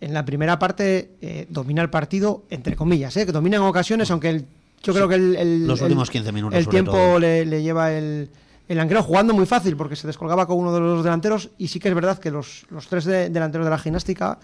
en 0.00 0.14
la 0.14 0.24
primera 0.24 0.58
parte, 0.58 1.10
eh, 1.20 1.46
domina 1.50 1.82
el 1.82 1.90
partido, 1.90 2.44
entre 2.50 2.76
comillas, 2.76 3.16
¿eh? 3.16 3.26
que 3.26 3.32
domina 3.32 3.56
en 3.56 3.62
ocasiones, 3.62 4.10
aunque 4.10 4.30
el- 4.30 4.46
yo 4.86 4.94
creo 4.94 5.08
que 5.08 5.14
el, 5.16 5.36
el- 5.36 5.66
Los 5.66 5.80
el- 5.80 5.84
últimos 5.86 6.10
15 6.10 6.32
minutos, 6.32 6.58
el 6.58 6.68
tiempo 6.68 7.18
le, 7.18 7.44
le 7.44 7.62
lleva 7.62 7.92
el, 7.92 8.30
el 8.68 8.98
jugando 8.98 9.34
muy 9.34 9.46
fácil 9.46 9.76
porque 9.76 9.96
se 9.96 10.06
descolgaba 10.06 10.46
con 10.46 10.58
uno 10.58 10.72
de 10.72 10.80
los 10.80 11.04
delanteros 11.04 11.50
y 11.58 11.68
sí 11.68 11.78
que 11.80 11.88
es 11.88 11.94
verdad 11.94 12.18
que 12.18 12.30
los, 12.30 12.66
los 12.70 12.86
tres 12.88 13.04
de- 13.04 13.30
delanteros 13.30 13.64
de 13.66 13.70
la 13.70 13.78
gimnástica, 13.78 14.38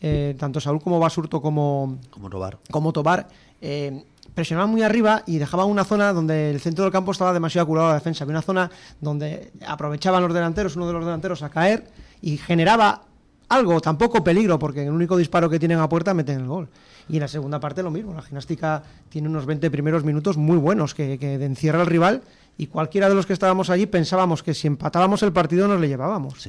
eh, 0.00 0.34
tanto 0.38 0.60
Saúl 0.60 0.80
como 0.80 0.98
Basurto 1.00 1.40
como, 1.40 1.98
como 2.10 2.30
Tobar. 2.30 2.58
como 2.70 2.92
Tobar, 2.92 3.28
eh, 3.60 4.04
presionaban 4.34 4.70
muy 4.70 4.82
arriba 4.82 5.24
y 5.26 5.38
dejaban 5.38 5.68
una 5.68 5.84
zona 5.84 6.12
donde 6.12 6.50
el 6.50 6.60
centro 6.60 6.84
del 6.84 6.92
campo 6.92 7.10
estaba 7.10 7.32
demasiado 7.32 7.66
curado 7.66 7.86
a 7.88 7.90
la 7.90 7.94
defensa. 7.96 8.22
Había 8.22 8.34
una 8.34 8.42
zona 8.42 8.70
donde 9.00 9.50
aprovechaban 9.66 10.22
los 10.22 10.32
delanteros, 10.32 10.76
uno 10.76 10.86
de 10.86 10.92
los 10.92 11.04
delanteros 11.04 11.42
a 11.42 11.48
caer 11.50 11.88
y 12.22 12.36
generaba 12.36 13.02
algo, 13.48 13.80
tampoco 13.80 14.22
peligro, 14.22 14.58
porque 14.58 14.84
el 14.84 14.90
único 14.90 15.16
disparo 15.16 15.48
que 15.48 15.58
tienen 15.58 15.78
a 15.78 15.88
puerta 15.88 16.14
meten 16.14 16.40
el 16.40 16.46
gol. 16.46 16.68
Y 17.08 17.14
en 17.14 17.20
la 17.20 17.28
segunda 17.28 17.58
parte 17.58 17.82
lo 17.82 17.90
mismo, 17.90 18.12
la 18.12 18.22
gimnástica 18.22 18.82
tiene 19.08 19.28
unos 19.28 19.46
20 19.46 19.70
primeros 19.70 20.04
minutos 20.04 20.36
muy 20.36 20.58
buenos 20.58 20.94
que, 20.94 21.18
que 21.18 21.34
encierra 21.34 21.80
al 21.80 21.86
rival 21.86 22.22
y 22.58 22.66
cualquiera 22.66 23.08
de 23.08 23.14
los 23.14 23.24
que 23.24 23.32
estábamos 23.32 23.70
allí 23.70 23.86
pensábamos 23.86 24.42
que 24.42 24.52
si 24.52 24.66
empatábamos 24.66 25.22
el 25.22 25.32
partido 25.32 25.68
nos 25.68 25.80
le 25.80 25.88
llevábamos. 25.88 26.48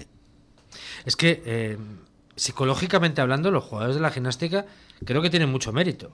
Es 1.05 1.15
que 1.15 1.41
eh, 1.45 1.77
psicológicamente 2.35 3.21
hablando, 3.21 3.51
los 3.51 3.63
jugadores 3.63 3.95
de 3.95 4.01
la 4.01 4.09
gimnástica 4.09 4.65
creo 5.05 5.21
que 5.21 5.29
tienen 5.29 5.51
mucho 5.51 5.71
mérito. 5.71 6.11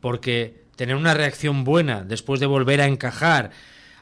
Porque 0.00 0.64
tener 0.76 0.96
una 0.96 1.14
reacción 1.14 1.64
buena 1.64 2.04
después 2.04 2.40
de 2.40 2.46
volver 2.46 2.80
a 2.80 2.86
encajar 2.86 3.50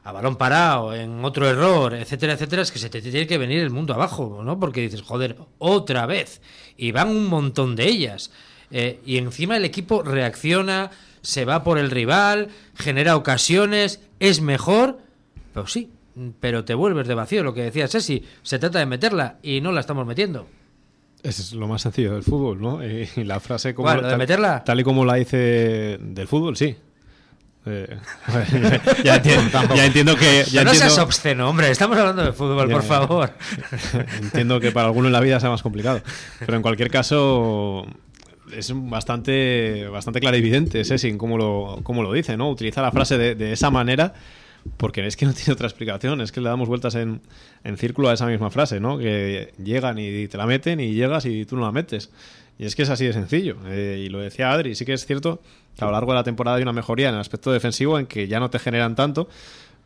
a 0.04 0.12
balón 0.12 0.36
parado, 0.36 0.94
en 0.94 1.24
otro 1.24 1.48
error, 1.48 1.94
etcétera, 1.94 2.32
etcétera, 2.32 2.62
es 2.62 2.72
que 2.72 2.78
se 2.78 2.90
te 2.90 3.00
tiene 3.00 3.26
que 3.26 3.38
venir 3.38 3.60
el 3.60 3.70
mundo 3.70 3.94
abajo, 3.94 4.42
¿no? 4.44 4.58
Porque 4.58 4.80
dices, 4.80 5.02
joder, 5.02 5.36
otra 5.58 6.06
vez. 6.06 6.40
Y 6.76 6.90
van 6.92 7.08
un 7.08 7.26
montón 7.26 7.76
de 7.76 7.88
ellas. 7.88 8.32
Eh, 8.70 9.00
y 9.06 9.18
encima 9.18 9.56
el 9.56 9.64
equipo 9.64 10.02
reacciona, 10.02 10.90
se 11.20 11.44
va 11.44 11.62
por 11.62 11.78
el 11.78 11.90
rival, 11.90 12.48
genera 12.74 13.16
ocasiones, 13.16 14.00
es 14.18 14.40
mejor. 14.40 14.98
Pero 15.54 15.66
sí, 15.66 15.90
pero 16.40 16.64
te 16.64 16.74
vuelves 16.74 17.06
de 17.06 17.14
vacío, 17.14 17.44
lo 17.44 17.54
que 17.54 17.62
decía 17.62 17.86
Ceci. 17.86 18.24
Se 18.42 18.58
trata 18.58 18.80
de 18.80 18.86
meterla 18.86 19.38
y 19.42 19.60
no 19.60 19.70
la 19.70 19.80
estamos 19.80 20.06
metiendo. 20.06 20.48
Es 21.22 21.52
lo 21.52 21.68
más 21.68 21.82
sencillo 21.82 22.14
del 22.14 22.24
fútbol, 22.24 22.60
¿no? 22.60 22.80
Y 22.84 23.24
la 23.24 23.38
frase 23.38 23.74
como 23.74 23.86
¿Cuál, 23.86 23.98
lo 23.98 24.02
de 24.04 24.10
tal, 24.10 24.18
meterla? 24.18 24.64
tal 24.64 24.80
y 24.80 24.84
como 24.84 25.04
la 25.04 25.14
dice 25.14 25.98
del 26.00 26.26
fútbol, 26.26 26.56
sí. 26.56 26.76
Eh, 27.64 27.96
ya, 29.04 29.16
entiendo, 29.16 29.74
ya 29.74 29.86
entiendo 29.86 30.16
que 30.16 30.44
ya 30.50 30.64
no 30.64 30.74
seas 30.74 30.98
obsceno, 30.98 31.48
hombre. 31.48 31.70
Estamos 31.70 31.96
hablando 31.96 32.24
de 32.24 32.32
fútbol, 32.32 32.68
Ya, 32.68 32.74
por 32.74 32.82
favor. 32.82 33.32
entiendo 34.20 34.58
que 34.58 34.72
para 34.72 34.86
algunos 34.86 35.08
en 35.08 35.12
la 35.12 35.20
vida 35.20 35.38
sea 35.38 35.50
más 35.50 35.62
complicado, 35.62 36.02
pero 36.40 36.56
en 36.56 36.62
cualquier 36.62 36.90
caso 36.90 37.86
es 38.52 38.72
bastante 38.74 39.86
bastante 39.88 40.20
clarividente 40.20 40.80
ese 40.80 40.98
sin 40.98 41.16
cómo 41.16 41.38
lo 41.38 41.80
cómo 41.84 42.02
lo 42.02 42.12
dice, 42.12 42.36
¿no? 42.36 42.50
Utiliza 42.50 42.82
la 42.82 42.90
frase 42.90 43.16
de, 43.16 43.34
de 43.34 43.52
esa 43.52 43.70
manera 43.70 44.12
porque 44.76 45.06
es 45.06 45.16
que 45.16 45.26
no 45.26 45.32
tiene 45.32 45.52
otra 45.52 45.66
explicación, 45.66 46.20
es 46.20 46.32
que 46.32 46.40
le 46.40 46.48
damos 46.48 46.68
vueltas 46.68 46.94
en, 46.94 47.20
en 47.64 47.76
círculo 47.76 48.08
a 48.08 48.14
esa 48.14 48.26
misma 48.26 48.50
frase, 48.50 48.80
¿no? 48.80 48.98
Que 48.98 49.52
llegan 49.62 49.98
y 49.98 50.28
te 50.28 50.36
la 50.36 50.46
meten 50.46 50.80
y 50.80 50.92
llegas 50.92 51.26
y 51.26 51.44
tú 51.44 51.56
no 51.56 51.62
la 51.62 51.72
metes. 51.72 52.10
Y 52.62 52.66
es 52.66 52.76
que 52.76 52.82
es 52.82 52.90
así 52.90 53.04
de 53.04 53.12
sencillo. 53.12 53.56
Eh, 53.66 54.04
y 54.06 54.08
lo 54.08 54.20
decía 54.20 54.52
Adri, 54.52 54.74
sí 54.76 54.84
que 54.84 54.92
es 54.92 55.04
cierto 55.04 55.40
que 55.76 55.82
a 55.84 55.86
lo 55.86 55.92
largo 55.92 56.12
de 56.12 56.16
la 56.18 56.22
temporada 56.24 56.58
hay 56.58 56.62
una 56.62 56.72
mejoría 56.72 57.08
en 57.08 57.14
el 57.16 57.20
aspecto 57.20 57.50
defensivo 57.50 57.98
en 57.98 58.06
que 58.06 58.28
ya 58.28 58.38
no 58.38 58.50
te 58.50 58.58
generan 58.60 58.94
tanto. 58.94 59.24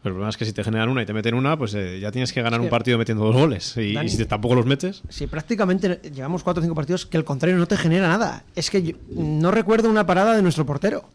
Pero 0.02 0.10
el 0.10 0.14
problema 0.16 0.28
es 0.28 0.36
que 0.36 0.44
si 0.44 0.52
te 0.52 0.62
generan 0.62 0.90
una 0.90 1.02
y 1.02 1.06
te 1.06 1.14
meten 1.14 1.34
una, 1.34 1.56
pues 1.56 1.72
eh, 1.74 1.98
ya 2.00 2.12
tienes 2.12 2.32
que 2.34 2.42
ganar 2.42 2.60
un 2.60 2.68
partido 2.68 2.98
metiendo 2.98 3.24
dos 3.24 3.34
goles. 3.34 3.74
Y, 3.78 3.94
Dani- 3.94 4.04
y 4.04 4.08
si 4.10 4.18
te- 4.18 4.26
tampoco 4.26 4.54
los 4.54 4.66
metes, 4.66 5.02
Sí, 5.08 5.26
prácticamente 5.26 6.00
llevamos 6.14 6.42
cuatro 6.44 6.60
o 6.60 6.62
cinco 6.64 6.74
partidos 6.74 7.06
que 7.06 7.16
el 7.16 7.24
contrario 7.24 7.56
no 7.56 7.66
te 7.66 7.76
genera 7.78 8.08
nada. 8.08 8.44
Es 8.54 8.70
que 8.70 8.82
yo 8.82 8.94
no 9.08 9.50
recuerdo 9.50 9.88
una 9.88 10.04
parada 10.06 10.36
de 10.36 10.42
nuestro 10.42 10.66
portero. 10.66 11.08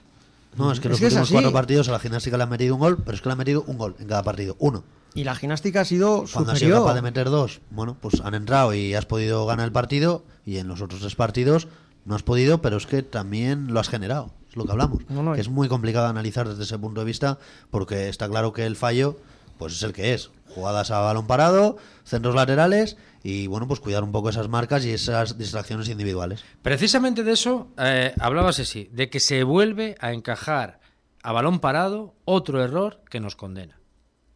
No, 0.57 0.71
es 0.71 0.79
que 0.79 0.89
los 0.89 0.97
Es 0.97 0.99
que 1.01 1.07
es 1.07 1.13
últimos 1.13 1.31
cuatro 1.31 1.51
partidos 1.51 1.87
a 1.89 1.91
la 1.91 1.99
gimnástica 1.99 2.37
le 2.37 2.43
han 2.43 2.49
metido 2.49 2.75
un 2.75 2.81
gol, 2.81 2.97
pero 3.03 3.15
es 3.15 3.21
que 3.21 3.29
le 3.29 3.33
han 3.33 3.37
metido 3.37 3.63
un 3.67 3.77
gol 3.77 3.95
en 3.99 4.07
cada 4.07 4.23
partido, 4.23 4.55
uno. 4.59 4.83
Y 5.13 5.23
la 5.23 5.35
gimnástica 5.35 5.81
ha 5.81 5.85
sido 5.85 6.25
Cuando 6.31 6.51
has 6.51 6.59
sido 6.59 6.69
superior. 6.69 6.79
capaz 6.83 6.95
de 6.95 7.01
meter 7.01 7.29
dos, 7.29 7.61
bueno, 7.69 7.97
pues 7.99 8.21
han 8.23 8.33
entrado 8.33 8.73
y 8.73 8.93
has 8.93 9.05
podido 9.05 9.45
ganar 9.45 9.65
el 9.65 9.71
partido, 9.71 10.23
y 10.45 10.57
en 10.57 10.67
los 10.67 10.81
otros 10.81 11.01
tres 11.01 11.15
partidos 11.15 11.67
no 12.05 12.15
has 12.15 12.23
podido, 12.23 12.61
pero 12.61 12.77
es 12.77 12.85
que 12.87 13.03
también 13.03 13.73
lo 13.73 13.79
has 13.79 13.89
generado, 13.89 14.31
es 14.49 14.55
lo 14.55 14.65
que 14.65 14.71
hablamos. 14.71 14.99
No, 15.09 15.21
no, 15.21 15.33
que 15.33 15.41
es 15.41 15.49
muy 15.49 15.67
complicado 15.67 16.07
analizar 16.07 16.47
desde 16.47 16.63
ese 16.63 16.77
punto 16.79 17.01
de 17.01 17.05
vista, 17.05 17.37
porque 17.69 18.09
está 18.09 18.27
claro 18.29 18.53
que 18.53 18.65
el 18.65 18.75
fallo, 18.75 19.17
pues 19.61 19.73
es 19.73 19.83
el 19.83 19.93
que 19.93 20.15
es. 20.15 20.31
Jugadas 20.55 20.89
a 20.89 21.01
balón 21.01 21.27
parado, 21.27 21.77
centros 22.03 22.33
laterales, 22.33 22.97
y 23.21 23.45
bueno, 23.45 23.67
pues 23.67 23.79
cuidar 23.79 24.03
un 24.03 24.11
poco 24.11 24.29
esas 24.29 24.49
marcas 24.49 24.83
y 24.85 24.89
esas 24.91 25.37
distracciones 25.37 25.87
individuales. 25.87 26.43
Precisamente 26.63 27.23
de 27.23 27.33
eso 27.33 27.67
eh, 27.77 28.11
hablaba 28.19 28.53
Ceci, 28.53 28.89
de 28.91 29.11
que 29.11 29.19
se 29.19 29.43
vuelve 29.43 29.97
a 29.99 30.13
encajar 30.13 30.79
a 31.21 31.31
balón 31.31 31.59
parado 31.59 32.15
otro 32.25 32.63
error 32.63 33.01
que 33.07 33.19
nos 33.19 33.35
condena. 33.35 33.79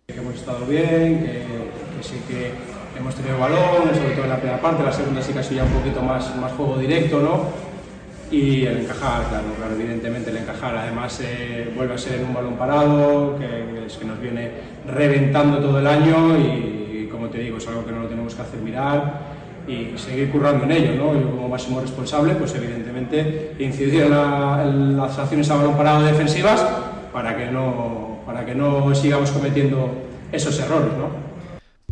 que 0.05 0.13
hemos 0.13 0.36
estado 0.36 0.63
bien, 0.67 1.26
que, 1.26 1.47
que 1.97 2.03
sí 2.03 2.21
que 2.28 2.53
hemos 2.95 3.15
tenido 3.15 3.39
balón, 3.39 3.95
sobre 3.95 4.11
todo 4.11 4.26
en 4.26 4.30
la 4.30 4.38
primera 4.38 4.61
parte, 4.61 4.84
la 4.84 4.93
segunda 4.93 5.23
sí 5.23 5.34
que 5.34 5.39
ha 5.39 5.43
sido 5.43 5.63
ya 5.63 5.63
un 5.63 5.73
poquito 5.80 6.03
más, 6.03 6.36
más 6.36 6.51
juego 6.51 6.78
directo, 6.78 7.19
¿no? 7.19 7.74
Y 8.32 8.65
el 8.65 8.80
encajar, 8.80 9.28
claro, 9.30 9.45
claro 9.57 9.76
evidentemente 9.76 10.32
el 10.32 10.38
encajar, 10.38 10.76
además 10.76 11.19
eh, 11.23 11.71
vuelve 11.76 11.93
a 11.93 11.97
ser 11.97 12.23
un 12.23 12.34
balón 12.34 12.55
parado, 12.55 13.38
que 13.38 13.86
es 13.86 13.97
que 13.97 14.05
nos 14.05 14.19
viene 14.19 14.51
reventando 14.88 15.59
todo 15.59 15.80
el 15.80 15.88
año 15.88 16.38
y, 16.38 17.07
como 17.11 17.28
te 17.30 17.39
digo, 17.39 17.57
es 17.57 17.67
algo 17.67 17.86
que 17.86 17.91
no 17.91 17.99
lo 17.99 18.07
tenemos 18.07 18.34
que 18.34 18.41
hacer 18.41 18.59
mirar 18.59 19.36
y 19.67 19.97
seguir 19.97 20.32
currando 20.32 20.65
en 20.65 20.71
ello, 20.71 20.95
¿no? 20.95 21.19
Yo 21.19 21.30
como 21.32 21.49
máximo 21.49 21.82
responsable, 21.82 22.36
pues 22.36 22.53
evidentemente 22.55 23.55
incidir 23.59 24.03
en, 24.03 24.13
en 24.13 24.97
las 24.97 25.17
acciones 25.17 25.49
a 25.49 25.55
balón 25.57 25.78
parado 25.78 26.03
defensivas 26.03 26.65
para 27.13 27.38
que 27.38 27.45
no, 27.47 28.19
para 28.26 28.45
que 28.45 28.55
no 28.55 28.93
sigamos 28.93 29.32
cometiendo 29.32 29.89
esos 30.32 30.59
errores, 30.59 30.91
¿no? 30.97 31.24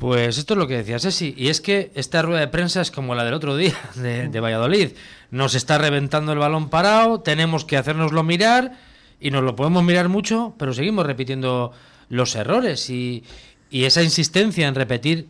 Pues 0.03 0.37
esto 0.37 0.55
es 0.55 0.57
lo 0.57 0.67
que 0.67 0.75
decía 0.75 0.99
Ceci, 0.99 1.33
y 1.37 1.47
es 1.47 1.61
que 1.61 1.89
esta 1.95 2.21
rueda 2.21 2.41
de 2.41 2.49
prensa 2.49 2.81
es 2.81 2.91
como 2.91 3.15
la 3.15 3.23
del 3.23 3.33
otro 3.33 3.55
día 3.55 3.73
de, 3.95 4.27
de 4.27 4.39
Valladolid. 4.41 4.89
Nos 5.31 5.55
está 5.55 5.77
reventando 5.77 6.33
el 6.33 6.39
balón 6.39 6.69
parado, 6.69 7.21
tenemos 7.21 7.63
que 7.63 7.77
hacérnoslo 7.77 8.21
mirar, 8.21 8.73
y 9.21 9.31
nos 9.31 9.43
lo 9.43 9.55
podemos 9.55 9.81
mirar 9.81 10.09
mucho, 10.09 10.55
pero 10.57 10.73
seguimos 10.73 11.05
repitiendo 11.05 11.71
los 12.09 12.35
errores. 12.35 12.89
Y, 12.89 13.23
esa 13.71 14.03
insistencia 14.03 14.67
en 14.67 14.75
repetir 14.75 15.29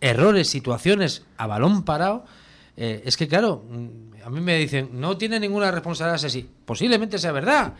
errores, 0.00 0.48
situaciones 0.48 1.24
a 1.36 1.48
balón 1.48 1.84
parado, 1.84 2.26
eh, 2.76 3.02
es 3.04 3.16
que 3.16 3.26
claro, 3.26 3.64
mm, 3.68 4.22
a 4.24 4.30
mí 4.30 4.40
me 4.40 4.56
dicen, 4.56 4.90
no 4.92 5.18
tiene 5.18 5.40
ninguna 5.40 5.72
responsabilidad 5.72 6.20
Ceci. 6.20 6.48
Posiblemente 6.64 7.18
sea 7.18 7.32
verdad, 7.32 7.74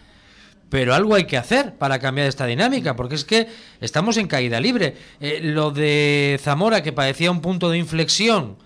pero 0.68 0.94
algo 0.94 1.14
hay 1.14 1.24
que 1.24 1.36
hacer 1.36 1.74
para 1.74 1.98
cambiar 1.98 2.26
esta 2.26 2.46
dinámica, 2.46 2.96
porque 2.96 3.14
es 3.14 3.24
que 3.24 3.48
estamos 3.80 4.16
en 4.16 4.26
caída 4.26 4.60
libre. 4.60 4.96
Eh, 5.20 5.40
lo 5.42 5.70
de 5.70 6.40
Zamora, 6.42 6.82
que 6.82 6.92
parecía 6.92 7.30
un 7.30 7.40
punto 7.40 7.70
de 7.70 7.78
inflexión, 7.78 8.56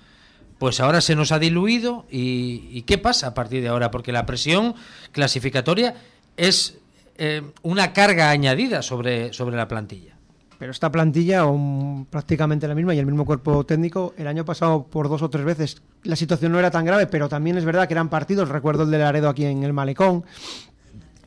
pues 0.58 0.80
ahora 0.80 1.00
se 1.00 1.14
nos 1.14 1.32
ha 1.32 1.38
diluido. 1.38 2.06
¿Y, 2.10 2.82
qué 2.82 2.98
pasa 2.98 3.28
a 3.28 3.34
partir 3.34 3.62
de 3.62 3.68
ahora? 3.68 3.90
Porque 3.90 4.12
la 4.12 4.26
presión 4.26 4.74
clasificatoria 5.12 5.94
es 6.36 6.78
eh, 7.18 7.42
una 7.62 7.92
carga 7.92 8.30
añadida 8.30 8.82
sobre, 8.82 9.32
sobre 9.32 9.56
la 9.56 9.68
plantilla. 9.68 10.14
pero 10.58 10.72
esta 10.72 10.92
plantilla, 10.92 11.46
o 11.46 12.06
prácticamente 12.10 12.68
la 12.68 12.74
misma 12.74 12.94
y 12.94 12.98
el 12.98 13.06
mismo 13.06 13.24
cuerpo 13.26 13.64
técnico, 13.64 14.14
el 14.16 14.26
año 14.26 14.44
pasado 14.44 14.84
por 14.84 15.08
dos 15.08 15.22
o 15.22 15.30
tres 15.30 15.44
veces 15.44 15.82
la 16.02 16.16
situación 16.16 16.52
no 16.52 16.58
era 16.58 16.70
tan 16.70 16.84
grave, 16.84 17.06
pero 17.06 17.28
también 17.28 17.56
es 17.58 17.64
verdad 17.64 17.86
que 17.86 17.94
eran 17.94 18.08
partidos, 18.08 18.48
recuerdo 18.48 18.84
el 18.84 18.90
de 18.90 18.98
Laredo 18.98 19.28
aquí 19.28 19.44
en 19.44 19.62
el 19.62 19.72
Malecón, 19.72 20.24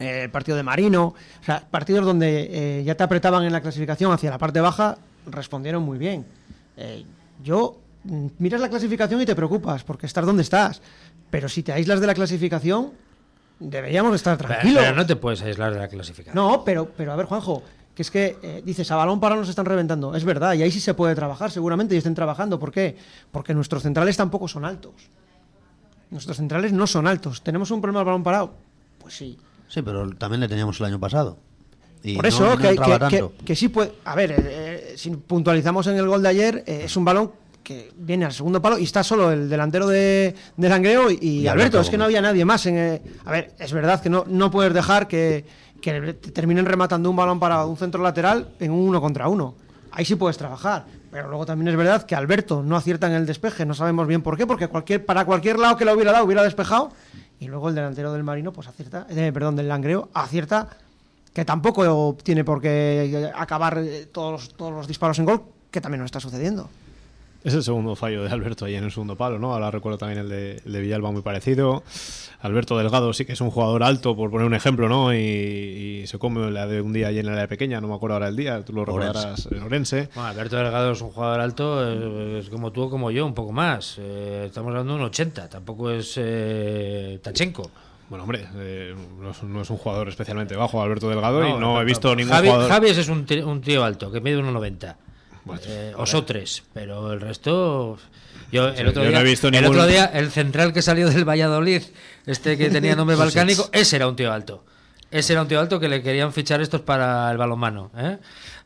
el 0.03 0.29
partido 0.29 0.57
de 0.57 0.63
Marino, 0.63 1.07
o 1.41 1.43
sea, 1.45 1.65
partidos 1.69 2.05
donde 2.05 2.79
eh, 2.79 2.83
ya 2.83 2.95
te 2.95 3.03
apretaban 3.03 3.43
en 3.43 3.51
la 3.51 3.61
clasificación 3.61 4.11
hacia 4.11 4.29
la 4.29 4.37
parte 4.37 4.61
baja, 4.61 4.97
respondieron 5.25 5.83
muy 5.83 5.97
bien. 5.97 6.25
Eh, 6.77 7.05
yo, 7.43 7.79
mm, 8.03 8.27
miras 8.39 8.61
la 8.61 8.69
clasificación 8.69 9.21
y 9.21 9.25
te 9.25 9.35
preocupas, 9.35 9.83
porque 9.83 10.05
estás 10.05 10.25
donde 10.25 10.43
estás, 10.43 10.81
pero 11.29 11.49
si 11.49 11.63
te 11.63 11.71
aíslas 11.73 11.99
de 11.99 12.07
la 12.07 12.13
clasificación, 12.13 12.91
deberíamos 13.59 14.15
estar 14.15 14.37
Pero, 14.37 14.49
tranquilos. 14.49 14.83
pero 14.83 14.95
no 14.95 15.05
te 15.05 15.15
puedes 15.15 15.41
aislar 15.41 15.73
de 15.73 15.79
la 15.79 15.87
clasificación. 15.87 16.35
No, 16.35 16.63
pero, 16.63 16.89
pero 16.95 17.13
a 17.13 17.15
ver, 17.15 17.25
Juanjo, 17.25 17.63
que 17.95 18.01
es 18.01 18.09
que 18.11 18.37
eh, 18.41 18.61
dices, 18.65 18.89
a 18.91 18.95
balón 18.95 19.19
para 19.19 19.35
nos 19.35 19.47
están 19.49 19.65
reventando. 19.65 20.15
Es 20.15 20.25
verdad, 20.25 20.53
y 20.53 20.63
ahí 20.63 20.71
sí 20.71 20.79
se 20.79 20.93
puede 20.93 21.13
trabajar, 21.15 21.51
seguramente, 21.51 21.93
y 21.95 21.97
estén 21.99 22.15
trabajando. 22.15 22.59
¿Por 22.59 22.71
qué? 22.71 22.97
Porque 23.31 23.53
nuestros 23.53 23.83
centrales 23.83 24.17
tampoco 24.17 24.47
son 24.47 24.65
altos. 24.65 24.93
Nuestros 26.09 26.37
centrales 26.37 26.73
no 26.73 26.85
son 26.87 27.07
altos. 27.07 27.41
¿Tenemos 27.43 27.71
un 27.71 27.81
problema 27.81 27.99
al 28.01 28.05
balón 28.05 28.23
parado? 28.23 28.53
Pues 28.99 29.15
sí. 29.15 29.37
Sí, 29.73 29.81
pero 29.81 30.07
también 30.11 30.39
le 30.41 30.47
teníamos 30.47 30.79
el 30.79 30.85
año 30.85 30.99
pasado. 30.99 31.37
Y 32.03 32.15
Por 32.15 32.25
no- 32.25 32.29
eso, 32.29 32.45
no 32.49 32.57
que, 32.57 32.69
entraba 32.69 32.99
que- 33.09 33.15
que- 33.15 33.21
tanto. 33.23 33.33
que 33.43 33.55
sí 33.55 33.69
puede. 33.69 33.93
A 34.05 34.13
ver, 34.13 34.31
eh, 34.33 34.35
eh, 34.39 34.93
si 34.97 35.09
puntualizamos 35.09 35.87
en 35.87 35.95
el 35.95 36.05
gol 36.07 36.21
de 36.21 36.29
ayer, 36.29 36.63
eh, 36.67 36.81
es 36.85 36.95
un 36.95 37.05
balón 37.05 37.31
que 37.63 37.91
viene 37.97 38.25
al 38.25 38.33
segundo 38.33 38.61
palo 38.61 38.77
y 38.77 38.83
está 38.83 39.03
solo 39.03 39.31
el 39.31 39.49
delantero 39.49 39.87
de, 39.87 40.35
de 40.57 40.69
Langreo 40.69 41.07
y, 41.09 41.47
Alberto. 41.47 41.79
Es 41.79 41.89
que 41.89 41.97
no 41.97 42.03
había 42.03 42.21
nadie 42.21 42.45
más. 42.45 42.65
En, 42.67 42.77
eh, 42.77 43.01
a 43.25 43.31
ver, 43.31 43.53
es 43.57 43.71
verdad 43.73 43.99
que 44.01 44.09
no, 44.09 44.25
no 44.27 44.51
puedes 44.51 44.73
dejar 44.73 45.07
que, 45.07 45.45
que 45.81 46.13
te 46.13 46.29
terminen 46.31 46.65
rematando 46.65 47.09
un 47.09 47.15
balón 47.15 47.39
para 47.39 47.65
un 47.65 47.77
centro 47.77 48.03
lateral 48.03 48.49
en 48.59 48.69
un 48.71 48.87
uno 48.89 49.01
contra 49.01 49.27
uno. 49.27 49.55
Ahí 49.91 50.05
sí 50.05 50.15
puedes 50.15 50.37
trabajar. 50.37 50.85
Pero 51.09 51.29
luego 51.29 51.45
también 51.45 51.69
es 51.69 51.75
verdad 51.77 52.03
que 52.05 52.15
Alberto 52.15 52.63
no 52.63 52.75
acierta 52.75 53.07
en 53.07 53.13
el 53.13 53.25
despeje. 53.25 53.65
No 53.65 53.73
sabemos 53.75 54.07
bien 54.07 54.21
por 54.23 54.35
qué, 54.37 54.45
porque 54.45 54.67
cualquier, 54.67 55.05
para 55.05 55.25
cualquier 55.25 55.57
lado 55.57 55.77
que 55.77 55.85
lo 55.85 55.93
hubiera 55.93 56.11
dado 56.11 56.25
hubiera 56.25 56.43
despejado. 56.43 56.91
Y 57.43 57.47
luego 57.47 57.67
el 57.67 57.75
delantero 57.75 58.13
del 58.13 58.23
Marino, 58.23 58.53
pues 58.53 58.69
acierta, 58.69 59.05
eh, 59.09 59.31
perdón, 59.33 59.57
del 59.57 59.67
Langreo, 59.67 60.07
acierta 60.13 60.69
que 61.33 61.43
tampoco 61.43 62.15
tiene 62.23 62.45
por 62.45 62.61
qué 62.61 63.31
acabar 63.35 63.79
eh, 63.79 64.05
todos 64.05 64.53
todos 64.55 64.71
los 64.71 64.87
disparos 64.87 65.19
en 65.19 65.25
gol, 65.25 65.43
que 65.69 65.81
también 65.81 65.99
no 65.99 66.05
está 66.05 66.21
sucediendo. 66.21 66.69
Es 67.43 67.53
el 67.53 67.61
segundo 67.63 67.95
fallo 67.97 68.23
de 68.23 68.29
Alberto 68.31 68.63
ahí 68.65 68.75
en 68.75 68.85
el 68.85 68.91
segundo 68.91 69.17
palo, 69.17 69.37
¿no? 69.37 69.53
Ahora 69.53 69.69
recuerdo 69.69 69.97
también 69.97 70.19
el 70.19 70.29
de, 70.29 70.61
el 70.65 70.71
de 70.71 70.79
Villalba 70.81 71.11
muy 71.11 71.21
parecido. 71.21 71.83
Alberto 72.39 72.77
Delgado 72.77 73.11
sí 73.11 73.25
que 73.25 73.33
es 73.33 73.41
un 73.41 73.51
jugador 73.51 73.83
alto, 73.83 74.15
por 74.15 74.31
poner 74.31 74.47
un 74.47 74.53
ejemplo, 74.53 74.87
¿no? 74.87 75.13
Y, 75.13 75.17
y 76.03 76.07
se 76.07 76.17
come 76.19 76.49
la 76.51 76.67
de 76.67 76.79
un 76.81 76.93
día 76.93 77.07
allí 77.07 77.19
en 77.19 77.25
la 77.25 77.33
área 77.33 77.47
pequeña, 77.47 77.81
no 77.81 77.87
me 77.89 77.95
acuerdo 77.95 78.13
ahora 78.15 78.29
el 78.29 78.35
día, 78.37 78.63
tú 78.63 78.71
lo 78.71 78.85
recordarás, 78.85 79.47
en 79.51 79.61
Orense. 79.61 80.09
Bueno, 80.15 80.29
Alberto 80.29 80.55
Delgado 80.55 80.91
es 80.93 81.01
un 81.01 81.09
jugador 81.11 81.41
alto, 81.41 81.83
eh, 81.85 82.39
es 82.39 82.49
como 82.49 82.71
tú 82.71 82.83
o 82.83 82.89
como 82.89 83.11
yo, 83.11 83.25
un 83.25 83.33
poco 83.33 83.51
más. 83.51 83.97
Eh, 83.99 84.43
estamos 84.47 84.69
hablando 84.69 84.93
de 84.93 84.99
un 84.99 85.05
80, 85.05 85.49
tampoco 85.49 85.91
es 85.91 86.13
eh, 86.17 87.19
Tachenko. 87.21 87.69
Bueno, 88.09 88.23
hombre, 88.23 88.45
eh, 88.55 88.95
no, 89.19 89.31
es, 89.31 89.43
no 89.43 89.61
es 89.61 89.69
un 89.69 89.77
jugador 89.77 90.07
especialmente 90.07 90.55
bajo, 90.55 90.81
Alberto 90.81 91.09
Delgado, 91.09 91.45
y 91.45 91.51
no 91.53 91.57
pero- 91.59 91.81
he 91.81 91.85
visto 91.85 92.15
ningún 92.15 92.31
Javi, 92.33 92.47
jugador... 92.47 92.69
Javi 92.71 92.89
es 92.89 93.09
un 93.09 93.25
tío, 93.25 93.47
un 93.49 93.59
tío 93.61 93.83
alto, 93.83 94.11
que 94.11 94.21
mide 94.21 94.41
1,90. 94.41 94.95
Eh, 95.67 95.93
o 95.97 96.05
son 96.05 96.25
tres, 96.25 96.63
pero 96.73 97.11
el 97.13 97.21
resto. 97.21 97.97
Yo, 98.51 98.69
el 98.69 98.75
Sí, 98.77 98.83
otro, 98.83 99.03
yo 99.03 99.09
no 99.09 99.17
día, 99.17 99.21
he 99.21 99.23
visto 99.23 99.47
el 99.47 99.53
ningún- 99.53 99.69
otro 99.71 99.87
día, 99.87 100.05
el 100.05 100.29
central 100.31 100.73
que 100.73 100.81
salió 100.81 101.09
del 101.09 101.27
Valladolid, 101.27 101.81
este 102.25 102.57
que 102.57 102.69
tenía 102.69 102.95
nombre 102.95 103.15
Busquets. 103.15 103.35
balcánico, 103.35 103.69
ese 103.73 103.95
era 103.95 104.07
un 104.07 104.15
tío 104.15 104.31
alto. 104.31 104.63
Ese 105.11 105.33
era 105.33 105.43
un 105.43 105.47
tío 105.47 105.59
alto 105.59 105.79
que 105.79 105.87
le 105.87 106.01
querían 106.01 106.33
fichar 106.33 106.59
estos 106.61 106.81
para 106.81 107.29
el 107.31 107.37
balonmano. 107.37 107.91
¿eh? 107.95 108.17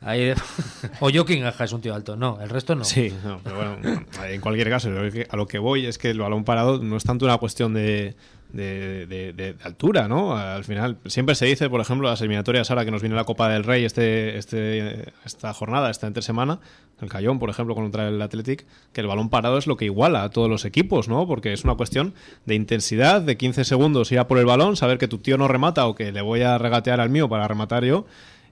Ahí, 0.02 0.32
o 1.02 1.10
Joaquín 1.12 1.44
Aja 1.44 1.64
es 1.66 1.74
un 1.74 1.82
tío 1.82 1.94
alto. 1.94 2.16
No, 2.16 2.40
el 2.42 2.50
resto 2.50 2.74
no. 2.76 2.86
Sí, 2.86 3.14
no, 3.24 3.42
pero 3.44 3.56
bueno, 3.58 4.06
en 4.26 4.40
cualquier 4.42 4.70
caso, 4.70 4.90
a 5.30 5.36
lo 5.36 5.46
que 5.48 5.60
voy 5.60 5.86
es 5.86 5.98
que 5.98 6.10
el 6.10 6.20
balón 6.20 6.46
parado 6.46 6.78
no 6.82 6.96
es 6.96 7.04
tanto 7.04 7.26
una 7.26 7.38
cuestión 7.38 7.74
de, 7.74 8.16
de, 8.54 9.06
de- 9.08 9.34
de- 9.34 9.56
altura, 9.64 10.08
¿no? 10.08 10.36
Al 10.38 10.64
final, 10.64 10.98
siempre 11.06 11.36
se 11.36 11.46
dice, 11.46 11.70
por 11.70 11.82
ejemplo, 11.82 12.10
las 12.10 12.22
eliminatorias 12.22 12.70
ahora 12.70 12.86
que 12.86 12.92
nos 12.92 13.02
viene 13.02 13.16
la 13.16 13.24
Copa 13.26 13.50
del 13.50 13.64
Rey 13.64 13.84
este, 13.86 14.38
este, 14.38 15.12
esta 15.26 15.54
jornada, 15.54 15.90
esta 15.90 16.08
entre 16.08 16.22
semana, 16.24 16.60
el 17.02 17.10
Cayón, 17.10 17.40
por 17.40 17.50
ejemplo, 17.50 17.76
contra 17.76 18.08
el 18.08 18.22
Athletic, 18.22 18.66
que 18.94 19.02
el 19.02 19.08
balón 19.08 19.30
parado 19.30 19.58
es 19.58 19.68
lo 19.68 19.78
que 19.78 19.86
iguala 19.86 20.24
a 20.24 20.30
todos 20.30 20.50
los 20.50 20.66
equipos, 20.66 21.08
¿no? 21.08 21.28
Porque 21.28 21.54
es 21.54 21.64
una 21.64 21.76
cuestión 21.76 22.14
de 22.46 22.56
intensidad, 22.56 23.22
de 23.22 23.38
15 23.38 23.66
segundos 23.66 24.12
ir 24.12 24.20
a 24.20 24.28
por 24.28 24.38
el 24.40 24.46
balón, 24.46 24.76
saber 24.78 24.98
que 24.98 25.08
tu 25.08 25.18
tío 25.20 25.38
no 25.38 25.48
remata 25.48 25.86
o 25.88 25.94
que 25.96 26.12
le 26.12 26.22
voy 26.22 26.42
a 26.42 26.58
regatear 26.58 27.00
al 27.00 27.10
mío 27.10 27.30
para 27.30 27.48
rematar 27.48 27.84
yo 27.84 28.06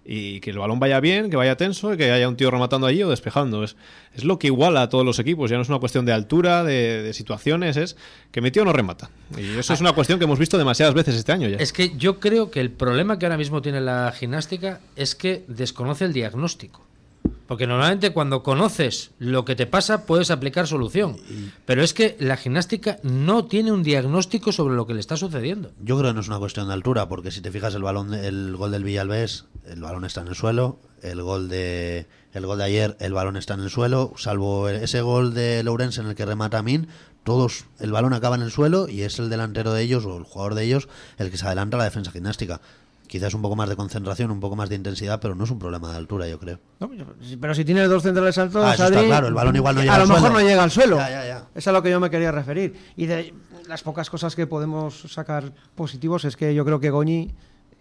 y 0.05 0.39
que 0.39 0.51
el 0.51 0.59
balón 0.59 0.79
vaya 0.79 0.99
bien, 0.99 1.31
que 1.31 1.35
vaya 1.35 1.57
tenso 1.57 1.93
y 1.93 1.97
que 1.97 2.11
haya 2.11 2.29
un 2.29 2.37
tío 2.37 2.51
rematando 2.51 2.85
allí 2.85 3.01
o 3.01 3.09
despejando. 3.09 3.63
Es, 3.63 3.75
es 4.13 4.23
lo 4.23 4.37
que 4.37 4.47
iguala 4.47 4.83
a 4.83 4.89
todos 4.89 5.03
los 5.03 5.17
equipos. 5.17 5.49
Ya 5.49 5.55
no 5.55 5.63
es 5.63 5.69
una 5.69 5.79
cuestión 5.79 6.05
de 6.05 6.13
altura, 6.13 6.63
de, 6.63 7.01
de 7.01 7.13
situaciones, 7.13 7.75
es 7.75 7.97
que 8.31 8.39
mi 8.39 8.51
tío 8.51 8.63
no 8.63 8.71
remata. 8.71 9.09
Y 9.35 9.57
eso 9.57 9.73
es 9.73 9.81
una 9.81 9.93
cuestión 9.93 10.19
que 10.19 10.25
hemos 10.25 10.37
visto 10.37 10.59
demasiadas 10.59 10.93
veces 10.93 11.15
este 11.15 11.31
año 11.31 11.49
ya. 11.49 11.57
Es 11.57 11.73
que 11.73 11.97
yo 11.97 12.19
creo 12.19 12.51
que 12.51 12.61
el 12.61 12.69
problema 12.69 13.17
que 13.17 13.25
ahora 13.25 13.37
mismo 13.37 13.63
tiene 13.63 13.81
la 13.81 14.13
gimnástica 14.15 14.79
es 14.95 15.15
que 15.15 15.43
desconoce 15.47 16.05
el 16.05 16.13
diagnóstico. 16.13 16.84
Porque 17.47 17.67
normalmente 17.67 18.11
cuando 18.11 18.43
conoces 18.43 19.11
lo 19.19 19.45
que 19.45 19.55
te 19.55 19.67
pasa 19.67 20.05
puedes 20.05 20.31
aplicar 20.31 20.67
solución. 20.67 21.17
Pero 21.65 21.83
es 21.83 21.93
que 21.93 22.15
la 22.19 22.37
gimnástica 22.37 22.97
no 23.03 23.45
tiene 23.45 23.71
un 23.71 23.83
diagnóstico 23.83 24.51
sobre 24.51 24.75
lo 24.75 24.87
que 24.87 24.93
le 24.93 24.99
está 24.99 25.15
sucediendo. 25.15 25.71
Yo 25.81 25.97
creo 25.97 26.09
que 26.09 26.15
no 26.15 26.21
es 26.21 26.27
una 26.27 26.39
cuestión 26.39 26.67
de 26.67 26.73
altura, 26.73 27.07
porque 27.07 27.31
si 27.31 27.41
te 27.41 27.51
fijas 27.51 27.75
el 27.75 27.83
balón, 27.83 28.13
el 28.13 28.55
gol 28.55 28.71
del 28.71 28.83
Villalbés, 28.83 29.45
el 29.67 29.81
balón 29.81 30.05
está 30.05 30.21
en 30.21 30.27
el 30.27 30.35
suelo, 30.35 30.79
el 31.01 31.21
gol 31.21 31.49
de 31.49 32.07
el 32.33 32.45
gol 32.45 32.57
de 32.57 32.63
ayer, 32.65 32.97
el 32.99 33.13
balón 33.13 33.37
está 33.37 33.53
en 33.53 33.61
el 33.61 33.69
suelo, 33.69 34.13
salvo 34.17 34.67
ese 34.67 35.01
gol 35.01 35.33
de 35.33 35.63
Lourenço 35.63 36.01
en 36.01 36.07
el 36.07 36.15
que 36.15 36.25
remata 36.25 36.61
Min, 36.61 36.89
todos 37.23 37.65
el 37.79 37.91
balón 37.91 38.13
acaba 38.13 38.35
en 38.35 38.41
el 38.41 38.51
suelo 38.51 38.89
y 38.89 39.01
es 39.01 39.19
el 39.19 39.29
delantero 39.29 39.71
de 39.71 39.81
ellos 39.81 40.05
o 40.05 40.17
el 40.17 40.23
jugador 40.23 40.53
de 40.53 40.63
ellos 40.63 40.89
el 41.17 41.31
que 41.31 41.37
se 41.37 41.45
adelanta 41.45 41.77
a 41.77 41.79
la 41.79 41.85
defensa 41.85 42.11
gimnástica. 42.11 42.61
Quizás 43.07 43.33
un 43.33 43.41
poco 43.41 43.55
más 43.55 43.69
de 43.69 43.75
concentración, 43.75 44.31
un 44.31 44.39
poco 44.39 44.55
más 44.55 44.69
de 44.69 44.75
intensidad, 44.75 45.19
pero 45.19 45.35
no 45.35 45.43
es 45.43 45.51
un 45.51 45.59
problema 45.59 45.91
de 45.91 45.97
altura, 45.97 46.27
yo 46.27 46.39
creo. 46.39 46.59
Pero 47.39 47.53
si 47.55 47.63
tienes 47.65 47.87
dos 47.89 48.03
centrales 48.03 48.37
altos, 48.37 48.63
Ah, 48.65 48.73
eso 48.73 48.85
está 48.85 49.03
claro, 49.03 49.27
el 49.27 49.33
balón 49.33 49.55
igual 49.55 49.75
no 49.75 49.81
llega 49.81 49.95
a 49.95 49.99
lo 49.99 50.07
mejor 50.07 50.21
suelo. 50.21 50.39
no 50.39 50.47
llega 50.47 50.63
al 50.63 50.71
suelo. 50.71 50.97
Ya, 50.97 51.09
ya, 51.09 51.25
ya. 51.27 51.47
Es 51.53 51.67
a 51.67 51.71
lo 51.71 51.81
que 51.83 51.89
yo 51.91 51.99
me 51.99 52.09
quería 52.09 52.31
referir. 52.31 52.75
Y 52.95 53.05
de 53.05 53.33
las 53.67 53.83
pocas 53.83 54.09
cosas 54.09 54.35
que 54.35 54.47
podemos 54.47 55.01
sacar 55.07 55.51
positivos 55.75 56.25
es 56.25 56.35
que 56.35 56.53
yo 56.55 56.65
creo 56.65 56.79
que 56.79 56.89
Goñi 56.89 57.31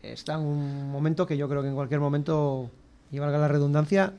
está 0.02 0.34
en 0.34 0.40
un 0.40 0.90
momento 0.90 1.26
que 1.26 1.36
yo 1.36 1.48
creo 1.48 1.62
que 1.62 1.68
en 1.68 1.74
cualquier 1.74 2.00
momento, 2.00 2.70
y 3.10 3.18
valga 3.18 3.38
la 3.38 3.48
redundancia, 3.48 4.12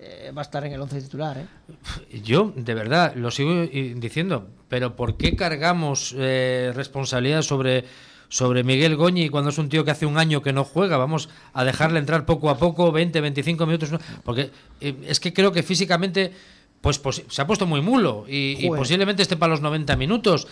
eh, 0.00 0.32
va 0.36 0.42
a 0.42 0.44
estar 0.44 0.64
en 0.64 0.72
el 0.72 0.80
11 0.80 1.02
titular. 1.02 1.38
¿eh? 1.38 2.20
Yo, 2.22 2.52
de 2.54 2.74
verdad, 2.74 3.14
lo 3.16 3.30
sigo 3.30 3.66
diciendo, 3.96 4.48
pero 4.68 4.94
¿por 4.96 5.16
qué 5.16 5.34
cargamos 5.36 6.14
eh, 6.16 6.72
responsabilidad 6.74 7.42
sobre, 7.42 7.84
sobre 8.28 8.62
Miguel 8.62 8.96
Goñi 8.96 9.28
cuando 9.30 9.50
es 9.50 9.58
un 9.58 9.68
tío 9.68 9.84
que 9.84 9.90
hace 9.90 10.06
un 10.06 10.18
año 10.18 10.42
que 10.42 10.52
no 10.52 10.64
juega? 10.64 10.96
Vamos 10.96 11.28
a 11.54 11.64
dejarle 11.64 11.98
entrar 11.98 12.26
poco 12.26 12.50
a 12.50 12.58
poco, 12.58 12.92
20, 12.92 13.20
25 13.20 13.66
minutos. 13.66 13.90
Porque 14.22 14.50
eh, 14.80 14.94
es 15.06 15.18
que 15.20 15.32
creo 15.32 15.52
que 15.52 15.62
físicamente 15.62 16.32
pues, 16.80 17.02
posi- 17.02 17.24
se 17.28 17.40
ha 17.42 17.46
puesto 17.46 17.66
muy 17.66 17.80
mulo 17.80 18.24
y, 18.28 18.68
posiblemente 18.68 19.22
esté 19.22 19.36
para 19.36 19.50
los 19.50 19.60
90 19.62 19.96
minutos. 19.96 20.46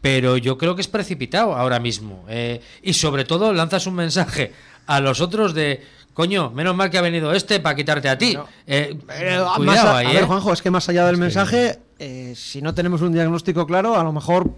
Pero 0.00 0.36
yo 0.36 0.58
creo 0.58 0.74
que 0.74 0.80
es 0.80 0.88
precipitado 0.88 1.54
ahora 1.54 1.78
mismo. 1.78 2.24
Eh, 2.28 2.60
y 2.82 2.92
sobre 2.92 3.24
todo 3.24 3.52
lanzas 3.52 3.86
un 3.86 3.94
mensaje 3.94 4.52
a 4.86 5.00
los 5.00 5.20
otros 5.20 5.54
de, 5.54 5.80
coño, 6.12 6.50
menos 6.50 6.74
mal 6.74 6.90
que 6.90 6.98
ha 6.98 7.02
venido 7.02 7.32
este 7.32 7.60
para 7.60 7.76
quitarte 7.76 8.08
a 8.08 8.18
ti. 8.18 8.36
Eh, 8.66 8.96
Pero, 9.06 9.52
cuidado 9.56 9.60
más 9.60 9.78
a, 9.78 9.96
ahí, 9.98 10.06
a 10.06 10.12
ver. 10.12 10.24
Juanjo, 10.24 10.52
es 10.52 10.62
que 10.62 10.70
más 10.70 10.88
allá 10.88 11.06
del 11.06 11.18
mensaje, 11.18 11.78
eh, 12.00 12.32
si 12.36 12.62
no 12.62 12.74
tenemos 12.74 13.00
un 13.00 13.12
diagnóstico 13.12 13.64
claro, 13.66 13.96
a 13.96 14.02
lo 14.02 14.12
mejor 14.12 14.48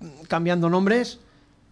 mm, 0.00 0.22
cambiando 0.26 0.70
nombres 0.70 1.20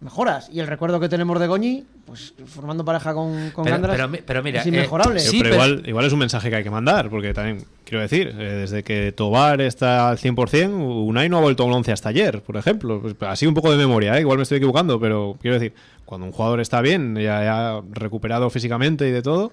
mejoras. 0.03 0.49
Y 0.51 0.59
el 0.59 0.67
recuerdo 0.67 0.99
que 0.99 1.09
tenemos 1.09 1.39
de 1.39 1.47
Goñi, 1.47 1.85
pues 2.05 2.33
formando 2.45 2.83
pareja 2.85 3.13
con, 3.13 3.49
con 3.51 3.63
Pero- 3.63 3.75
Gandras, 3.75 3.95
pero 3.95 4.07
mi- 4.09 4.17
pero 4.25 4.43
mira, 4.43 4.59
es 4.61 4.65
eh, 4.65 4.69
inmejorable. 4.69 5.19
Sí, 5.19 5.39
pero, 5.41 5.55
igual, 5.55 5.83
igual 5.85 6.05
es 6.05 6.13
un 6.13 6.19
mensaje 6.19 6.49
que 6.49 6.57
hay 6.57 6.63
que 6.63 6.69
mandar, 6.69 7.09
porque 7.09 7.33
también, 7.33 7.63
quiero 7.85 8.01
decir, 8.01 8.27
eh, 8.37 8.43
desde 8.43 8.83
que 8.83 9.11
Tobar 9.11 9.61
está 9.61 10.09
al 10.09 10.17
100%, 10.17 10.69
Unai 11.05 11.29
no 11.29 11.37
ha 11.37 11.41
vuelto 11.41 11.63
a 11.63 11.65
un 11.67 11.73
11 11.73 11.91
hasta 11.91 12.09
ayer, 12.09 12.41
por 12.41 12.57
ejemplo. 12.57 13.01
Pues, 13.01 13.15
así 13.21 13.45
un 13.47 13.53
poco 13.53 13.71
de 13.71 13.77
memoria, 13.77 14.17
¿eh? 14.17 14.21
igual 14.21 14.37
me 14.37 14.43
estoy 14.43 14.57
equivocando, 14.57 14.99
pero 14.99 15.37
quiero 15.41 15.55
decir, 15.59 15.73
cuando 16.05 16.27
un 16.27 16.33
jugador 16.33 16.59
está 16.59 16.81
bien, 16.81 17.15
ya, 17.15 17.43
ya 17.43 17.81
recuperado 17.91 18.49
físicamente 18.49 19.07
y 19.07 19.11
de 19.11 19.21
todo, 19.21 19.51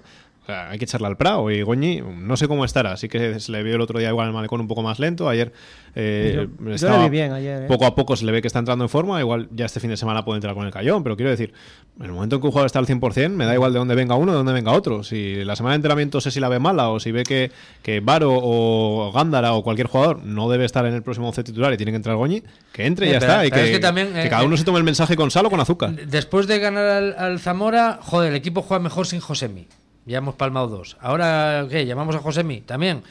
sea, 0.51 0.69
hay 0.69 0.77
que 0.77 0.85
echarle 0.85 1.07
al 1.07 1.17
Prado. 1.17 1.49
Y 1.51 1.61
Goñi, 1.61 2.01
no 2.01 2.37
sé 2.37 2.47
cómo 2.47 2.65
estará, 2.65 2.93
así 2.93 3.07
que 3.09 3.39
se 3.39 3.51
le 3.51 3.63
vio 3.63 3.75
el 3.75 3.81
otro 3.81 3.99
día 3.99 4.09
igual 4.09 4.27
el 4.27 4.33
malecón 4.33 4.61
un 4.61 4.67
poco 4.67 4.81
más 4.83 4.99
lento. 4.99 5.27
Ayer 5.29 5.51
eh, 5.95 6.47
Yo- 6.59 6.65
yo 6.65 6.73
estaba- 6.73 6.97
le 6.99 7.03
vi 7.05 7.09
bien 7.09 7.31
ayer, 7.33 7.63
¿eh? 7.63 7.67
poco 7.67 7.85
a 7.85 7.95
poco 7.95 8.15
se 8.15 8.25
le 8.25 8.31
ve 8.31 8.41
que 8.41 8.47
está 8.47 8.59
entrando 8.59 8.85
en 8.85 8.89
forma. 8.89 9.19
Igual 9.19 9.49
ya 9.51 9.65
este 9.65 9.79
fin 9.79 9.89
de 9.89 9.97
semana 9.97 10.23
puede 10.23 10.37
entrar 10.37 10.53
con 10.55 10.65
el 10.65 10.71
cayón, 10.71 11.03
pero 11.03 11.15
quiero 11.17 11.29
decir, 11.31 11.53
en 11.99 12.05
el 12.05 12.11
momento 12.13 12.35
en 12.35 12.41
que 12.41 12.47
un 12.47 12.51
jugador 12.51 12.67
está 12.67 12.79
al 12.79 12.85
100%, 12.87 13.29
me 13.35 13.45
da 13.45 13.53
igual 13.53 13.73
de 13.73 13.79
dónde 13.79 13.95
venga 13.95 14.15
uno, 14.15 14.31
de 14.31 14.37
dónde 14.37 14.53
venga 14.53 14.71
otro. 14.71 15.03
Si 15.03 15.43
la 15.43 15.55
semana 15.55 15.73
de 15.73 15.77
entrenamiento 15.77 16.21
sé 16.21 16.31
si 16.31 16.39
la 16.39 16.47
ve 16.49 16.59
mala 16.59 16.89
o 16.89 16.99
si 16.99 17.11
ve 17.11 17.23
que, 17.23 17.51
que 17.81 17.99
Varo 17.99 18.31
o 18.33 19.11
Gándara 19.13 19.53
o 19.53 19.63
cualquier 19.63 19.87
jugador 19.87 20.23
no 20.23 20.49
debe 20.49 20.65
estar 20.65 20.85
en 20.85 20.93
el 20.93 21.03
próximo 21.03 21.27
11 21.27 21.43
titular 21.43 21.73
y 21.73 21.77
tiene 21.77 21.91
que 21.91 21.97
entrar 21.97 22.15
Goñi, 22.15 22.41
que 22.71 22.85
entre 22.85 23.07
y 23.07 23.09
Eh, 23.09 23.13
ya 23.13 23.19
pero- 23.19 23.31
está. 23.33 23.45
Y 23.45 23.51
que, 23.51 23.63
es 23.65 23.71
que 23.71 23.79
también, 23.79 24.13
que 24.13 24.23
eh, 24.27 24.29
cada 24.29 24.43
uno 24.43 24.55
se 24.57 24.63
tome 24.63 24.77
el 24.77 24.83
mensaje 24.83 25.15
con 25.15 25.29
sal 25.31 25.45
o 25.45 25.49
con 25.49 25.59
azúcar. 25.59 25.91
Después 26.07 26.47
de 26.47 26.59
ganar 26.59 26.85
al, 26.85 27.15
al 27.17 27.39
Zamora, 27.39 27.99
joder, 28.01 28.29
el 28.31 28.35
equipo 28.37 28.61
juega 28.61 28.81
mejor 28.81 29.07
sin 29.07 29.19
Josemi. 29.19 29.67
Ya 30.05 30.17
hemos 30.17 30.35
palmado 30.35 30.67
dos. 30.67 30.97
Ahora, 30.99 31.67
¿qué? 31.69 31.85
¿Llamamos 31.85 32.15
a 32.15 32.19
Josemi? 32.19 32.61
También. 32.61 33.03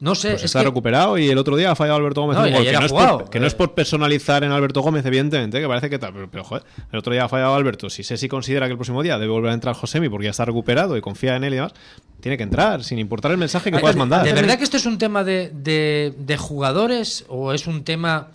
No 0.00 0.14
sé. 0.14 0.30
Pues 0.32 0.40
es 0.42 0.46
está 0.46 0.58
que- 0.60 0.66
recuperado 0.66 1.16
y 1.16 1.28
el 1.30 1.38
otro 1.38 1.56
día 1.56 1.70
ha 1.70 1.74
fallado 1.74 1.96
Alberto 1.98 2.20
Gómez 2.20 2.36
No, 2.36 2.44
un 2.44 2.52
gol, 2.52 2.62
que, 2.64 2.76
ha 2.76 2.80
no 2.80 2.86
es 2.86 2.92
jugado. 2.92 3.18
por, 3.20 3.30
que 3.30 3.40
no 3.40 3.46
es 3.46 3.54
por 3.54 3.72
personalizar 3.74 4.44
en 4.44 4.50
Alberto 4.50 4.82
Gómez, 4.82 5.06
evidentemente, 5.06 5.58
que 5.60 5.66
parece 5.66 5.88
que 5.88 5.98
tal, 5.98 6.12
pero, 6.12 6.30
pero, 6.30 6.44
joder, 6.44 6.64
el 6.92 6.98
otro 6.98 7.12
día 7.14 7.24
ha 7.24 7.28
fallado 7.28 7.54
Alberto. 7.54 7.88
Si 7.88 8.02
Sesi 8.02 8.28
considera 8.28 8.66
que 8.66 8.72
el 8.72 8.76
próximo 8.76 9.02
día 9.02 9.18
debe 9.18 9.32
volver 9.32 9.52
a 9.52 9.54
entrar 9.54 9.74
Josemi 9.74 10.08
porque 10.10 10.24
ya 10.24 10.30
está 10.32 10.44
recuperado 10.44 10.96
y 10.96 11.00
confía 11.00 11.36
en 11.36 11.44
él 11.44 11.54
y 11.54 11.56
demás, 11.56 11.72
tiene 12.20 12.36
que 12.36 12.42
entrar, 12.42 12.84
sin 12.84 12.98
importar 12.98 13.30
el 13.30 13.38
mensaje 13.38 13.70
que 13.70 13.76
Ay, 13.76 13.80
puedas 13.80 13.96
mandar. 13.96 14.24
¿De 14.24 14.32
verdad 14.34 14.58
que 14.58 14.64
esto 14.64 14.76
es 14.76 14.84
un 14.86 14.98
tema 14.98 15.24
de, 15.24 15.50
de- 15.54 16.12
de 16.18 16.36
jugadores 16.36 17.24
o 17.28 17.52
es 17.54 17.66
un 17.66 17.84
tema 17.84 18.28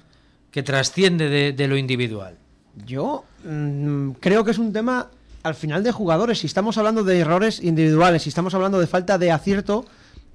que 0.51 0.64
trasciende 0.64 1.30
de, 1.30 1.53
de 1.53 1.68
lo 1.68 1.78
individual? 1.78 2.38
Yo 2.88 3.26
mm, 3.43 4.12
creo 4.20 4.43
que 4.43 4.51
es 4.51 4.57
un 4.57 4.72
tema 4.74 5.07
al 5.50 5.56
final 5.56 5.84
de 5.84 5.91
jugadores. 5.91 6.39
Si 6.39 6.47
estamos 6.47 6.78
hablando 6.78 7.04
de 7.04 7.20
errores 7.20 7.62
individuales, 7.62 8.24
si 8.24 8.30
estamos 8.30 8.54
hablando 8.54 8.80
de 8.80 8.88
falta 8.88 9.18
de 9.18 9.32
acierto, 9.32 9.86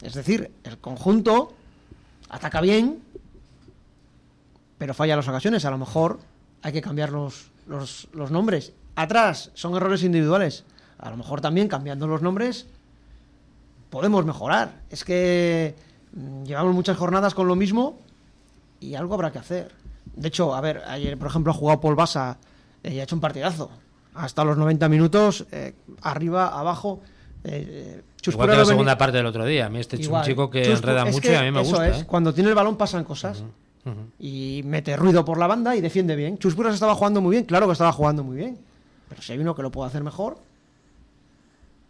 es 0.03 0.15
decir, 0.15 0.51
el 0.65 0.79
conjunto 0.79 1.55
ataca 2.29 2.61
bien, 2.61 3.03
pero 4.79 4.93
falla 4.93 5.17
las 5.17 5.29
ocasiones. 5.29 5.65
A 5.65 5.71
lo 5.71 5.79
mejor 5.79 6.19
hay 6.63 6.73
que 6.73 6.83
cambiar 6.83 7.11
los, 7.11 7.51
los, 7.67 8.09
los 8.13 8.31
nombres. 8.31 8.73
Atrás 8.97 9.51
son 9.55 9.75
errores 9.75 10.03
individuales. 10.03 10.65
A 10.99 11.11
lo 11.11 11.17
mejor 11.17 11.41
también 11.41 11.69
cambiando 11.69 12.07
los 12.07 12.23
nombres 12.23 12.67
podemos 13.91 14.25
mejorar. 14.25 14.83
Es 14.91 15.05
que 15.05 15.77
mm, 16.13 16.45
llevamos 16.45 16.75
muchas 16.75 16.97
jornadas 16.97 17.35
con 17.35 17.47
lo 17.47 17.55
mismo 17.55 17.99
y 18.81 18.95
algo 18.95 19.15
habrá 19.15 19.31
que 19.31 19.39
hacer. 19.39 19.73
De 20.17 20.29
hecho, 20.29 20.55
a 20.55 20.61
ver, 20.61 20.83
ayer, 20.87 21.17
por 21.17 21.29
ejemplo, 21.29 21.53
ha 21.53 21.55
jugado 21.55 21.81
Paul 21.81 21.95
Basa 21.95 22.39
eh, 22.83 22.95
y 22.95 23.01
ha 23.01 23.05
hecho 23.05 23.17
un 23.17 23.21
partidazo. 23.21 23.71
Hasta 24.15 24.45
los 24.45 24.57
90 24.57 24.89
minutos, 24.89 25.47
eh, 25.53 25.75
arriba, 26.03 26.49
abajo. 26.59 27.01
eh, 27.45 28.01
Chus 28.21 28.35
Igual 28.35 28.49
que 28.49 28.53
la 28.53 28.59
venía- 28.61 28.73
segunda 28.73 28.97
parte 28.99 29.17
del 29.19 29.27
otro 29.27 29.45
día. 29.45 29.67
A 29.67 29.69
mí 29.69 29.79
este 29.81 30.01
es 30.01 30.09
un 30.09 30.23
chico 30.23 30.49
que 30.49 30.65
enreda 30.65 31.05
mucho 31.05 31.21
que 31.21 31.33
y 31.33 31.35
a 31.35 31.43
mí 31.43 31.51
me 31.51 31.61
eso 31.61 31.71
gusta. 31.73 31.89
es, 31.89 32.01
¿eh? 32.03 32.07
Cuando 32.07 32.33
tiene 32.33 32.49
el 32.49 32.55
balón 32.55 32.77
pasan 32.77 33.05
cosas. 33.05 33.45
Y 34.19 34.63
mete 34.65 34.97
ruido 34.97 35.27
por 35.27 35.37
la 35.37 35.47
banda 35.47 35.77
y 35.77 35.83
defiende 35.83 36.17
bien. 36.17 36.39
Chus 36.39 36.55
Puras 36.55 36.73
estaba 36.73 36.95
jugando 36.95 37.21
muy 37.21 37.33
bien, 37.33 37.45
claro 37.45 37.67
que 37.67 37.73
estaba 37.73 37.93
jugando 37.93 38.25
muy 38.25 38.37
bien. 38.37 38.57
Pero 39.11 39.21
si 39.21 39.33
hay 39.33 39.39
uno 39.41 39.55
que 39.55 39.61
lo 39.61 39.71
puede 39.71 39.89
hacer 39.89 40.03
mejor. 40.03 40.39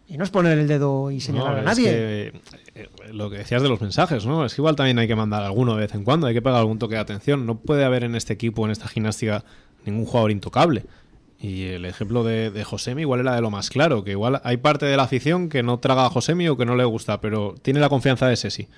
Y 0.09 0.19
no 0.19 0.25
es 0.25 0.31
poner 0.31 0.59
el 0.59 0.67
dedo 0.69 1.11
y 1.11 1.21
señalar 1.21 1.53
No, 1.53 1.57
a 1.57 1.61
es 1.61 1.65
nadie. 1.67 1.85
que, 1.85 2.41
eh, 2.75 2.89
lo 3.13 3.31
que 3.31 3.39
decías 3.39 3.63
de 3.63 3.69
los 3.69 3.81
mensajes, 3.81 4.27
¿no? 4.27 4.45
Es 4.45 4.55
que 4.55 4.61
igual 4.61 4.77
también 4.77 4.99
hay 4.99 5.07
que 5.07 5.15
mandar 5.17 5.43
alguno 5.45 5.75
de 5.75 5.81
vez 5.83 5.95
en 5.95 6.05
cuando, 6.05 6.27
hay 6.27 6.35
que 6.35 6.43
pegar 6.43 6.59
algún 6.59 6.79
toque 6.79 6.97
de 6.97 7.01
atención. 7.01 7.47
No 7.47 7.57
puede 7.59 7.85
haber 7.85 8.05
en 8.05 8.15
este 8.17 8.33
equipo, 8.35 8.65
en 8.67 8.73
esta 8.73 8.87
gimnástica, 8.89 9.45
ningún 9.87 10.05
jugador 10.05 10.31
intocable. 10.31 10.85
Y 11.45 11.67
el 11.67 11.85
ejemplo 11.85 12.25
de, 12.25 12.51
de 12.51 12.65
Josemi 12.65 13.03
igual 13.03 13.21
era 13.21 13.35
de 13.35 13.43
lo 13.43 13.51
más 13.51 13.69
claro, 13.69 14.03
que 14.03 14.13
igual 14.13 14.41
hay 14.45 14.57
parte 14.57 14.87
de 14.87 14.97
la 14.97 15.03
afición 15.03 15.51
que 15.51 15.63
no 15.63 15.79
traga 15.79 16.07
a 16.07 16.09
Josemi 16.09 16.49
o 16.49 16.57
que 16.57 16.65
no 16.65 16.75
le 16.75 16.87
gusta, 16.87 17.21
pero 17.21 17.55
tiene 17.61 17.81
la 17.81 17.91
confianza 17.91 18.27
de 18.27 18.37
Sesi. 18.37 18.69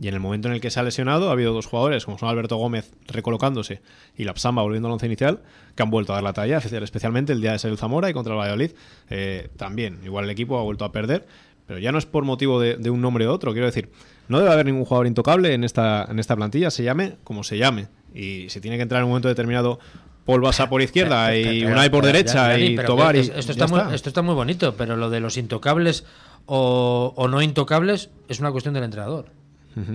Y 0.00 0.08
en 0.08 0.14
el 0.14 0.20
momento 0.20 0.48
en 0.48 0.54
el 0.54 0.60
que 0.62 0.70
se 0.70 0.80
ha 0.80 0.82
lesionado, 0.82 1.28
ha 1.28 1.32
habido 1.32 1.52
dos 1.52 1.66
jugadores, 1.66 2.06
como 2.06 2.16
son 2.16 2.30
Alberto 2.30 2.56
Gómez 2.56 2.92
recolocándose 3.08 3.82
y 4.16 4.24
Lapsamba 4.24 4.62
volviendo 4.62 4.88
al 4.88 4.92
once 4.94 5.04
inicial, 5.04 5.40
que 5.74 5.82
han 5.82 5.90
vuelto 5.90 6.14
a 6.14 6.16
dar 6.16 6.24
la 6.24 6.32
talla, 6.32 6.56
especialmente 6.56 7.34
el 7.34 7.42
día 7.42 7.52
de 7.52 7.58
ser 7.58 7.70
el 7.70 7.76
Zamora 7.76 8.08
y 8.08 8.14
contra 8.14 8.32
el 8.32 8.38
Valladolid. 8.38 8.70
eh, 9.10 9.50
también, 9.58 10.00
igual 10.02 10.24
el 10.24 10.30
equipo 10.30 10.58
ha 10.58 10.62
vuelto 10.62 10.86
a 10.86 10.92
perder, 10.92 11.26
pero 11.66 11.78
ya 11.78 11.92
no 11.92 11.98
es 11.98 12.06
por 12.06 12.24
motivo 12.24 12.58
de, 12.58 12.78
de 12.78 12.88
un 12.88 13.02
nombre 13.02 13.28
u 13.28 13.32
otro. 13.32 13.52
Quiero 13.52 13.66
decir, 13.66 13.90
no 14.28 14.38
debe 14.38 14.50
haber 14.50 14.64
ningún 14.64 14.86
jugador 14.86 15.06
intocable 15.06 15.52
en 15.52 15.62
esta, 15.62 16.06
en 16.10 16.18
esta 16.18 16.34
plantilla, 16.36 16.70
se 16.70 16.84
llame 16.84 17.16
como 17.22 17.44
se 17.44 17.58
llame. 17.58 17.88
Y 18.14 18.48
si 18.48 18.60
tiene 18.60 18.76
que 18.76 18.82
entrar 18.84 19.00
en 19.00 19.04
un 19.04 19.10
momento 19.10 19.28
determinado 19.28 19.78
Paul 20.24 20.40
Basa 20.40 20.68
por 20.68 20.80
izquierda 20.82 21.26
Pero- 21.28 21.52
y 21.52 21.60
pero- 21.60 21.72
Unai 21.72 21.90
por 21.90 22.00
pero, 22.02 22.12
derecha 22.12 22.58
y 22.58 22.76
pero 22.76 22.88
Tobar 22.88 23.16
esto, 23.16 23.38
está 23.52 23.66
muy, 23.66 23.80
está. 23.80 23.94
esto 23.94 24.08
está 24.08 24.22
muy 24.22 24.34
bonito, 24.34 24.74
pero 24.76 24.96
lo 24.96 25.10
de 25.10 25.20
los 25.20 25.36
intocables 25.36 26.04
o, 26.46 27.12
o 27.16 27.28
no 27.28 27.42
intocables 27.42 28.10
es 28.28 28.40
una 28.40 28.50
cuestión 28.52 28.74
del 28.74 28.84
entrenador. 28.84 29.26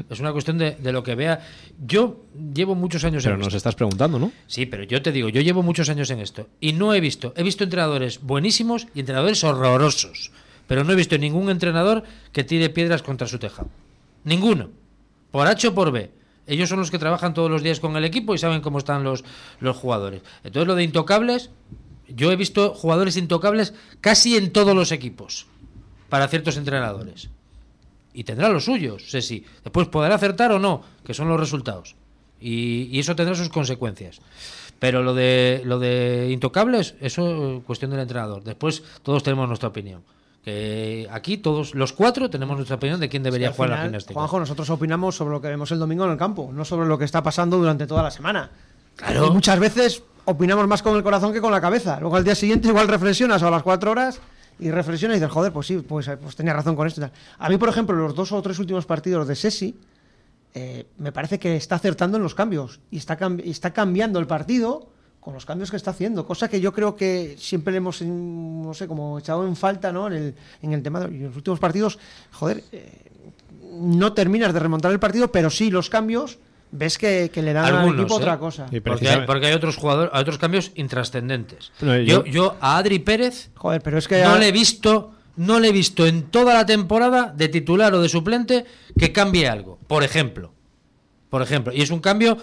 Es 0.09 0.19
una 0.19 0.33
cuestión 0.33 0.57
de, 0.57 0.71
de 0.71 0.91
lo 0.91 1.03
que 1.03 1.15
vea. 1.15 1.39
Yo 1.87 2.17
llevo 2.53 2.75
muchos 2.75 3.05
años 3.05 3.23
Pero 3.23 3.35
en 3.35 3.39
nos 3.39 3.47
esto. 3.47 3.57
estás 3.57 3.75
preguntando, 3.75 4.19
¿no? 4.19 4.33
Sí, 4.45 4.65
pero 4.65 4.83
yo 4.83 5.01
te 5.01 5.13
digo, 5.13 5.29
yo 5.29 5.39
llevo 5.39 5.63
muchos 5.63 5.87
años 5.87 6.09
en 6.09 6.19
esto 6.19 6.47
y 6.59 6.73
no 6.73 6.93
he 6.93 6.99
visto, 6.99 7.33
he 7.37 7.43
visto 7.43 7.63
entrenadores 7.63 8.19
buenísimos 8.21 8.87
y 8.93 8.99
entrenadores 8.99 9.41
horrorosos, 9.45 10.31
pero 10.67 10.83
no 10.83 10.91
he 10.91 10.95
visto 10.97 11.17
ningún 11.17 11.49
entrenador 11.49 12.03
que 12.33 12.43
tire 12.43 12.69
piedras 12.69 13.01
contra 13.03 13.25
su 13.25 13.39
tejado. 13.39 13.69
Ninguno. 14.25 14.69
Por 15.31 15.47
H 15.47 15.69
o 15.69 15.73
por 15.73 15.91
B. 15.91 16.11
Ellos 16.49 16.67
son 16.67 16.79
los 16.79 16.89
que 16.91 16.97
trabajan 16.97 17.33
todos 17.33 17.49
los 17.49 17.61
días 17.61 17.79
con 17.79 17.95
el 17.95 18.03
equipo 18.03 18.33
y 18.33 18.39
saben 18.39 18.61
cómo 18.61 18.79
están 18.79 19.03
los, 19.03 19.23
los 19.59 19.77
jugadores. 19.77 20.23
Entonces 20.43 20.67
lo 20.67 20.75
de 20.75 20.83
intocables, 20.83 21.51
yo 22.07 22.31
he 22.31 22.35
visto 22.35 22.73
jugadores 22.73 23.17
intocables 23.17 23.73
casi 24.01 24.35
en 24.35 24.51
todos 24.51 24.75
los 24.75 24.91
equipos 24.91 25.45
para 26.09 26.27
ciertos 26.27 26.57
entrenadores. 26.57 27.29
Y 28.13 28.23
tendrá 28.23 28.49
los 28.49 28.65
suyos, 28.65 29.11
sé 29.11 29.21
si. 29.21 29.45
Después 29.63 29.87
podrá 29.87 30.15
acertar 30.15 30.51
o 30.51 30.59
no, 30.59 30.81
que 31.05 31.13
son 31.13 31.29
los 31.29 31.39
resultados. 31.39 31.95
Y, 32.41 32.89
y 32.91 32.99
eso 32.99 33.15
tendrá 33.15 33.35
sus 33.35 33.49
consecuencias. 33.49 34.19
Pero 34.79 35.03
lo 35.03 35.13
de 35.13 35.61
lo 35.65 35.77
de 35.77 36.29
intocables, 36.31 36.95
eso 36.99 37.57
es 37.57 37.63
cuestión 37.63 37.91
del 37.91 37.99
entrenador. 37.99 38.43
Después 38.43 38.81
todos 39.03 39.21
tenemos 39.21 39.47
nuestra 39.47 39.69
opinión. 39.69 40.03
Que 40.43 41.07
aquí 41.11 41.37
todos, 41.37 41.75
los 41.75 41.91
cuatro, 41.93 42.29
tenemos 42.29 42.55
nuestra 42.55 42.77
opinión 42.77 42.99
de 42.99 43.09
quién 43.09 43.23
debería 43.23 43.51
jugar 43.51 43.69
la 43.71 43.75
final, 43.75 43.87
gimnástica. 43.87 44.13
Juanjo, 44.13 44.39
nosotros 44.39 44.69
opinamos 44.69 45.15
sobre 45.15 45.31
lo 45.33 45.41
que 45.41 45.49
vemos 45.49 45.69
el 45.71 45.79
domingo 45.79 46.05
en 46.05 46.11
el 46.11 46.17
campo, 46.17 46.49
no 46.53 46.63
sobre 46.63 46.87
lo 46.87 46.97
que 46.97 47.05
está 47.05 47.21
pasando 47.21 47.57
durante 47.57 47.85
toda 47.85 48.03
la 48.03 48.11
semana. 48.11 48.49
Claro. 48.95 49.27
Y 49.27 49.29
muchas 49.31 49.59
veces 49.59 50.01
opinamos 50.25 50.65
más 50.67 50.81
con 50.81 50.95
el 50.95 51.03
corazón 51.03 51.33
que 51.33 51.41
con 51.41 51.51
la 51.51 51.59
cabeza. 51.61 51.99
Luego 51.99 52.15
al 52.15 52.23
día 52.23 52.35
siguiente 52.35 52.69
igual 52.69 52.87
reflexionas 52.87 53.43
a 53.43 53.51
las 53.51 53.63
cuatro 53.63 53.91
horas 53.91 54.19
y 54.59 54.71
reflexionas 54.71 55.17
y 55.17 55.19
dices, 55.19 55.33
joder, 55.33 55.51
pues 55.51 55.67
sí, 55.67 55.77
pues, 55.77 56.07
eh, 56.07 56.17
pues 56.17 56.35
tenía 56.35 56.53
razón 56.53 56.75
con 56.75 56.87
esto. 56.87 57.01
y 57.01 57.03
tal. 57.03 57.11
A 57.37 57.49
mí, 57.49 57.57
por 57.57 57.69
ejemplo, 57.69 57.95
los 57.95 58.15
dos 58.15 58.31
o 58.31 58.41
tres 58.41 58.59
últimos 58.59 58.85
partidos 58.85 59.27
de 59.27 59.35
Sesi, 59.35 59.77
eh, 60.53 60.85
me 60.97 61.11
parece 61.11 61.37
que 61.37 61.55
está 61.57 61.75
acertando 61.75 62.17
en 62.17 62.23
los 62.23 62.33
cambios 62.33 62.79
y 62.91 62.97
está, 62.97 63.19
cam- 63.19 63.41
y 63.43 63.49
está 63.51 63.71
cambiando 63.71 64.19
el 64.19 64.27
partido 64.27 64.89
con 65.19 65.33
los 65.33 65.45
cambios 65.45 65.69
que 65.69 65.77
está 65.77 65.91
haciendo, 65.91 66.25
cosa 66.25 66.47
que 66.49 66.61
yo 66.61 66.71
creo 66.73 66.95
que 66.95 67.35
siempre 67.37 67.71
le 67.71 67.77
hemos, 67.77 68.01
no 68.01 68.73
sé, 68.73 68.87
como 68.87 69.19
echado 69.19 69.45
en 69.45 69.55
falta, 69.55 69.91
¿no? 69.91 70.07
En 70.07 70.13
el, 70.13 70.35
en 70.61 70.73
el 70.73 70.81
tema 70.81 71.01
de 71.01 71.11
y 71.13 71.17
en 71.19 71.27
los 71.27 71.35
últimos 71.35 71.59
partidos, 71.59 71.99
joder, 72.31 72.63
eh, 72.71 72.89
no 73.73 74.13
terminas 74.13 74.53
de 74.53 74.59
remontar 74.59 74.91
el 74.91 74.99
partido, 74.99 75.31
pero 75.31 75.49
sí 75.49 75.69
los 75.69 75.89
cambios 75.89 76.39
ves 76.71 76.97
que, 76.97 77.29
que 77.33 77.41
le 77.41 77.53
dan 77.53 77.65
al 77.65 77.75
Algunos, 77.77 78.01
equipo 78.01 78.15
¿eh? 78.15 78.21
otra 78.21 78.39
cosa. 78.39 78.65
Porque 78.83 79.09
hay, 79.09 79.25
porque 79.25 79.47
hay 79.47 79.53
otros 79.53 79.75
jugadores, 79.75 80.11
hay 80.13 80.21
otros 80.21 80.37
cambios 80.37 80.71
intrascendentes. 80.75 81.71
No, 81.81 81.97
yo, 81.97 82.23
yo- 82.23 82.31
yo 82.31 82.55
a 82.61 82.77
Adri 82.77 82.99
Pérez 82.99 83.49
Joder, 83.55 83.81
pero 83.81 83.97
es 83.97 84.07
que 84.07 84.21
no 84.23 84.31
a- 84.33 84.39
le 84.39 84.47
he 84.49 84.51
visto, 84.51 85.13
no 85.35 85.59
le 85.59 85.69
he 85.69 85.71
visto 85.71 86.05
en 86.05 86.23
toda 86.23 86.53
la 86.53 86.65
temporada 86.65 87.33
de 87.35 87.47
titular 87.49 87.93
o 87.93 88.01
de 88.01 88.09
suplente 88.09 88.65
que 88.97 89.11
cambie 89.11 89.47
algo. 89.47 89.79
Por 89.87 90.03
ejemplo, 90.03 90.53
por 91.29 91.41
ejemplo, 91.41 91.73
y 91.73 91.81
es 91.81 91.91
un 91.91 91.99
cambio 91.99 92.37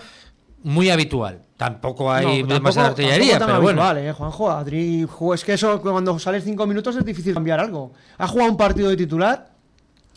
muy 0.63 0.91
habitual. 0.91 1.43
Tampoco 1.57 2.13
hay 2.13 2.43
No, 2.43 2.55
demasiada 2.55 2.89
tampoco- 2.89 3.09
artillería, 3.09 3.39
tampoco 3.39 3.39
tan 3.39 3.47
pero 3.49 3.63
bueno. 3.63 3.83
habitual, 3.83 4.07
eh, 4.09 4.13
Juanjo, 4.13 4.51
Adri, 4.51 5.07
es 5.35 5.45
que 5.45 5.53
eso 5.55 5.81
cuando 5.81 6.19
sales 6.19 6.45
cinco 6.45 6.67
minutos 6.67 6.97
es 6.97 7.05
difícil 7.05 7.33
cambiar 7.35 7.61
algo. 7.61 7.93
Ha 8.19 8.29
jugado 8.29 8.51
un 8.51 8.57
partido 8.57 8.89
de 8.91 8.97
titular, 8.97 9.51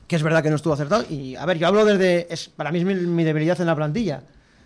que 0.08 0.16
es 0.16 0.24
verdad 0.24 0.44
que 0.44 0.50
no 0.50 0.56
estuvo 0.58 0.74
acertado, 0.74 1.06
y 1.10 1.36
a 1.36 1.46
ver, 1.46 1.58
yo 1.60 1.68
hablo 1.68 1.86
desde, 1.86 2.28
es, 2.34 2.50
para 2.50 2.72
mí 2.72 2.80
es 2.80 2.86
mi, 2.86 2.96
mi 2.96 3.24
debilidad 3.24 3.60
en 3.62 3.68
la 3.68 3.76
plantilla. 3.76 4.24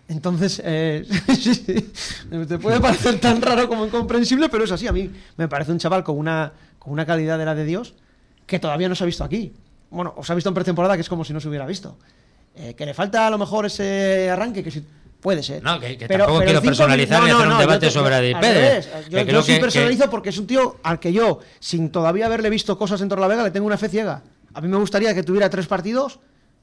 Entonces, 0.07 0.61
eh, 0.65 1.05
te 2.47 2.57
puede 2.59 2.79
parecer 2.79 3.19
tan 3.19 3.41
raro 3.41 3.67
como 3.67 3.85
incomprensible, 3.85 4.49
pero 4.49 4.63
es 4.63 4.71
así. 4.71 4.87
A 4.87 4.91
mí 4.91 5.09
me 5.37 5.47
parece 5.47 5.71
un 5.71 5.77
chaval 5.77 6.03
con 6.03 6.17
una, 6.17 6.51
con 6.79 6.91
una 6.93 7.05
calidad 7.05 7.37
de 7.37 7.45
la 7.45 7.55
de 7.55 7.65
Dios 7.65 7.93
que 8.45 8.59
todavía 8.59 8.89
no 8.89 8.95
se 8.95 9.03
ha 9.03 9.07
visto 9.07 9.23
aquí. 9.23 9.53
Bueno, 9.89 10.13
os 10.17 10.29
ha 10.29 10.35
visto 10.35 10.49
en 10.49 10.55
pretemporada, 10.55 10.95
que 10.95 11.01
es 11.01 11.09
como 11.09 11.23
si 11.23 11.33
no 11.33 11.39
se 11.39 11.47
hubiera 11.47 11.65
visto. 11.65 11.97
Eh, 12.55 12.73
que 12.75 12.85
le 12.85 12.93
falta 12.93 13.27
a 13.27 13.29
lo 13.29 13.37
mejor 13.37 13.65
ese 13.65 14.29
arranque, 14.29 14.63
que 14.63 14.71
sí, 14.71 14.85
puede 15.23 15.41
ser. 15.41 15.63
No, 15.63 15.79
que- 15.79 15.97
que 15.97 16.07
Pero- 16.07 16.25
tampoco 16.25 16.39
pero 16.39 16.51
quiero 16.51 16.61
personalizar 16.61 17.19
no, 17.19 17.25
hacer 17.25 17.47
no, 17.47 17.53
un 17.53 17.59
debate 17.59 17.85
yo 17.87 17.91
te- 17.91 17.93
sobre 17.93 18.29
yo- 18.29 18.35
al 18.37 18.41
Pérez. 18.41 18.87
Que 18.87 19.09
Yo, 19.09 19.17
yo 19.19 19.25
creo 19.25 19.41
sí 19.41 19.53
que- 19.53 19.59
personalizo 19.59 20.09
porque 20.09 20.29
es 20.29 20.37
un 20.37 20.45
tío 20.47 20.75
al 20.83 20.99
que 20.99 21.11
yo, 21.13 21.39
sin 21.59 21.89
todavía 21.89 22.25
haberle 22.27 22.49
visto 22.51 22.77
cosas 22.77 23.01
en 23.01 23.09
Torlavega, 23.09 23.43
le 23.43 23.51
tengo 23.51 23.65
una 23.65 23.77
fe 23.77 23.89
ciega. 23.89 24.21
A 24.53 24.61
mí 24.61 24.67
me 24.67 24.77
gustaría 24.77 25.13
que 25.15 25.23
tuviera 25.23 25.49
tres 25.49 25.65
partidos 25.65 26.19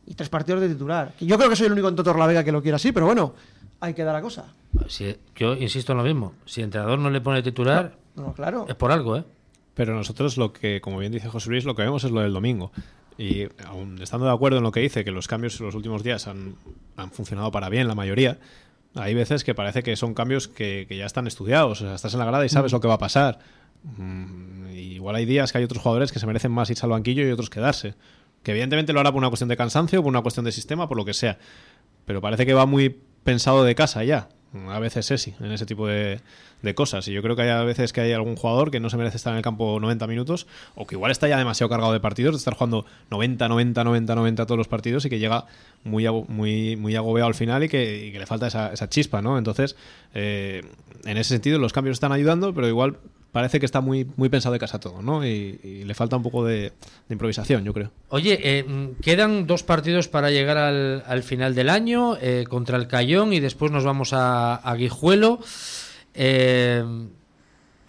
y 0.07 0.15
tres 0.15 0.29
partidos 0.29 0.61
de 0.61 0.69
titular. 0.69 1.13
Que 1.19 1.27
Yo 1.27 1.37
creo 1.39 1.51
que 1.51 1.57
soy 1.57 1.67
el 1.67 1.73
único 1.73 1.89
en 1.89 1.97
Torlavega 1.97 2.45
que 2.45 2.53
lo 2.53 2.63
quiere 2.63 2.77
así, 2.77 2.93
pero 2.93 3.07
bueno, 3.07 3.35
hay 3.81 3.95
que 3.95 4.05
dar 4.05 4.15
la 4.15 4.21
cosa. 4.21 4.45
Si- 4.89 5.17
yo 5.35 5.55
insisto 5.55 5.93
en 5.93 5.99
lo 5.99 6.05
mismo. 6.05 6.35
Si 6.47 6.61
el 6.61 6.67
entrenador 6.67 6.99
no 6.99 7.11
le 7.11 7.21
pone 7.21 7.43
titular, 7.43 7.97
No, 8.15 8.33
claro. 8.35 8.67
es 8.69 8.75
por 8.77 8.93
algo, 8.93 9.17
¿eh? 9.17 9.25
Pero 9.75 9.95
nosotros 9.95 10.37
lo 10.37 10.53
que, 10.53 10.81
como 10.81 10.99
bien 10.99 11.11
dice 11.13 11.29
José 11.29 11.49
Luis, 11.49 11.65
lo 11.65 11.75
que 11.75 11.83
vemos 11.83 12.05
es 12.05 12.11
lo 12.11 12.21
del 12.21 12.33
domingo. 12.35 12.71
Y 13.21 13.49
aun 13.67 14.01
estando 14.01 14.25
de 14.25 14.33
acuerdo 14.33 14.57
en 14.57 14.65
lo 14.65 14.73
que 14.73 14.81
dice, 14.81 15.05
que 15.05 15.11
los 15.11 15.29
cambios 15.29 15.61
en 15.61 15.67
los 15.67 15.75
últimos 15.75 16.03
días 16.03 16.27
han, 16.27 16.55
han 16.97 17.11
funcionado 17.11 17.51
para 17.51 17.69
bien, 17.69 17.87
la 17.87 17.95
mayoría, 17.95 18.39
hay 18.95 19.13
veces 19.15 19.45
que 19.45 19.55
parece 19.55 19.83
que 19.83 19.95
son 19.95 20.15
cambios 20.15 20.49
que, 20.49 20.87
que 20.89 20.97
ya 20.97 21.05
están 21.05 21.27
estudiados. 21.27 21.83
O 21.83 21.85
sea, 21.85 21.95
estás 21.95 22.15
en 22.15 22.21
la 22.21 22.25
grada 22.25 22.47
y 22.47 22.49
sabes 22.49 22.73
Mm. 22.73 22.77
lo 22.77 22.81
que 22.81 22.89
va 22.89 22.95
a 22.95 22.99
pasar. 22.99 23.39
Mm, 23.83 24.71
igual 24.71 25.17
hay 25.17 25.27
días 25.27 25.53
que 25.53 25.59
hay 25.59 25.65
otros 25.65 25.83
jugadores 25.83 26.13
que 26.13 26.19
se 26.19 26.27
merecen 26.27 26.51
más 26.51 26.71
irse 26.71 26.87
al 26.87 26.91
banquillo 26.91 27.27
y 27.27 27.31
otros 27.31 27.51
quedarse. 27.51 27.95
Que 28.43 28.53
evidentemente 28.53 28.95
lo 28.95 29.01
hará 29.01 29.13
por 29.13 29.19
una 29.19 29.29
cuestión 29.29 29.49
de 29.49 29.57
cansancio, 29.59 30.03
por 30.03 30.09
una 30.09 30.23
cuestión 30.23 30.47
de 30.47 30.53
sistema, 30.53 30.89
por 30.89 30.97
lo 30.97 31.05
que 31.05 31.13
sea. 31.13 31.39
Pero 32.07 32.23
parece 32.23 32.47
que 32.47 32.55
va 32.55 32.65
muy 32.65 32.89
pensado 33.23 33.65
de 33.65 33.75
casa 33.75 34.03
ya. 34.03 34.31
A 34.69 34.79
veces 34.79 35.07
Sesi 35.07 35.35
en 35.41 35.53
ese 35.53 35.67
tipo 35.67 35.87
de, 35.87 36.21
de 36.63 36.75
cosas. 36.75 37.07
Y 37.09 37.13
yo 37.13 37.23
creo 37.23 37.37
que 37.37 37.43
hay 37.43 37.51
a 37.51 37.63
veces 37.63 37.93
que 37.93 38.01
hay 38.01 38.13
algún 38.13 38.37
jugador 38.37 38.71
que 38.71 38.81
no 38.81 38.91
se 38.91 38.97
merece 38.97 39.17
estar 39.17 39.33
en 39.33 39.39
el 39.39 39.43
campo 39.43 39.79
90 39.81 40.07
minutos 40.07 40.47
o 40.75 40.87
que 40.87 40.97
igual 40.97 41.11
está 41.11 41.29
ya 41.29 41.39
demasiado 41.39 41.71
cargado 41.71 41.93
de 41.93 42.01
partidos, 42.01 42.35
de 42.35 42.39
estar 42.39 42.55
jugando 42.55 42.85
90, 43.11 43.49
90, 43.49 43.85
90, 43.85 44.15
90 44.15 44.47
todos 44.47 44.59
los 44.59 44.69
partidos 44.69 45.05
y 45.05 45.11
que 45.11 45.19
llega 45.19 45.47
muy, 45.85 46.07
muy, 46.29 46.77
muy 46.77 46.97
agobeado 46.97 47.29
al 47.29 47.35
final 47.35 47.65
y 47.65 47.69
que, 47.69 48.07
y 48.07 48.13
que 48.13 48.19
le 48.19 48.27
falta 48.27 48.49
esa, 48.49 48.73
esa 48.73 48.89
chispa, 48.89 49.23
¿no? 49.23 49.39
Entonces, 49.39 49.77
eh, 50.15 50.63
en 51.05 51.17
ese 51.17 51.31
sentido 51.31 51.59
los 51.59 51.73
cambios 51.73 51.95
están 51.95 52.13
ayudando, 52.13 52.53
pero 52.53 52.69
igual 52.69 52.99
parece 53.33 53.61
que 53.61 53.67
está 53.67 53.81
muy, 53.81 54.07
muy 54.17 54.29
pensado 54.29 54.53
de 54.53 54.59
casa 54.59 54.81
todo, 54.81 55.03
¿no? 55.03 55.25
Y, 55.25 55.61
y 55.63 55.85
le 55.85 55.95
falta 55.95 56.17
un 56.17 56.23
poco 56.23 56.45
de, 56.45 56.73
de 57.09 57.13
improvisación, 57.13 57.65
yo 57.65 57.73
creo. 57.73 57.91
Oye, 58.09 58.39
eh, 58.43 58.65
mm, 58.65 59.01
quedan 59.01 59.47
dos 59.47 59.63
partidos 59.63 60.09
para 60.09 60.31
llegar 60.31 60.59
al, 60.59 61.03
al 61.07 61.23
final 61.23 61.55
del 61.55 61.69
año 61.69 62.17
eh, 62.21 62.45
contra 62.49 62.77
el 62.77 62.87
Cayón 62.87 63.33
y 63.33 63.41
después 63.41 63.71
nos 63.73 63.85
vamos 63.85 64.13
a, 64.13 64.57
a 64.57 64.75
Guijuelo. 64.75 65.41
Eh, 66.15 66.85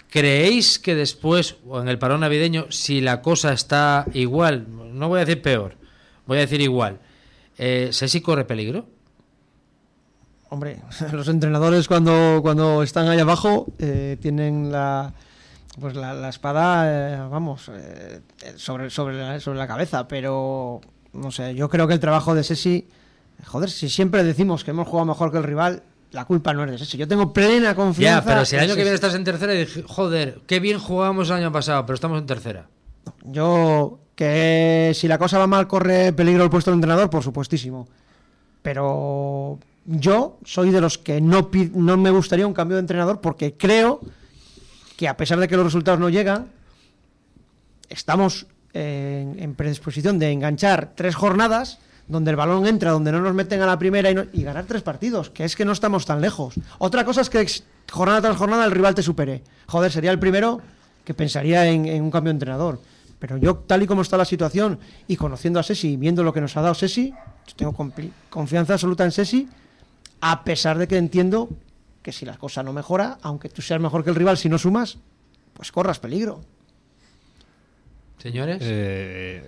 ¿Creéis 0.09 0.77
que 0.77 0.93
después, 0.93 1.55
o 1.65 1.79
en 1.81 1.87
el 1.87 1.97
parón 1.97 2.19
navideño, 2.19 2.65
si 2.69 2.99
la 2.99 3.21
cosa 3.21 3.53
está 3.53 4.05
igual, 4.13 4.67
no 4.93 5.07
voy 5.07 5.17
a 5.21 5.25
decir 5.25 5.41
peor, 5.41 5.75
voy 6.27 6.37
a 6.37 6.41
decir 6.41 6.59
igual, 6.59 6.99
eh, 7.57 7.89
¿Sesi 7.91 8.19
corre 8.19 8.43
peligro? 8.43 8.87
Hombre, 10.49 10.81
los 11.13 11.29
entrenadores 11.29 11.87
cuando, 11.87 12.39
cuando 12.41 12.83
están 12.83 13.07
ahí 13.07 13.19
abajo 13.19 13.67
eh, 13.79 14.17
tienen 14.19 14.69
la 14.69 15.13
pues 15.79 15.95
la, 15.95 16.13
la 16.13 16.29
espada, 16.29 16.83
eh, 16.87 17.17
vamos, 17.29 17.69
eh, 17.73 18.21
sobre, 18.57 18.89
sobre, 18.89 19.17
la, 19.17 19.39
sobre 19.39 19.57
la 19.57 19.67
cabeza, 19.67 20.07
pero 20.07 20.81
no 21.13 21.31
sé, 21.31 21.55
yo 21.55 21.69
creo 21.69 21.87
que 21.87 21.93
el 21.93 21.99
trabajo 21.99 22.35
de 22.35 22.43
Sesi, 22.43 22.87
joder, 23.45 23.69
si 23.69 23.89
siempre 23.89 24.23
decimos 24.23 24.63
que 24.63 24.71
hemos 24.71 24.87
jugado 24.87 25.05
mejor 25.05 25.31
que 25.31 25.37
el 25.37 25.43
rival, 25.43 25.83
la 26.11 26.25
culpa 26.25 26.53
no 26.53 26.65
es 26.65 26.71
de 26.71 26.77
Sesi. 26.77 26.97
Yo 26.97 27.07
tengo 27.07 27.31
plena 27.31 27.73
confianza. 27.73 28.19
Ya, 28.19 28.25
pero 28.25 28.45
si 28.45 28.55
el 28.57 28.63
año 28.63 28.75
que 28.75 28.81
viene 28.81 28.95
estás 28.95 29.15
en 29.15 29.23
tercera, 29.23 29.55
y 29.55 29.65
joder, 29.87 30.41
qué 30.45 30.59
bien 30.59 30.77
jugábamos 30.77 31.29
el 31.29 31.37
año 31.37 31.51
pasado, 31.51 31.85
pero 31.85 31.95
estamos 31.95 32.19
en 32.19 32.25
tercera. 32.25 32.67
Yo, 33.23 33.99
que 34.15 34.91
si 34.93 35.07
la 35.07 35.17
cosa 35.17 35.39
va 35.39 35.47
mal, 35.47 35.67
corre 35.67 36.11
peligro 36.11 36.43
el 36.43 36.49
puesto 36.49 36.71
del 36.71 36.77
entrenador, 36.77 37.09
por 37.09 37.23
supuestísimo. 37.23 37.87
Pero 38.61 39.57
yo 39.85 40.37
soy 40.43 40.69
de 40.71 40.81
los 40.81 40.97
que 40.97 41.21
no, 41.21 41.49
no 41.73 41.97
me 41.97 42.11
gustaría 42.11 42.45
un 42.45 42.53
cambio 42.53 42.75
de 42.75 42.81
entrenador 42.81 43.21
porque 43.21 43.55
creo 43.55 44.01
que 45.01 45.07
a 45.07 45.17
pesar 45.17 45.39
de 45.39 45.47
que 45.47 45.55
los 45.55 45.65
resultados 45.65 45.99
no 45.99 46.09
llegan, 46.09 46.51
estamos 47.89 48.45
en, 48.71 49.35
en 49.39 49.55
predisposición 49.55 50.19
de 50.19 50.31
enganchar 50.31 50.91
tres 50.93 51.15
jornadas 51.15 51.79
donde 52.07 52.29
el 52.29 52.37
balón 52.37 52.67
entra, 52.67 52.91
donde 52.91 53.11
no 53.11 53.19
nos 53.19 53.33
meten 53.33 53.63
a 53.63 53.65
la 53.65 53.79
primera 53.79 54.11
y, 54.11 54.43
ganar 54.43 54.65
tres 54.65 54.83
partidos, 54.83 55.31
que 55.31 55.43
es 55.43 55.55
que 55.55 55.65
no 55.65 55.71
estamos 55.71 56.05
tan 56.05 56.21
lejos. 56.21 56.53
Otra 56.77 57.03
cosa 57.03 57.21
es 57.21 57.31
que 57.31 57.43
jornada 57.91 58.21
tras 58.21 58.37
jornada 58.37 58.63
el 58.63 58.69
rival 58.69 58.93
te 58.93 59.01
supere. 59.01 59.41
Joder, 59.65 59.91
sería 59.91 60.11
el 60.11 60.19
primero 60.19 60.61
que 61.03 61.15
pensaría 61.15 61.65
en, 61.65 61.99
un 61.99 62.11
cambio 62.11 62.29
de 62.29 62.35
entrenador. 62.35 62.79
Pero 63.17 63.37
yo, 63.37 63.55
tal 63.55 63.81
y 63.81 63.87
como 63.87 64.03
está 64.03 64.17
la 64.17 64.25
situación, 64.25 64.77
y 65.07 65.15
conociendo 65.15 65.59
a 65.59 65.63
Sesi, 65.63 65.97
viendo 65.97 66.23
lo 66.23 66.31
que 66.31 66.41
nos 66.41 66.55
ha 66.57 66.61
dado 66.61 66.75
Sesi, 66.75 67.11
yo 67.47 67.55
tengo 67.55 67.91
confianza 68.29 68.73
absoluta 68.73 69.03
en 69.03 69.11
Sesi, 69.11 69.49
a 70.19 70.43
pesar 70.43 70.77
de 70.77 70.87
que 70.87 70.97
entiendo 70.97 71.49
que 72.01 72.11
si 72.11 72.25
la 72.25 72.37
cosa 72.37 72.63
no 72.63 72.73
mejora, 72.73 73.17
aunque 73.21 73.49
tú 73.49 73.61
seas 73.61 73.79
mejor 73.81 74.03
que 74.03 74.09
el 74.09 74.15
rival, 74.15 74.37
si 74.37 74.49
no 74.49 74.57
sumas, 74.57 74.97
pues 75.53 75.71
corras 75.71 75.99
peligro. 75.99 76.41
Señores. 78.17 78.57
Eh, 78.61 79.47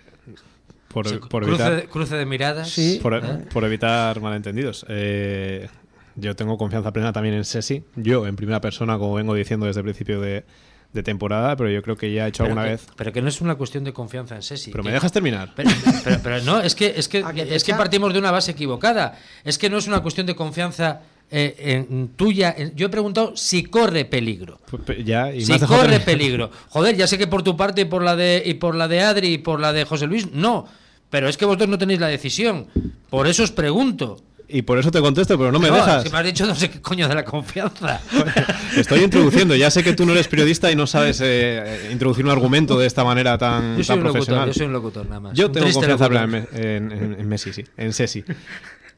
por, 0.88 1.08
Se- 1.08 1.18
por 1.18 1.44
cruce, 1.44 1.64
evitar, 1.64 1.76
de, 1.82 1.88
cruce 1.88 2.16
de 2.16 2.26
miradas. 2.26 2.76
por, 3.02 3.14
¿eh? 3.16 3.46
por 3.52 3.64
evitar 3.66 4.20
malentendidos. 4.22 4.86
Eh, 4.90 5.68
yo 6.16 6.36
tengo 6.36 6.58
confianza 6.58 6.92
plena 6.92 7.12
también 7.14 7.36
en 7.36 7.46
Sesi. 7.46 7.84
Yo, 7.96 8.28
en 8.28 8.36
primera 8.36 8.62
persona, 8.62 8.98
como 8.98 9.16
vengo 9.16 9.34
diciendo 9.34 9.66
desde 9.66 9.80
el 9.82 9.86
principio 9.86 10.22
de, 10.22 10.44
de 10.92 11.04
temporada, 11.04 11.56
pero 11.56 11.70
yo 11.70 11.82
creo 11.82 11.96
que 11.98 12.12
ya 12.14 12.26
he 12.26 12.30
hecho 12.30 12.44
Pero 12.44 12.52
alguna 12.54 12.66
que- 12.66 12.72
vez. 12.72 12.88
Pero 12.96 13.12
que 13.12 13.22
no 13.22 13.28
es 13.30 13.42
una 13.42 13.56
cuestión 13.56 13.84
de 13.84 13.94
confianza 13.94 14.36
en 14.36 14.44
Sesi. 14.44 14.72
Pero 14.72 14.84
me 14.84 14.92
dejas 14.92 15.12
terminar. 15.12 15.52
Pero, 15.56 15.70
pero- 16.04 16.20
pero 16.24 16.42
no, 16.44 16.60
es 16.62 16.76
que, 16.76 16.94
es 16.96 17.08
que, 17.08 17.24
que 17.36 17.56
es 17.56 17.64
que 17.64 17.74
partimos 17.74 18.14
de 18.14 18.20
una 18.20 18.32
base 18.32 18.52
equivocada. 18.52 19.18
Es 19.44 19.58
que 19.58 19.70
no 19.70 19.78
es 19.78 19.88
una 19.88 20.02
cuestión 20.02 20.28
de 20.28 20.36
confianza 20.36 21.02
eh, 21.32 21.86
en 21.88 22.10
tuya. 22.10 22.54
En- 22.58 22.76
yo 22.76 22.88
he 22.88 22.90
preguntado 22.90 23.36
si 23.36 23.64
corre 23.64 24.06
peligro. 24.06 24.60
Pues, 24.86 25.04
ya, 25.04 25.34
y 25.34 25.44
si 25.46 25.58
corre 25.60 26.00
peligro. 26.00 26.50
Joder, 26.70 26.96
ya 26.96 27.08
sé 27.08 27.18
que 27.18 27.28
por 27.28 27.44
tu 27.44 27.58
parte 27.58 27.82
y 27.82 27.86
por 27.86 28.04
la 28.04 28.16
de 28.16 28.42
y 28.46 28.56
por 28.56 28.76
la 28.76 28.88
de 28.88 29.02
Adri 29.02 29.28
y 29.34 29.38
por 29.40 29.60
la 29.60 29.74
de 29.74 29.86
José 29.86 30.08
Luis, 30.08 30.32
no. 30.32 30.68
Pero 31.10 31.30
es 31.30 31.38
que 31.38 31.46
vosotros 31.46 31.70
no 31.70 31.78
tenéis 31.78 32.00
la 32.00 32.08
decisión. 32.08 32.68
Por 33.10 33.28
eso 33.28 33.44
os 33.44 33.52
pregunto. 33.52 34.22
Y 34.50 34.62
por 34.64 34.78
eso 34.78 34.92
te 34.92 35.00
contesto, 35.00 35.36
pero 35.38 35.52
no 35.52 35.60
me 35.60 35.70
No, 35.70 35.76
dejas. 35.76 36.04
que 36.04 36.10
me 36.12 36.18
has 36.18 36.26
dicho 36.26 36.46
no 36.46 36.54
sé 36.54 36.70
qué 36.70 36.80
coño 36.82 37.08
de 37.08 37.16
la 37.16 37.24
confianza. 37.26 38.02
Estoy 38.78 39.00
introduciendo. 39.04 39.56
Ya 39.56 39.72
sé 39.72 39.84
que 39.84 39.94
tú 39.94 40.06
no 40.06 40.12
eres 40.12 40.28
periodista 40.28 40.72
y 40.72 40.76
no 40.76 40.86
sabes 40.86 41.22
eh, 41.24 41.90
introducir 41.92 42.26
un 42.26 42.32
argumento 42.32 42.78
de 42.78 42.86
esta 42.86 43.04
manera 43.04 43.38
tan, 43.38 43.78
Yo 43.78 43.84
soy 43.84 43.96
tan 43.96 44.00
un 44.00 44.04
locutor, 44.06 44.12
profesional. 44.26 44.48
yo 44.50 44.54
soy 44.54 44.66
un 44.68 44.74
locutor 44.74 45.06
nada 45.08 45.20
más. 45.22 45.34
Yo 45.34 45.48
Un 45.48 45.52
tengo 45.54 45.72
confianza 45.72 46.06
en, 46.54 46.92
en- 46.92 47.28
Messi, 47.28 47.54
sí, 47.54 47.64
en 47.78 47.94
Sesi. 47.94 48.24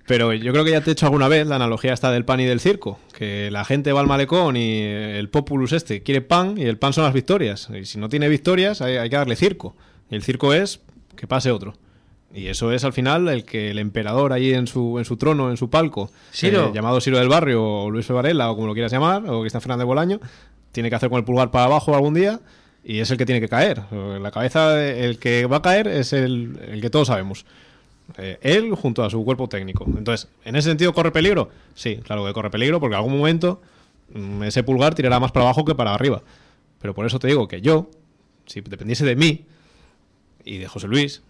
Pero 0.07 0.33
yo 0.33 0.51
creo 0.51 0.63
que 0.63 0.71
ya 0.71 0.81
te 0.81 0.91
he 0.91 0.93
hecho 0.93 1.07
alguna 1.07 1.27
vez 1.27 1.47
la 1.47 1.55
analogía 1.55 1.91
esta 1.93 2.11
del 2.11 2.25
pan 2.25 2.39
y 2.39 2.45
del 2.45 2.59
circo, 2.59 2.99
que 3.17 3.49
la 3.49 3.65
gente 3.65 3.91
va 3.91 4.01
al 4.01 4.07
malecón 4.07 4.55
y 4.55 4.81
el 4.81 5.29
populus 5.29 5.71
este 5.71 6.03
quiere 6.03 6.21
pan 6.21 6.57
y 6.57 6.63
el 6.63 6.77
pan 6.77 6.93
son 6.93 7.05
las 7.05 7.13
victorias. 7.13 7.69
Y 7.73 7.85
si 7.85 7.97
no 7.97 8.07
tiene 8.07 8.29
victorias 8.29 8.81
hay, 8.81 8.97
hay 8.97 9.09
que 9.09 9.15
darle 9.15 9.35
circo. 9.35 9.75
Y 10.11 10.15
el 10.15 10.21
circo 10.21 10.53
es 10.53 10.81
que 11.15 11.25
pase 11.25 11.49
otro. 11.49 11.73
Y 12.33 12.47
eso 12.47 12.71
es 12.71 12.83
al 12.83 12.93
final 12.93 13.27
el 13.29 13.45
que 13.45 13.71
el 13.71 13.79
emperador 13.79 14.33
allí 14.33 14.53
en 14.53 14.67
su, 14.67 14.99
en 14.99 15.05
su 15.05 15.15
trono, 15.17 15.49
en 15.49 15.57
su 15.57 15.69
palco, 15.69 16.11
Siro. 16.31 16.67
eh, 16.67 16.71
llamado 16.73 16.99
Siro 16.99 17.17
del 17.17 17.29
Barrio 17.29 17.63
o 17.63 17.89
Luis 17.89 18.05
F. 18.05 18.13
Varela 18.13 18.51
o 18.51 18.55
como 18.55 18.67
lo 18.67 18.73
quieras 18.73 18.91
llamar, 18.91 19.23
o 19.27 19.39
Cristian 19.41 19.61
Fernández 19.61 19.85
Bolaño, 19.85 20.19
tiene 20.71 20.89
que 20.89 20.95
hacer 20.97 21.09
con 21.09 21.17
el 21.17 21.23
pulgar 21.23 21.49
para 21.49 21.65
abajo 21.65 21.95
algún 21.95 22.13
día 22.13 22.41
y 22.83 22.99
es 22.99 23.09
el 23.09 23.17
que 23.17 23.25
tiene 23.25 23.39
que 23.39 23.47
caer. 23.47 23.83
La 24.21 24.31
cabeza, 24.31 24.85
el 24.85 25.17
que 25.17 25.45
va 25.45 25.57
a 25.57 25.61
caer 25.61 25.87
es 25.87 26.11
el, 26.13 26.59
el 26.67 26.81
que 26.81 26.89
todos 26.89 27.07
sabemos. 27.07 27.45
Eh, 28.17 28.37
él 28.41 28.73
junto 28.75 29.03
a 29.03 29.09
su 29.09 29.23
cuerpo 29.25 29.49
técnico. 29.49 29.85
Entonces, 29.97 30.29
¿en 30.43 30.55
ese 30.55 30.69
sentido 30.69 30.93
corre 30.93 31.11
peligro? 31.11 31.49
Sí, 31.73 31.97
claro 31.97 32.25
que 32.25 32.33
corre 32.33 32.49
peligro 32.49 32.79
porque 32.79 32.93
en 32.93 32.97
algún 32.97 33.17
momento 33.17 33.61
mm, 34.13 34.43
ese 34.43 34.63
pulgar 34.63 34.95
tirará 34.95 35.19
más 35.19 35.31
para 35.31 35.45
abajo 35.45 35.65
que 35.65 35.75
para 35.75 35.93
arriba. 35.93 36.21
Pero 36.81 36.93
por 36.93 37.05
eso 37.05 37.19
te 37.19 37.27
digo 37.27 37.47
que 37.47 37.61
yo, 37.61 37.89
si 38.45 38.61
dependiese 38.61 39.05
de 39.05 39.15
mí 39.15 39.45
y 40.43 40.59
de 40.59 40.67
José 40.67 40.87
Luis, 40.87 41.23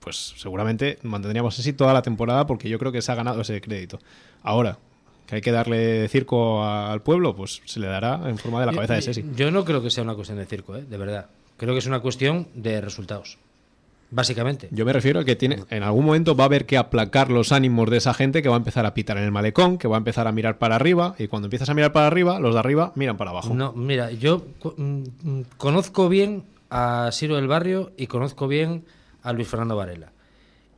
pues 0.00 0.34
seguramente 0.36 0.98
mantendríamos 1.02 1.58
así 1.58 1.72
toda 1.72 1.92
la 1.92 2.02
temporada 2.02 2.46
porque 2.46 2.68
yo 2.68 2.78
creo 2.78 2.90
que 2.90 3.02
se 3.02 3.12
ha 3.12 3.14
ganado 3.14 3.42
ese 3.42 3.60
crédito. 3.60 4.00
Ahora, 4.42 4.78
que 5.26 5.36
hay 5.36 5.40
que 5.40 5.52
darle 5.52 6.08
circo 6.08 6.64
al 6.64 7.02
pueblo, 7.02 7.36
pues 7.36 7.62
se 7.64 7.78
le 7.78 7.86
dará 7.86 8.28
en 8.28 8.36
forma 8.38 8.58
de 8.60 8.66
la 8.66 8.72
cabeza 8.72 8.94
de 8.94 9.02
Sesi. 9.02 9.24
Yo 9.36 9.52
no 9.52 9.64
creo 9.64 9.82
que 9.82 9.90
sea 9.90 10.02
una 10.02 10.14
cuestión 10.14 10.38
de 10.38 10.46
circo, 10.46 10.76
¿eh? 10.76 10.82
de 10.82 10.96
verdad. 10.96 11.28
Creo 11.56 11.74
que 11.74 11.78
es 11.78 11.86
una 11.86 12.00
cuestión 12.00 12.48
de 12.54 12.80
resultados. 12.80 13.38
Básicamente. 14.10 14.68
Yo 14.72 14.84
me 14.84 14.92
refiero 14.92 15.20
a 15.20 15.24
que 15.24 15.36
tiene, 15.36 15.62
en 15.70 15.82
algún 15.84 16.04
momento 16.04 16.34
va 16.34 16.44
a 16.44 16.46
haber 16.46 16.66
que 16.66 16.76
aplacar 16.76 17.30
los 17.30 17.52
ánimos 17.52 17.88
de 17.90 17.98
esa 17.98 18.12
gente 18.12 18.42
que 18.42 18.48
va 18.48 18.56
a 18.56 18.58
empezar 18.58 18.84
a 18.84 18.92
pitar 18.92 19.16
en 19.18 19.24
el 19.24 19.30
malecón, 19.30 19.78
que 19.78 19.86
va 19.86 19.96
a 19.96 19.98
empezar 19.98 20.26
a 20.26 20.32
mirar 20.32 20.58
para 20.58 20.74
arriba, 20.74 21.14
y 21.18 21.28
cuando 21.28 21.46
empiezas 21.46 21.68
a 21.68 21.74
mirar 21.74 21.92
para 21.92 22.08
arriba, 22.08 22.40
los 22.40 22.54
de 22.54 22.60
arriba 22.60 22.92
miran 22.96 23.16
para 23.16 23.30
abajo. 23.30 23.54
No, 23.54 23.72
mira, 23.72 24.10
yo 24.10 24.44
mm, 24.76 25.02
mm, 25.22 25.42
conozco 25.56 26.08
bien 26.08 26.44
a 26.70 27.10
Siro 27.12 27.36
del 27.36 27.46
Barrio 27.46 27.92
y 27.96 28.08
conozco 28.08 28.48
bien 28.48 28.84
a 29.22 29.32
Luis 29.32 29.46
Fernando 29.46 29.76
Varela. 29.76 30.12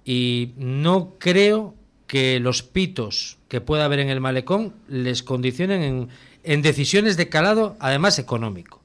Y 0.05 0.53
no 0.57 1.15
creo 1.19 1.75
que 2.07 2.39
los 2.39 2.63
pitos 2.63 3.39
que 3.49 3.63
pueda 3.63 3.87
haber 3.87 4.01
en 4.01 4.11
el 4.11 4.21
malecón 4.21 4.75
les 4.89 5.23
condicionen 5.23 5.83
en, 5.83 6.09
en 6.43 6.61
decisiones 6.61 7.17
de 7.17 7.31
calado, 7.31 7.77
además 7.79 8.19
económico. 8.19 8.82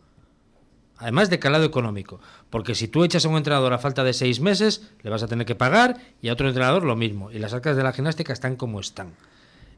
Además 0.98 1.30
de 1.30 1.40
calado 1.40 1.66
económico. 1.66 2.20
Porque 2.50 2.76
si 2.76 2.88
tú 2.88 3.04
echas 3.04 3.26
a 3.26 3.30
un 3.30 3.38
entrenador 3.38 3.74
a 3.74 3.78
falta 3.78 4.04
de 4.04 4.14
seis 4.14 4.40
meses, 4.40 4.90
le 5.04 5.10
vas 5.10 5.24
a 5.24 5.28
tener 5.28 5.46
que 5.46 5.56
pagar 5.56 5.98
y 6.22 6.30
a 6.30 6.34
otro 6.34 6.48
entrenador 6.48 6.84
lo 6.84 6.96
mismo. 6.96 7.32
Y 7.32 7.40
las 7.40 7.54
arcas 7.54 7.76
de 7.76 7.84
la 7.84 7.94
gimnástica 7.94 8.34
están 8.34 8.56
como 8.56 8.80
están. 8.80 9.14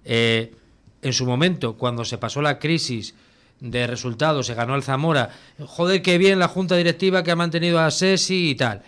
Eh, 0.05 0.53
en 1.01 1.13
su 1.13 1.25
momento, 1.25 1.75
cuando 1.75 2.05
se 2.05 2.17
pasó 2.17 2.41
la 2.41 2.59
crisis 2.59 3.15
de 3.59 3.87
resultados, 3.87 4.47
se 4.47 4.53
ganó 4.53 4.75
el 4.75 4.83
Zamora, 4.83 5.29
joder, 5.65 6.01
qué 6.01 6.17
bien 6.17 6.39
la 6.39 6.47
junta 6.47 6.75
directiva 6.75 7.23
que 7.23 7.31
ha 7.31 7.35
mantenido 7.35 7.79
a 7.79 7.91
Sesi 7.91 8.51
y 8.51 8.55
tal. 8.55 8.81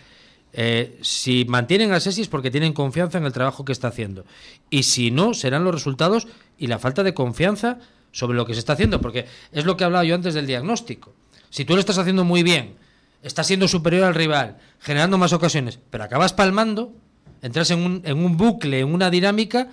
Eh, 0.53 0.97
si 1.01 1.45
mantienen 1.45 1.93
a 1.93 1.99
Sesi 1.99 2.21
es 2.21 2.27
porque 2.27 2.51
tienen 2.51 2.73
confianza 2.73 3.17
en 3.17 3.25
el 3.25 3.33
trabajo 3.33 3.65
que 3.65 3.71
está 3.71 3.89
haciendo. 3.89 4.25
Y 4.69 4.83
si 4.83 5.11
no, 5.11 5.33
serán 5.33 5.63
los 5.63 5.73
resultados 5.73 6.27
y 6.57 6.67
la 6.67 6.79
falta 6.79 7.03
de 7.03 7.13
confianza 7.13 7.79
sobre 8.11 8.37
lo 8.37 8.45
que 8.45 8.53
se 8.53 8.59
está 8.59 8.73
haciendo. 8.73 9.01
Porque 9.01 9.25
es 9.51 9.65
lo 9.65 9.77
que 9.77 9.83
hablaba 9.83 10.03
yo 10.03 10.15
antes 10.15 10.33
del 10.33 10.47
diagnóstico. 10.47 11.13
Si 11.51 11.65
tú 11.65 11.73
lo 11.73 11.81
estás 11.81 11.97
haciendo 11.97 12.23
muy 12.23 12.43
bien, 12.43 12.75
estás 13.21 13.45
siendo 13.45 13.67
superior 13.67 14.05
al 14.05 14.15
rival, 14.15 14.57
generando 14.79 15.17
más 15.17 15.33
ocasiones, 15.33 15.79
pero 15.89 16.05
acabas 16.05 16.31
palmando, 16.31 16.93
entras 17.41 17.69
en 17.71 17.79
un, 17.79 18.01
en 18.05 18.17
un 18.17 18.37
bucle, 18.37 18.79
en 18.79 18.93
una 18.93 19.09
dinámica 19.09 19.67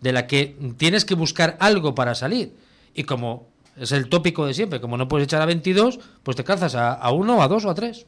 de 0.00 0.12
la 0.12 0.26
que 0.26 0.56
tienes 0.76 1.04
que 1.04 1.14
buscar 1.14 1.56
algo 1.60 1.94
para 1.94 2.16
salir. 2.16 2.52
Y 2.94 3.04
como 3.04 3.46
es 3.76 3.92
el 3.92 4.08
tópico 4.08 4.44
de 4.44 4.54
siempre, 4.54 4.80
como 4.80 4.96
no 4.96 5.06
puedes 5.06 5.26
echar 5.26 5.40
a 5.40 5.46
22, 5.46 6.00
pues 6.24 6.36
te 6.36 6.42
calzas 6.42 6.74
a, 6.74 7.10
uno, 7.12 7.42
a 7.42 7.48
dos 7.48 7.64
o 7.64 7.70
a 7.70 7.74
tres. 7.74 8.06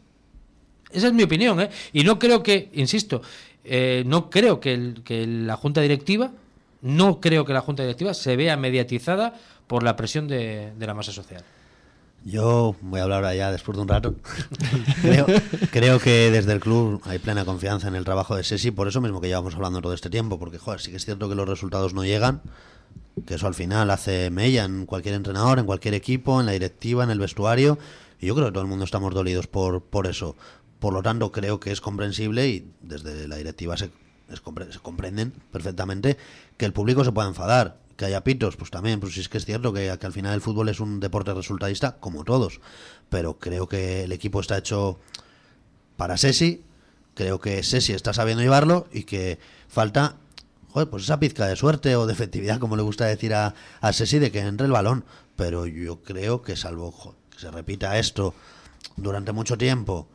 Esa 0.91 1.07
es 1.07 1.13
mi 1.13 1.23
opinión, 1.23 1.61
¿eh? 1.61 1.71
Y 1.93 2.03
no 2.03 2.19
creo 2.19 2.43
que, 2.43 2.71
insisto, 2.75 3.23
eh, 3.65 4.03
no 4.05 4.31
creo 4.31 4.59
que, 4.59 4.93
la 5.27 5.57
junta 5.57 5.81
directiva 5.81 6.33
no 6.83 7.21
creo 7.21 7.45
que 7.45 7.53
la 7.53 7.61
Junta 7.61 7.85
Directiva 7.85 8.13
se 8.13 8.35
vea 8.35 8.57
mediatizada 8.57 9.39
por 9.69 9.85
la 9.85 9.95
presión 9.95 10.27
de 10.27 10.75
la 10.77 10.95
masa 10.95 11.13
social. 11.13 11.45
Yo 12.25 12.77
voy 12.83 13.01
a 13.01 13.03
hablar 13.03 13.35
ya 13.35 13.51
después 13.51 13.77
de 13.77 13.83
un 13.83 13.89
rato. 13.89 14.15
creo, 15.03 15.27
creo 15.71 15.99
que 15.99 16.31
desde 16.31 16.53
el 16.53 16.61
club 16.61 17.03
hay 17.05 17.19
plena 17.19 17.45
confianza 17.45 17.89
en 17.89 17.97
el 17.97 18.05
trabajo 18.05 18.37
de 18.37 18.45
Sesi, 18.45 18.71
por 18.71 18.87
eso 18.87 19.01
mismo 19.01 19.21
que 19.21 19.29
llevamos 19.29 19.55
hablando 19.55 19.81
todo 19.81 19.93
este 19.93 20.11
tiempo, 20.11 20.39
porque 20.39 20.59
joder, 20.59 20.81
sí 20.81 20.91
que 20.91 20.99
es 20.99 21.05
cierto 21.05 21.29
que 21.29 21.35
los 21.35 21.49
resultados 21.49 21.95
no 21.95 22.05
llegan, 22.05 22.41
que 23.27 23.35
eso 23.35 23.47
al 23.47 23.55
final 23.55 23.91
hace 23.91 24.31
mella 24.31 24.65
en 24.65 24.87
cualquier 24.87 25.17
entrenador, 25.17 25.59
en 25.59 25.67
cualquier 25.67 25.95
equipo, 25.95 26.39
en 26.39 26.47
la 26.47 26.53
directiva, 26.53 27.03
en 27.03 27.11
el 27.11 27.19
vestuario, 27.19 27.79
y 28.21 28.27
yo 28.27 28.35
creo 28.35 28.47
que 28.47 28.53
todo 28.53 28.63
el 28.63 28.69
mundo 28.69 28.85
estamos 28.85 29.13
dolidos 29.13 29.49
por, 29.49 29.83
por 29.83 30.07
eso. 30.07 30.37
Por 30.79 30.93
lo 30.95 31.03
tanto, 31.03 31.33
creo 31.33 31.59
que 31.61 31.73
es 31.73 31.81
comprensible 31.81 32.49
y 32.49 32.73
desde 32.81 33.27
la 33.27 33.37
directiva 33.37 33.77
se, 33.77 33.91
se 34.29 34.81
comprenden 34.81 35.33
perfectamente 35.51 36.17
que 36.57 36.67
el 36.67 36.73
público 36.73 37.05
se 37.05 37.13
pueda 37.13 37.29
enfadar. 37.29 37.82
Que 37.97 38.07
haya 38.07 38.25
pitos, 38.25 38.57
pues 38.57 38.71
también, 38.71 39.01
pues 39.01 39.15
sí 39.15 39.21
es 39.21 39.29
que 39.29 39.39
es 39.39 39.45
cierto 39.45 39.73
que, 39.73 39.97
que 40.01 40.07
al 40.07 40.13
final 40.13 40.35
el 40.35 40.41
fútbol 40.41 40.69
es 40.69 40.81
un 40.81 40.99
deporte 41.01 41.33
resultadista, 41.35 41.97
como 42.01 42.25
todos. 42.25 42.61
Pero 43.11 43.39
creo 43.39 43.69
que 43.69 44.05
el 44.05 44.13
equipo 44.13 44.41
está 44.41 44.59
hecho 44.59 44.99
para 45.97 46.17
Sesi. 46.17 46.63
Creo 47.15 47.41
que 47.41 47.63
Sesi 47.63 47.93
está 47.93 48.13
sabiendo 48.15 48.43
llevarlo 48.43 48.87
y 48.93 49.05
que 49.05 49.39
falta, 49.69 50.17
joder, 50.71 50.89
pues 50.89 51.05
esa 51.05 51.21
pizca 51.21 51.47
de 51.47 51.57
suerte 51.57 51.95
o 51.97 52.07
de 52.07 52.13
efectividad, 52.15 52.59
como 52.59 52.77
le 52.77 52.83
gusta 52.83 53.05
decir 53.05 53.35
a, 53.35 53.55
a 53.81 53.93
Sesi, 53.93 54.19
de 54.19 54.33
que 54.33 54.41
entre 54.41 54.67
el 54.67 54.73
balón. 54.73 55.05
Pero 55.37 55.67
yo 55.67 56.03
creo 56.03 56.43
que 56.43 56.57
salvo 56.57 57.15
que 57.31 57.39
se 57.39 57.51
repita 57.51 57.99
esto 57.99 58.35
durante 58.97 59.33
mucho 59.33 59.59
tiempo, 59.59 60.09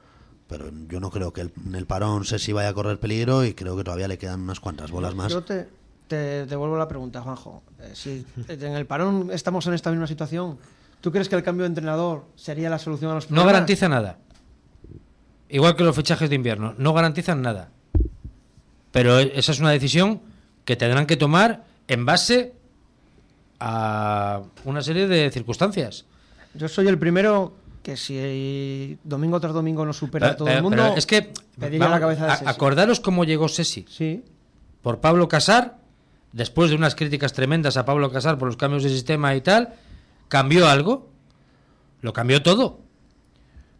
pero 0.47 0.71
yo 0.87 0.99
no 0.99 1.11
creo 1.11 1.33
que 1.33 1.41
el- 1.41 1.51
en 1.65 1.75
el 1.75 1.85
parón 1.85 2.25
Sesi 2.25 2.51
vaya 2.53 2.69
a 2.69 2.73
correr 2.73 2.99
peligro 2.99 3.45
y 3.45 3.53
creo 3.53 3.77
que 3.77 3.83
todavía 3.83 4.07
le 4.07 4.17
quedan 4.17 4.41
unas 4.41 4.59
cuantas 4.59 4.89
bolas 4.91 5.13
más. 5.15 5.31
Yo 5.31 5.43
te, 5.43 5.67
te 6.07 6.45
devuelvo 6.45 6.77
la 6.77 6.87
pregunta, 6.87 7.21
Juanjo. 7.21 7.63
Eh, 7.79 7.91
si 7.93 8.25
en 8.47 8.73
el 8.73 8.85
parón 8.85 9.29
estamos 9.31 9.65
en 9.67 9.73
esta 9.73 9.91
misma 9.91 10.07
situación, 10.07 10.57
¿tú 11.01 11.11
crees 11.11 11.29
que 11.29 11.35
el 11.35 11.43
cambio 11.43 11.63
de 11.63 11.67
entrenador 11.69 12.25
sería 12.35 12.69
la 12.69 12.79
solución 12.79 13.11
a 13.11 13.15
los 13.15 13.25
No 13.25 13.27
problemas? 13.35 13.53
garantiza 13.53 13.89
nada. 13.89 14.17
Igual 15.49 15.75
que 15.75 15.83
los 15.83 15.95
fichajes 15.95 16.29
de 16.29 16.35
invierno, 16.35 16.73
no 16.77 16.93
garantizan 16.93 17.41
nada. 17.41 17.69
Pero 18.91 19.19
esa 19.19 19.51
es 19.51 19.59
una 19.59 19.71
decisión 19.71 20.21
que 20.65 20.75
tendrán 20.75 21.05
que 21.05 21.15
tomar 21.17 21.63
en 21.87 22.05
base 22.05 22.53
a 23.59 24.41
una 24.65 24.81
serie 24.81 25.07
de 25.07 25.31
circunstancias. 25.31 26.05
Yo 26.53 26.67
soy 26.67 26.87
el 26.87 26.97
primero 26.97 27.53
que 27.83 27.95
si 27.95 28.97
domingo 29.03 29.39
tras 29.39 29.53
domingo 29.53 29.85
no 29.85 29.93
supera 29.93 30.29
a 30.31 30.35
todo 30.35 30.45
pero- 30.47 30.57
el 30.57 30.63
mundo, 30.63 30.93
es 30.95 31.05
que 31.05 31.31
vamos, 31.57 31.79
la 31.89 31.99
cabeza 31.99 32.25
de 32.25 32.31
Sesi. 32.33 32.45
acordaros 32.47 32.99
cómo 32.99 33.23
llegó 33.23 33.47
Sesi. 33.47 33.85
Sí. 33.89 34.23
Por 34.81 34.99
Pablo 34.99 35.27
Casar, 35.27 35.77
después 36.33 36.69
de 36.69 36.75
unas 36.75 36.95
críticas 36.95 37.33
tremendas 37.33 37.77
a 37.77 37.85
Pablo 37.85 38.11
Casar 38.11 38.37
por 38.37 38.47
los 38.47 38.57
cambios 38.57 38.83
de 38.83 38.89
sistema 38.89 39.35
y 39.35 39.41
tal, 39.41 39.73
cambió 40.27 40.67
algo. 40.67 41.09
Lo 42.01 42.13
cambió 42.13 42.41
todo. 42.43 42.79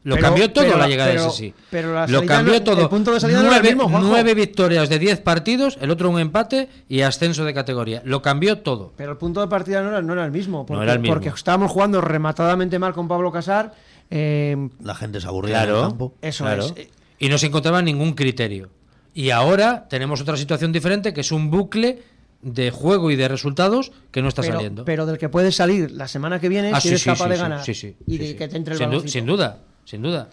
Lo 0.03 0.15
Pero- 0.15 0.27
cambió 0.27 0.51
todo 0.53 0.63
pero 0.63 0.77
la 0.77 0.87
llegada 0.87 1.09
pero- 1.11 1.23
de 1.25 1.29
Sesi. 1.31 1.53
pero 1.69 1.93
la 1.93 2.07
Lo 2.07 2.25
cambió 2.25 2.53
no- 2.53 2.63
todo. 2.63 2.81
el 2.83 2.87
punto 2.89 3.11
de 3.11 3.19
salida 3.19 3.41
no 3.41 3.47
era 3.47 3.57
el 3.57 3.61
nueve, 3.63 3.75
mismo, 3.75 3.89
Juanjo. 3.89 4.07
nueve 4.07 4.33
victorias 4.35 4.87
de 4.87 4.99
10 4.99 5.19
partidos, 5.19 5.77
el 5.81 5.91
otro 5.91 6.09
un 6.09 6.17
empate 6.19 6.69
y 6.87 7.01
ascenso 7.01 7.43
de 7.43 7.53
categoría. 7.53 8.01
Lo 8.05 8.21
cambió 8.21 8.59
todo. 8.59 8.93
Pero 8.95 9.11
el 9.11 9.17
punto 9.17 9.41
de 9.41 9.47
partida 9.47 9.81
no 9.81 9.89
era, 9.89 10.01
no 10.01 10.13
era 10.13 10.23
el 10.23 10.31
mismo. 10.31 10.65
Porque, 10.65 10.83
era 10.83 10.93
el 10.93 10.99
mismo. 10.99 11.13
Porque 11.13 11.29
estábamos 11.29 11.71
jugando 11.71 11.99
rematadamente 11.99 12.79
mal 12.79 12.93
con 12.93 13.07
Pablo 13.09 13.31
Casar. 13.31 13.73
eh, 14.09 14.69
La 14.81 14.95
gente 14.95 15.19
se 15.19 15.27
aburría 15.27 15.55
en 15.57 15.61
el 15.63 15.67
Claro, 15.75 15.89
campo. 15.89 16.13
Eso 16.21 16.45
claro. 16.45 16.63
es. 16.63 16.73
Y 17.19 17.27
no 17.27 17.37
se 17.37 17.47
encontraba 17.47 17.81
ningún 17.81 18.13
criterio. 18.13 18.69
Y 19.13 19.31
ahora 19.31 19.87
tenemos 19.89 20.21
otra 20.21 20.37
situación 20.37 20.71
diferente, 20.71 21.13
que 21.13 21.19
es 21.21 21.31
un 21.33 21.49
bucle 21.51 22.01
de 22.41 22.71
juego 22.71 23.11
y 23.11 23.15
de 23.15 23.27
resultados 23.27 23.91
que 24.11 24.21
no 24.21 24.27
está 24.29 24.41
pero, 24.43 24.55
saliendo. 24.55 24.85
pero 24.85 25.05
del 25.05 25.17
que 25.17 25.29
puedes 25.29 25.55
salir 25.55 25.91
la 25.91 26.07
semana 26.07 26.39
que 26.39 26.49
viene 26.49 26.71
Ah, 26.73 26.79
si 26.79 26.89
sí, 26.89 26.93
eres 26.93 27.01
sí, 27.01 27.09
capaz 27.09 27.23
sí, 27.25 27.29
de 27.31 27.35
sí, 27.35 27.41
ganar 27.41 27.65
sí, 27.65 27.73
sí, 27.73 27.95
y 28.05 28.11
sí, 28.13 28.17
de 28.17 28.27
sí. 28.29 28.35
que 28.35 28.47
te 28.47 28.57
entre 28.57 28.73
el 28.73 28.77
sin, 28.77 28.85
du- 28.87 28.91
baloncito. 28.91 29.11
sin 29.11 29.25
duda, 29.25 29.57
sin 29.85 30.01
duda, 30.01 30.29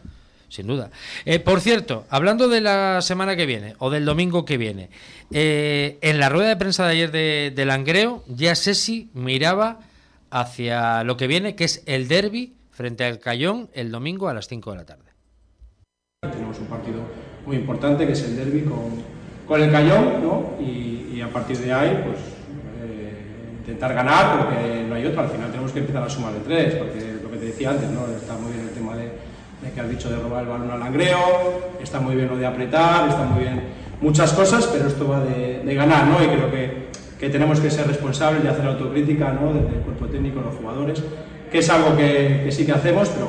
sin 0.49 0.67
duda. 0.67 0.91
Eh, 1.25 1.39
por 1.41 1.61
cierto, 1.61 2.05
hablando 2.11 2.49
de 2.49 2.61
la 2.61 3.01
semana 3.03 3.37
que 3.37 3.47
viene 3.47 3.75
o 3.79 3.91
del 3.91 4.05
domingo 4.05 4.45
que 4.45 4.59
viene, 4.59 4.91
eh, 5.33 5.99
en 6.03 6.19
la 6.19 6.29
rueda 6.29 6.49
de 6.51 6.57
prensa 6.57 6.85
de 6.87 6.93
ayer 6.93 7.11
de, 7.11 7.53
de 7.55 7.65
Langreo, 7.65 8.23
ya 8.29 8.55
Sesi 8.55 9.11
miraba 9.15 9.81
hacia 10.31 11.05
lo 11.05 11.17
que 11.17 11.27
viene, 11.27 11.55
que 11.57 11.65
es 11.65 11.83
el 11.87 12.07
derby 12.09 12.55
frente 12.71 13.05
al 13.05 13.19
Cayón 13.19 13.71
el 13.73 13.91
domingo 13.91 14.29
a 14.29 14.35
las 14.35 14.47
5 14.49 14.73
de 14.73 14.77
la 14.77 14.85
tarde. 14.85 15.05
Tenemos 16.23 16.59
un 16.59 16.67
partido 16.67 17.01
muy 17.47 17.57
importante 17.57 18.07
que 18.07 18.13
es 18.13 18.23
el 18.23 18.37
derby 18.37 18.63
con, 18.63 19.03
con 19.47 19.61
el 19.61 19.71
Cayón, 19.71 20.23
¿no? 20.23 20.55
Y, 20.61 21.21
a 21.21 21.29
partir 21.29 21.57
de 21.57 21.73
ahí, 21.73 22.03
pues 22.05 22.19
eh, 22.85 23.57
intentar 23.59 23.95
ganar 23.95 24.39
porque 24.39 24.85
no 24.87 24.95
hay 24.95 25.07
otro. 25.07 25.23
Al 25.23 25.29
final 25.29 25.51
tenemos 25.51 25.73
que 25.73 25.79
empezar 25.79 26.03
a 26.03 26.09
sumar 26.09 26.35
de 26.35 26.41
tres, 26.41 26.75
porque 26.75 27.15
lo 27.23 27.31
que 27.31 27.39
te 27.39 27.47
decía 27.47 27.71
antes, 27.71 27.91
¿no? 27.91 28.07
Está 28.15 28.35
muy 28.35 28.53
bien 28.53 28.67
el 28.69 28.75
tema 28.75 28.95
de, 28.95 29.11
que 29.75 29.81
has 29.81 29.89
dicho 29.89 30.11
de 30.11 30.17
robar 30.17 30.43
el 30.43 30.51
balón 30.51 30.71
al 30.71 30.81
langreo, 30.81 31.73
está 31.83 31.99
muy 31.99 32.15
bien 32.15 32.29
lo 32.29 32.37
de 32.37 32.45
apretar, 32.45 33.09
está 33.09 33.25
muy 33.25 33.43
bien 33.43 33.63
muchas 34.03 34.35
cosas, 34.35 34.67
pero 34.67 34.87
esto 34.87 35.09
va 35.09 35.21
de, 35.21 35.63
de 35.65 35.75
ganar, 35.75 36.07
¿no? 36.07 36.23
Y 36.23 36.27
creo 36.27 36.51
que, 36.51 36.89
que 37.19 37.31
tenemos 37.31 37.59
que 37.59 37.71
ser 37.71 37.87
responsables 37.87 38.43
de 38.43 38.51
hacer 38.51 38.67
autocrítica, 38.67 39.33
¿no? 39.33 39.55
Desde 39.55 39.79
el 39.79 39.83
cuerpo 39.83 40.07
técnico, 40.07 40.43
los 40.43 40.57
jugadores, 40.57 41.03
que 41.51 41.59
es 41.59 41.71
algo 41.71 41.97
que, 41.97 42.43
que 42.45 42.53
sí 42.53 42.67
que 42.67 42.73
hacemos, 42.73 43.09
pero 43.09 43.29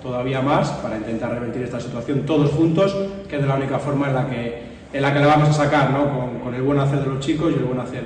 todavía 0.00 0.40
más 0.40 0.70
para 0.70 0.96
intentar 0.96 1.32
revertir 1.32 1.62
esta 1.62 1.80
situación 1.80 2.20
todos 2.24 2.50
juntos, 2.50 2.96
que 3.28 3.36
es 3.36 3.42
de 3.42 3.48
la 3.48 3.56
única 3.56 3.78
forma 3.80 4.08
en 4.08 4.14
la 4.14 4.28
que, 4.28 4.71
en 4.92 5.02
la, 5.02 5.12
que 5.12 5.20
la 5.20 5.26
vamos 5.26 5.48
a 5.48 5.52
sacar, 5.52 5.90
¿no? 5.90 6.40
con, 6.42 6.54
el 6.54 6.62
buen 6.62 6.78
hacer 6.78 7.00
de 7.00 7.06
los 7.06 7.20
chicos 7.20 7.52
y 7.52 7.58
el 7.58 7.64
buen 7.64 7.80
hacer 7.80 8.04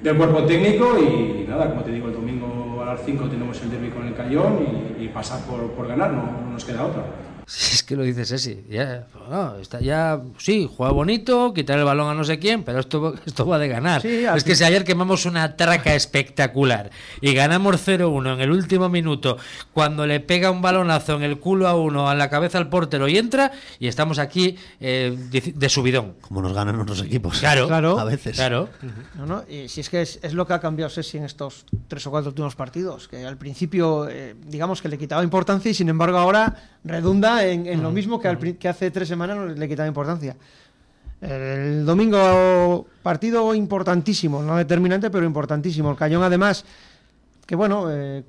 del 0.00 0.16
cuerpo 0.16 0.44
técnico 0.44 0.98
y 0.98 1.46
nada, 1.46 1.68
como 1.68 1.82
te 1.82 1.90
digo, 1.90 2.08
el 2.08 2.14
domingo 2.14 2.82
a 2.82 2.94
las 2.94 3.04
5 3.04 3.24
tenemos 3.26 3.60
el 3.60 3.70
derby 3.70 3.90
con 3.90 4.06
el 4.06 4.14
Cayón 4.14 4.58
y, 4.98 5.08
pasar 5.08 5.40
por, 5.40 5.70
por 5.72 5.86
ganar, 5.86 6.12
no, 6.12 6.22
no 6.22 6.52
nos 6.52 6.64
queda 6.64 6.86
otra. 6.86 7.02
Si 7.50 7.74
es 7.74 7.82
que 7.82 7.96
lo 7.96 8.04
dices 8.04 8.30
ese, 8.30 8.62
ya, 8.70 9.08
no, 9.28 9.56
está 9.56 9.80
ya, 9.80 10.20
sí, 10.38 10.70
juega 10.72 10.92
bonito, 10.92 11.52
quitar 11.52 11.80
el 11.80 11.84
balón 11.84 12.08
a 12.08 12.14
no 12.14 12.22
sé 12.22 12.38
quién, 12.38 12.62
pero 12.62 12.78
esto, 12.78 13.14
esto 13.26 13.44
va 13.44 13.58
de 13.58 13.66
ganar. 13.66 14.02
Sí, 14.02 14.24
es 14.24 14.44
que 14.44 14.54
si 14.54 14.62
ayer 14.62 14.84
quemamos 14.84 15.26
una 15.26 15.56
traca 15.56 15.94
espectacular 15.96 16.90
y 17.20 17.34
ganamos 17.34 17.84
0-1 17.86 18.34
en 18.34 18.40
el 18.40 18.52
último 18.52 18.88
minuto, 18.88 19.36
cuando 19.72 20.06
le 20.06 20.20
pega 20.20 20.52
un 20.52 20.62
balonazo 20.62 21.16
en 21.16 21.24
el 21.24 21.40
culo 21.40 21.66
a 21.66 21.74
uno, 21.74 22.08
a 22.08 22.14
la 22.14 22.30
cabeza 22.30 22.58
al 22.58 22.68
portero 22.68 23.08
y 23.08 23.18
entra, 23.18 23.50
y 23.80 23.88
estamos 23.88 24.20
aquí 24.20 24.56
eh, 24.78 25.16
de, 25.30 25.52
de 25.56 25.68
subidón. 25.68 26.14
Como 26.20 26.42
nos 26.42 26.52
ganan 26.52 26.78
otros 26.78 27.02
equipos. 27.02 27.40
Claro, 27.40 27.66
Claro. 27.66 27.98
A 27.98 28.04
veces. 28.04 28.36
claro. 28.36 28.68
No, 29.16 29.26
no, 29.26 29.44
y 29.48 29.68
si 29.68 29.80
es 29.80 29.90
que 29.90 30.02
es, 30.02 30.20
es 30.22 30.34
lo 30.34 30.46
que 30.46 30.52
ha 30.52 30.60
cambiado 30.60 30.88
Sesi 30.88 31.18
en 31.18 31.24
estos 31.24 31.66
tres 31.88 32.06
o 32.06 32.10
cuatro 32.12 32.28
últimos 32.30 32.54
partidos, 32.54 33.08
que 33.08 33.26
al 33.26 33.36
principio 33.36 34.08
eh, 34.08 34.36
digamos 34.46 34.80
que 34.80 34.88
le 34.88 34.98
quitaba 34.98 35.24
importancia 35.24 35.68
y 35.68 35.74
sin 35.74 35.88
embargo 35.88 36.16
ahora 36.18 36.78
redunda 36.84 37.44
en, 37.46 37.66
en 37.66 37.82
lo 37.82 37.90
mismo 37.90 38.18
que, 38.20 38.28
al 38.28 38.38
que 38.38 38.68
hace 38.68 38.90
tres 38.90 39.08
semanas 39.08 39.36
no 39.36 39.46
le 39.46 39.68
quitaba 39.68 39.86
importancia. 39.88 40.36
El 41.20 41.84
domingo 41.84 42.86
partido 43.02 43.54
importantísimo, 43.54 44.42
no 44.42 44.56
determinante, 44.56 45.10
pero 45.10 45.26
importantísimo. 45.26 45.90
El 45.90 45.96
Cayón 45.96 46.22
además, 46.22 46.64
que 47.46 47.54
bueno, 47.54 47.88
eh, 47.90 48.24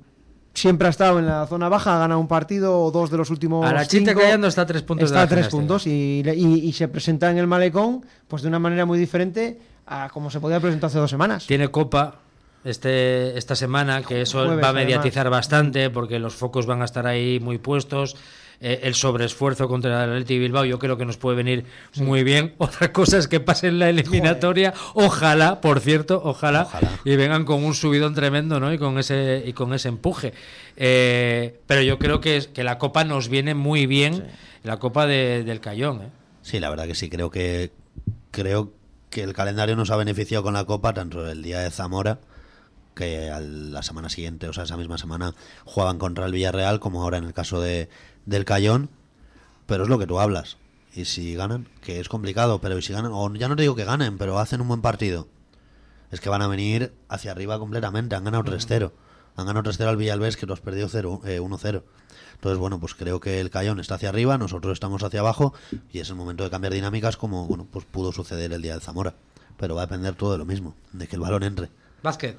siempre 0.52 0.88
ha 0.88 0.90
estado 0.90 1.18
en 1.18 1.24
la 1.26 1.46
zona 1.46 1.70
baja, 1.70 1.96
ha 1.96 2.00
ganado 2.00 2.20
un 2.20 2.28
partido 2.28 2.78
o 2.78 2.90
dos 2.90 3.10
de 3.10 3.16
los 3.16 3.30
últimos 3.30 3.64
A 3.64 3.72
la 3.72 3.84
cinco. 3.86 4.12
callando 4.12 4.46
está 4.46 4.62
a 4.62 4.66
tres 4.66 4.82
puntos 4.82 5.08
de 5.10 5.14
Está 5.16 5.20
la 5.20 5.24
a 5.24 5.28
tres 5.28 5.48
puntos 5.48 5.86
y, 5.86 6.22
y- 6.22 6.68
y 6.68 6.72
se 6.74 6.88
presenta 6.88 7.30
en 7.30 7.38
el 7.38 7.46
malecón 7.46 8.04
pues 8.28 8.42
de 8.42 8.48
una 8.48 8.58
manera 8.58 8.84
muy 8.84 8.98
diferente 8.98 9.58
a 9.86 10.10
como 10.10 10.30
se 10.30 10.40
podía 10.40 10.60
presentar 10.60 10.88
hace 10.88 10.98
dos 10.98 11.10
semanas. 11.10 11.46
Tiene 11.46 11.68
copa 11.70 12.16
este 12.62 13.38
esta 13.38 13.56
semana, 13.56 14.02
que 14.02 14.20
eso 14.20 14.44
Jueves, 14.44 14.62
va 14.62 14.66
a 14.68 14.70
además. 14.70 14.84
mediatizar 14.84 15.30
bastante, 15.30 15.88
porque 15.88 16.18
los 16.18 16.34
focos 16.34 16.66
van 16.66 16.82
a 16.82 16.84
estar 16.84 17.06
ahí 17.06 17.40
muy 17.40 17.56
puestos. 17.56 18.16
Eh, 18.64 18.80
el 18.84 18.94
sobreesfuerzo 18.94 19.66
contra 19.66 20.04
el 20.04 20.10
Atleti 20.10 20.38
Bilbao 20.38 20.64
yo 20.64 20.78
creo 20.78 20.96
que 20.96 21.04
nos 21.04 21.16
puede 21.16 21.36
venir 21.36 21.64
muy 21.96 22.22
bien. 22.22 22.54
Otra 22.58 22.92
cosa 22.92 23.18
es 23.18 23.26
que 23.26 23.40
pase 23.40 23.66
en 23.66 23.80
la 23.80 23.88
eliminatoria, 23.90 24.72
ojalá, 24.94 25.60
por 25.60 25.80
cierto, 25.80 26.22
ojalá, 26.24 26.68
y 27.04 27.16
vengan 27.16 27.44
con 27.44 27.64
un 27.64 27.74
subidón 27.74 28.14
tremendo, 28.14 28.60
¿no? 28.60 28.72
Y 28.72 28.78
con 28.78 28.98
ese 28.98 29.42
y 29.44 29.52
con 29.52 29.74
ese 29.74 29.88
empuje. 29.88 30.32
Eh, 30.76 31.60
pero 31.66 31.82
yo 31.82 31.98
creo 31.98 32.20
que, 32.20 32.40
que 32.54 32.64
la 32.64 32.78
copa 32.78 33.04
nos 33.04 33.28
viene 33.28 33.54
muy 33.54 33.86
bien, 33.86 34.26
la 34.62 34.78
copa 34.78 35.06
de- 35.06 35.42
del 35.44 35.60
Cayón, 35.60 36.02
¿eh? 36.02 36.08
Sí, 36.42 36.60
la 36.60 36.70
verdad 36.70 36.86
que 36.86 36.94
sí, 36.94 37.08
creo 37.10 37.30
que 37.30 37.72
creo 38.30 38.72
que 39.10 39.22
el 39.22 39.32
calendario 39.32 39.76
nos 39.76 39.90
ha 39.90 39.96
beneficiado 39.96 40.42
con 40.42 40.54
la 40.54 40.64
Copa, 40.64 40.94
tanto 40.94 41.28
el 41.30 41.42
día 41.42 41.58
de 41.60 41.70
Zamora, 41.70 42.18
que 42.94 43.30
a 43.30 43.40
la 43.40 43.82
semana 43.82 44.08
siguiente, 44.08 44.48
o 44.48 44.52
sea, 44.52 44.64
esa 44.64 44.76
misma 44.76 44.98
semana, 44.98 45.34
jugaban 45.64 45.98
contra 45.98 46.26
el 46.26 46.32
Villarreal, 46.32 46.80
como 46.80 47.02
ahora 47.02 47.18
en 47.18 47.24
el 47.24 47.32
caso 47.32 47.60
de, 47.60 47.88
del 48.26 48.44
Cayón, 48.44 48.90
pero 49.66 49.84
es 49.84 49.88
lo 49.88 49.98
que 49.98 50.06
tú 50.06 50.20
hablas. 50.20 50.58
Y 50.94 51.06
si 51.06 51.34
ganan, 51.34 51.68
que 51.80 52.00
es 52.00 52.08
complicado, 52.08 52.60
pero 52.60 52.76
y 52.76 52.82
si 52.82 52.92
ganan, 52.92 53.12
o 53.14 53.34
ya 53.34 53.48
no 53.48 53.56
te 53.56 53.62
digo 53.62 53.74
que 53.74 53.84
ganen, 53.84 54.18
pero 54.18 54.38
hacen 54.38 54.60
un 54.60 54.68
buen 54.68 54.82
partido, 54.82 55.26
es 56.10 56.20
que 56.20 56.28
van 56.28 56.42
a 56.42 56.46
venir 56.46 56.92
hacia 57.08 57.32
arriba 57.32 57.58
completamente. 57.58 58.14
Han 58.14 58.24
ganado 58.24 58.44
3-0. 58.44 58.92
Han 59.36 59.46
ganado 59.46 59.70
3-0 59.70 59.86
al 59.86 59.96
Villalbés, 59.96 60.36
que 60.36 60.46
tú 60.46 60.52
has 60.52 60.60
perdido 60.60 60.88
0, 60.90 61.22
eh, 61.24 61.40
1-0. 61.40 61.82
Entonces, 62.34 62.58
bueno, 62.58 62.78
pues 62.78 62.94
creo 62.94 63.18
que 63.18 63.40
el 63.40 63.48
Cayón 63.48 63.80
está 63.80 63.94
hacia 63.94 64.10
arriba, 64.10 64.36
nosotros 64.36 64.74
estamos 64.74 65.02
hacia 65.02 65.20
abajo, 65.20 65.54
y 65.90 66.00
es 66.00 66.10
el 66.10 66.16
momento 66.16 66.44
de 66.44 66.50
cambiar 66.50 66.74
dinámicas 66.74 67.16
como 67.16 67.46
bueno, 67.46 67.66
pues 67.70 67.86
pudo 67.86 68.12
suceder 68.12 68.52
el 68.52 68.60
día 68.60 68.72
del 68.72 68.82
Zamora. 68.82 69.14
pero 69.56 69.74
va 69.74 69.82
a 69.82 69.86
depender 69.86 70.14
todo 70.14 70.32
de 70.32 70.38
lo 70.38 70.44
mismo, 70.44 70.74
de 70.92 71.06
que 71.06 71.16
el 71.16 71.22
balón 71.22 71.44
entre. 71.44 71.70
Vázquez. 72.02 72.36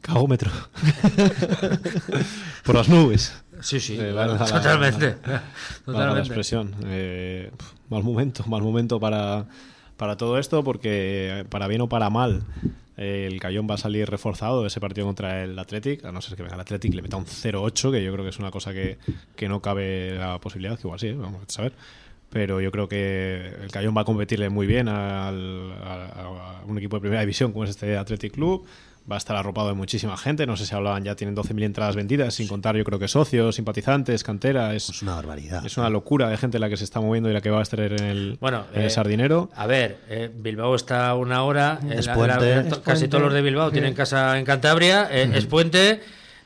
Cagómetro. 0.00 0.50
Por 2.64 2.74
las 2.74 2.88
nubes. 2.88 3.32
Sí, 3.60 3.80
sí, 3.80 3.96
Eh, 3.98 4.12
la- 4.12 4.26
la- 4.26 4.34
la- 4.38 4.46
totalmente. 4.46 5.16
la- 5.26 5.32
la- 5.32 5.42
Totalmente. 5.84 6.14
La 6.14 6.20
expresión. 6.20 6.74
Eh, 6.86 7.50
mal 7.88 8.02
momento, 8.02 8.44
mal 8.46 8.62
momento 8.62 8.98
para, 9.00 9.46
para 9.96 10.16
todo 10.16 10.38
esto, 10.38 10.64
porque 10.64 11.40
eh, 11.40 11.44
para 11.48 11.66
bien 11.68 11.82
o 11.82 11.88
para 11.88 12.08
mal, 12.10 12.42
el 12.96 13.40
Cayón 13.40 13.66
va 13.68 13.74
a 13.74 13.78
salir 13.78 14.08
reforzado 14.08 14.62
de 14.62 14.68
ese 14.68 14.80
partido 14.80 15.06
contra 15.06 15.42
el 15.42 15.58
Athletic, 15.58 16.04
a 16.04 16.12
no 16.12 16.20
ser 16.22 16.36
que 16.36 16.42
venga 16.42 16.54
el 16.54 16.60
Athletic 16.60 16.92
y 16.92 16.96
le 16.96 17.02
meta 17.02 17.16
un 17.16 17.26
0-8, 17.26 17.90
que 17.92 18.02
yo 18.02 18.12
creo 18.12 18.24
que 18.24 18.30
es 18.30 18.38
una 18.38 18.50
cosa 18.50 18.72
que, 18.72 18.98
que 19.36 19.48
no 19.48 19.60
cabe 19.60 20.14
la 20.18 20.38
posibilidad, 20.38 20.76
que 20.76 20.82
igual 20.86 21.00
sí, 21.00 21.12
vamos 21.12 21.42
a 21.46 21.52
saber. 21.52 21.72
Pero 22.30 22.60
yo 22.60 22.70
creo 22.70 22.88
que 22.88 23.54
el 23.60 23.70
Cayón 23.72 23.94
va 23.96 24.02
a 24.02 24.04
competirle 24.04 24.48
muy 24.50 24.66
bien 24.66 24.88
al- 24.88 25.72
a, 25.82 26.60
a 26.60 26.64
un 26.64 26.78
equipo 26.78 26.96
de 26.96 27.00
primera 27.00 27.20
división 27.22 27.50
como 27.52 27.64
es 27.64 27.70
este 27.70 27.96
Athletic 27.98 28.32
Club. 28.34 28.64
Va 29.10 29.16
a 29.16 29.18
estar 29.18 29.34
arropado 29.36 29.68
de 29.68 29.74
muchísima 29.74 30.16
gente. 30.16 30.46
No 30.46 30.56
sé 30.56 30.66
si 30.66 30.74
hablaban 30.74 31.02
ya, 31.02 31.16
tienen 31.16 31.34
12.000 31.34 31.64
entradas 31.64 31.96
vendidas, 31.96 32.34
sin 32.34 32.46
contar 32.46 32.76
yo 32.76 32.84
creo 32.84 32.98
que 32.98 33.08
socios, 33.08 33.56
simpatizantes, 33.56 34.22
cantera. 34.22 34.74
Es, 34.74 35.02
una 35.02 35.16
barbaridad. 35.16 35.66
Es 35.66 35.76
una 35.78 35.90
locura 35.90 36.28
de 36.28 36.36
gente 36.36 36.58
la 36.58 36.68
que 36.68 36.76
se 36.76 36.84
está 36.84 37.00
moviendo 37.00 37.28
y 37.28 37.32
la 37.32 37.40
que 37.40 37.50
va 37.50 37.58
a 37.58 37.62
estar 37.62 37.80
en 37.80 37.98
el, 38.04 38.38
Bueno, 38.40 38.66
en 38.72 38.82
el 38.82 38.86
eh, 38.86 38.90
sardinero. 38.90 39.50
A 39.56 39.66
ver, 39.66 39.98
eh, 40.08 40.30
Bilbao 40.32 40.74
está 40.76 41.08
a 41.08 41.16
una 41.16 41.42
hora. 41.42 41.80
eh, 41.88 41.94
Es 41.98 42.06
la- 42.06 42.14
puente. 42.14 42.36
la- 42.54 42.60
Es 42.60 42.64
casi 42.68 42.82
puente. 42.82 43.08
todos 43.08 43.22
los 43.24 43.32
de 43.34 43.42
Bilbao 43.42 43.68
Sí. 43.68 43.72
tienen 43.72 43.94
casa 43.94 44.38
en 44.38 44.44
Cantabria. 44.44 45.08
eh, 45.10 45.30
Es 45.34 45.46
puente. 45.46 46.00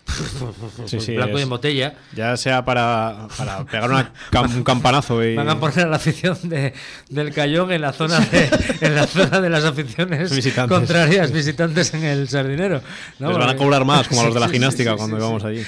Sí, 0.86 1.00
sí, 1.00 1.14
blanco 1.16 1.38
y 1.38 1.42
en 1.42 1.48
botella. 1.48 1.94
Ya 2.14 2.36
sea 2.36 2.64
para, 2.64 3.28
para 3.36 3.64
pegar 3.64 3.90
una 3.90 4.12
un 4.54 4.64
campanazo 4.64 5.24
y. 5.24 5.34
Van 5.34 5.48
a 5.48 5.58
poner 5.58 5.80
a 5.80 5.88
la 5.88 5.96
afición 5.96 6.36
de, 6.42 6.74
del 7.08 7.32
Cayón 7.32 7.72
en 7.72 7.80
la 7.80 7.92
zona 7.92 8.20
de, 8.20 8.50
en 8.80 8.94
la 8.94 9.06
zona 9.06 9.40
de 9.40 9.50
las 9.50 9.64
aficiones 9.64 10.34
Visitantes. 10.34 10.76
contrarias, 10.76 11.32
visitantes 11.32 11.94
en 11.94 12.04
el 12.04 12.28
Sardinero. 12.28 12.80
¿no? 13.18 13.28
Les 13.28 13.38
van 13.38 13.48
a 13.48 13.56
cobrar 13.56 13.84
más, 13.84 14.08
como 14.08 14.20
a 14.20 14.24
los 14.24 14.34
de 14.34 14.40
la 14.40 14.48
gimnástica 14.50 14.92
sí, 14.92 14.96
cuando 14.96 15.16
íbamos 15.16 15.44
allí. 15.44 15.62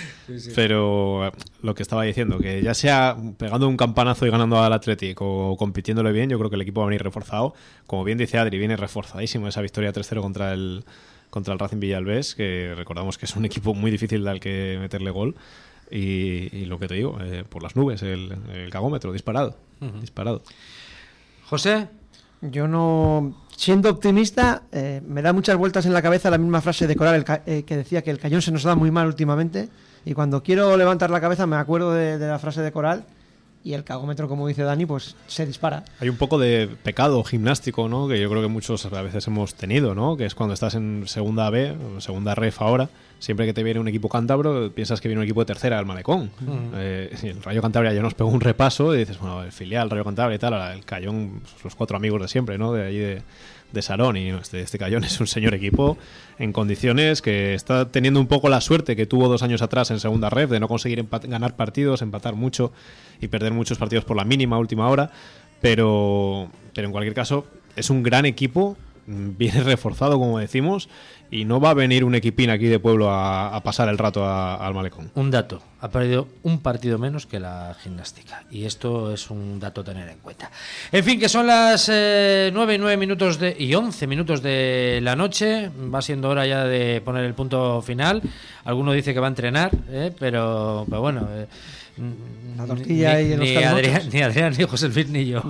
Pero 0.54 1.26
eh, 1.26 1.32
lo 1.62 1.74
que 1.74 1.82
estaba 1.82 2.04
diciendo, 2.04 2.38
que 2.38 2.62
ya 2.62 2.74
sea 2.74 3.16
pegando 3.38 3.68
un 3.68 3.76
campanazo 3.76 4.26
y 4.26 4.30
ganando 4.30 4.62
al 4.62 4.72
Athletic 4.72 5.18
o 5.20 5.56
compitiéndole 5.58 6.12
bien, 6.12 6.28
yo 6.28 6.38
creo 6.38 6.50
que 6.50 6.56
el 6.56 6.62
equipo 6.62 6.80
va 6.80 6.86
a 6.86 6.88
venir 6.88 7.02
reforzado. 7.02 7.54
Como 7.86 8.04
bien 8.04 8.18
dice 8.18 8.38
Adri, 8.38 8.58
viene 8.58 8.76
reforzadísimo 8.76 9.48
esa 9.48 9.62
victoria 9.62 9.92
3-0 9.92 10.20
contra 10.20 10.52
el, 10.52 10.84
contra 11.30 11.52
el 11.52 11.58
Racing 11.58 11.78
Villalbés, 11.80 12.34
que 12.34 12.74
recordamos 12.76 13.18
que 13.18 13.26
es 13.26 13.36
un 13.36 13.44
equipo 13.44 13.74
muy 13.74 13.90
difícil 13.90 14.26
al 14.28 14.40
que 14.40 14.78
meterle 14.80 15.10
gol. 15.10 15.34
Y, 15.90 16.48
y 16.56 16.64
lo 16.66 16.78
que 16.80 16.88
te 16.88 16.94
digo, 16.94 17.18
eh, 17.20 17.44
por 17.48 17.62
las 17.62 17.76
nubes, 17.76 18.02
el, 18.02 18.36
el 18.52 18.70
cagómetro 18.70 19.12
disparado. 19.12 19.56
Disparado. 20.00 20.42
José. 21.48 21.88
Yo 22.42 22.68
no. 22.68 23.34
Siendo 23.56 23.88
optimista, 23.88 24.64
eh, 24.72 25.00
me 25.06 25.22
da 25.22 25.32
muchas 25.32 25.56
vueltas 25.56 25.86
en 25.86 25.92
la 25.94 26.02
cabeza 26.02 26.28
la 26.30 26.38
misma 26.38 26.60
frase 26.60 26.86
de 26.86 26.94
Coral 26.96 27.14
el 27.14 27.24
ca- 27.24 27.42
eh, 27.46 27.62
que 27.64 27.76
decía 27.76 28.02
que 28.02 28.10
el 28.10 28.18
cañón 28.18 28.42
se 28.42 28.52
nos 28.52 28.62
da 28.64 28.74
muy 28.74 28.90
mal 28.90 29.06
últimamente. 29.06 29.68
Y 30.04 30.12
cuando 30.12 30.42
quiero 30.42 30.76
levantar 30.76 31.10
la 31.10 31.20
cabeza 31.20 31.46
me 31.46 31.56
acuerdo 31.56 31.92
de, 31.92 32.18
de 32.18 32.26
la 32.28 32.38
frase 32.38 32.60
de 32.60 32.70
Coral 32.72 33.06
y 33.66 33.74
el 33.74 33.82
cagómetro, 33.82 34.28
como 34.28 34.46
dice 34.46 34.62
Dani, 34.62 34.86
pues 34.86 35.16
se 35.26 35.44
dispara. 35.44 35.84
Hay 35.98 36.08
un 36.08 36.16
poco 36.16 36.38
de 36.38 36.68
pecado 36.84 37.24
gimnástico, 37.24 37.88
¿no? 37.88 38.06
Que 38.06 38.20
yo 38.20 38.30
creo 38.30 38.40
que 38.40 38.46
muchos 38.46 38.86
a 38.86 39.02
veces 39.02 39.26
hemos 39.26 39.56
tenido, 39.56 39.92
¿no? 39.92 40.16
Que 40.16 40.24
es 40.24 40.36
cuando 40.36 40.54
estás 40.54 40.76
en 40.76 41.02
segunda 41.08 41.50
B, 41.50 41.74
segunda 41.98 42.36
ref 42.36 42.62
ahora, 42.62 42.88
siempre 43.18 43.44
que 43.44 43.52
te 43.52 43.64
viene 43.64 43.80
un 43.80 43.88
equipo 43.88 44.08
cántabro, 44.08 44.70
piensas 44.70 45.00
que 45.00 45.08
viene 45.08 45.18
un 45.18 45.24
equipo 45.24 45.40
de 45.40 45.46
tercera 45.46 45.78
del 45.78 45.86
malecón. 45.86 46.30
Mm. 46.38 46.74
Eh, 46.76 47.18
y 47.24 47.26
el 47.26 47.42
Rayo 47.42 47.60
Cantabria 47.60 47.92
ya 47.92 48.02
nos 48.02 48.14
pegó 48.14 48.30
un 48.30 48.40
repaso 48.40 48.94
y 48.94 48.98
dices, 48.98 49.18
bueno, 49.18 49.42
el 49.42 49.50
filial, 49.50 49.90
Rayo 49.90 50.04
Cantabria 50.04 50.36
y 50.36 50.38
tal, 50.38 50.54
el 50.72 50.84
Cayón, 50.84 51.40
pues, 51.40 51.64
los 51.64 51.74
cuatro 51.74 51.96
amigos 51.96 52.22
de 52.22 52.28
siempre, 52.28 52.58
¿no? 52.58 52.72
De 52.72 52.86
allí 52.86 52.98
de, 52.98 53.22
de 53.72 53.82
Sarón. 53.82 54.16
Y 54.16 54.30
este, 54.30 54.60
este 54.60 54.78
Cayón 54.78 55.04
es 55.04 55.20
un 55.20 55.26
señor 55.26 55.54
equipo 55.54 55.98
en 56.38 56.52
condiciones 56.52 57.22
que 57.22 57.54
está 57.54 57.90
teniendo 57.90 58.20
un 58.20 58.26
poco 58.26 58.48
la 58.48 58.60
suerte 58.60 58.96
que 58.96 59.06
tuvo 59.06 59.28
dos 59.28 59.42
años 59.42 59.62
atrás 59.62 59.90
en 59.90 60.00
segunda 60.00 60.30
ref 60.30 60.50
de 60.50 60.60
no 60.60 60.68
conseguir 60.68 61.04
ganar 61.24 61.56
partidos, 61.56 62.02
empatar 62.02 62.34
mucho 62.34 62.72
y 63.20 63.28
perder 63.28 63.52
muchos 63.52 63.78
partidos 63.78 64.04
por 64.04 64.16
la 64.16 64.24
mínima 64.24 64.58
última 64.58 64.88
hora. 64.88 65.10
Pero, 65.60 66.50
pero 66.74 66.86
en 66.86 66.92
cualquier 66.92 67.14
caso, 67.14 67.46
es 67.76 67.90
un 67.90 68.02
gran 68.02 68.26
equipo, 68.26 68.76
viene 69.06 69.62
reforzado, 69.62 70.18
como 70.18 70.38
decimos, 70.38 70.88
y 71.30 71.44
no 71.44 71.60
va 71.60 71.70
a 71.70 71.74
venir 71.74 72.04
un 72.04 72.14
equipín 72.14 72.50
aquí 72.50 72.66
de 72.66 72.78
pueblo 72.78 73.10
a, 73.10 73.60
pasar 73.64 73.88
el 73.88 73.98
rato 73.98 74.28
al 74.28 74.74
malecón. 74.74 75.10
Un 75.14 75.30
dato, 75.30 75.60
ha 75.80 75.90
perdido 75.90 76.28
un 76.42 76.60
partido 76.60 76.98
menos 76.98 77.26
que 77.26 77.40
la 77.40 77.76
gimnástica. 77.82 78.44
Y 78.50 78.64
esto 78.64 79.12
es 79.12 79.30
un 79.30 79.58
dato 79.58 79.80
a 79.80 79.84
tener 79.84 80.08
en 80.08 80.18
cuenta. 80.18 80.50
En 80.92 81.04
fin, 81.04 81.18
que 81.18 81.28
son 81.28 81.46
las 81.46 81.88
eh, 81.92 82.50
9 82.52 82.74
y 82.74 82.78
9 82.78 82.96
minutos 82.96 83.38
de, 83.38 83.56
y 83.58 83.74
11 83.74 84.06
minutos 84.06 84.42
de 84.42 85.00
la 85.02 85.16
noche. 85.16 85.70
Va 85.92 86.02
siendo 86.02 86.28
hora 86.28 86.46
ya 86.46 86.64
de 86.64 87.00
poner 87.00 87.24
el 87.24 87.34
punto 87.34 87.82
final. 87.82 88.22
Alguno 88.64 88.92
dice 88.92 89.12
que 89.12 89.20
va 89.20 89.26
a 89.26 89.30
entrenar, 89.30 89.72
¿eh? 89.90 90.12
pero, 90.18 90.84
pero 90.88 91.00
bueno. 91.00 91.28
eh, 91.30 91.46
La 92.56 92.66
tortilla 92.66 93.14
ni, 93.16 93.20
y 93.22 93.28
los 93.30 93.38
ni 93.40 93.54
calimochos. 93.54 93.72
Adrián, 93.78 94.02
ni 94.12 94.22
Adrián, 94.22 94.54
ni 94.58 94.64
José 94.64 94.88
Luis, 94.88 95.08
ni 95.08 95.26
yo. 95.26 95.42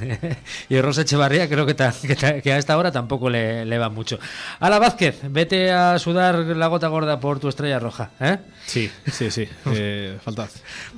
y 0.68 0.80
Rosa 0.80 1.02
Echevarría 1.02 1.48
creo 1.48 1.64
que, 1.66 1.74
ta- 1.74 1.92
que, 2.06 2.14
ta- 2.16 2.40
que 2.40 2.52
a 2.52 2.58
esta 2.58 2.76
hora 2.78 2.90
tampoco 2.92 3.28
le, 3.30 3.64
le 3.64 3.78
va 3.78 3.88
mucho. 3.88 4.18
Ala 4.60 4.78
Vázquez, 4.78 5.20
vete 5.30 5.70
a 5.70 5.98
sudar 5.98 6.34
la 6.36 6.66
gota 6.68 6.88
gorda 6.88 7.20
por 7.20 7.40
tu 7.40 7.48
estrella 7.48 7.78
roja. 7.78 8.10
¿eh? 8.20 8.38
Sí, 8.66 8.90
sí, 9.10 9.30
sí. 9.30 9.48
Eh, 9.74 10.18
faltad. 10.22 10.48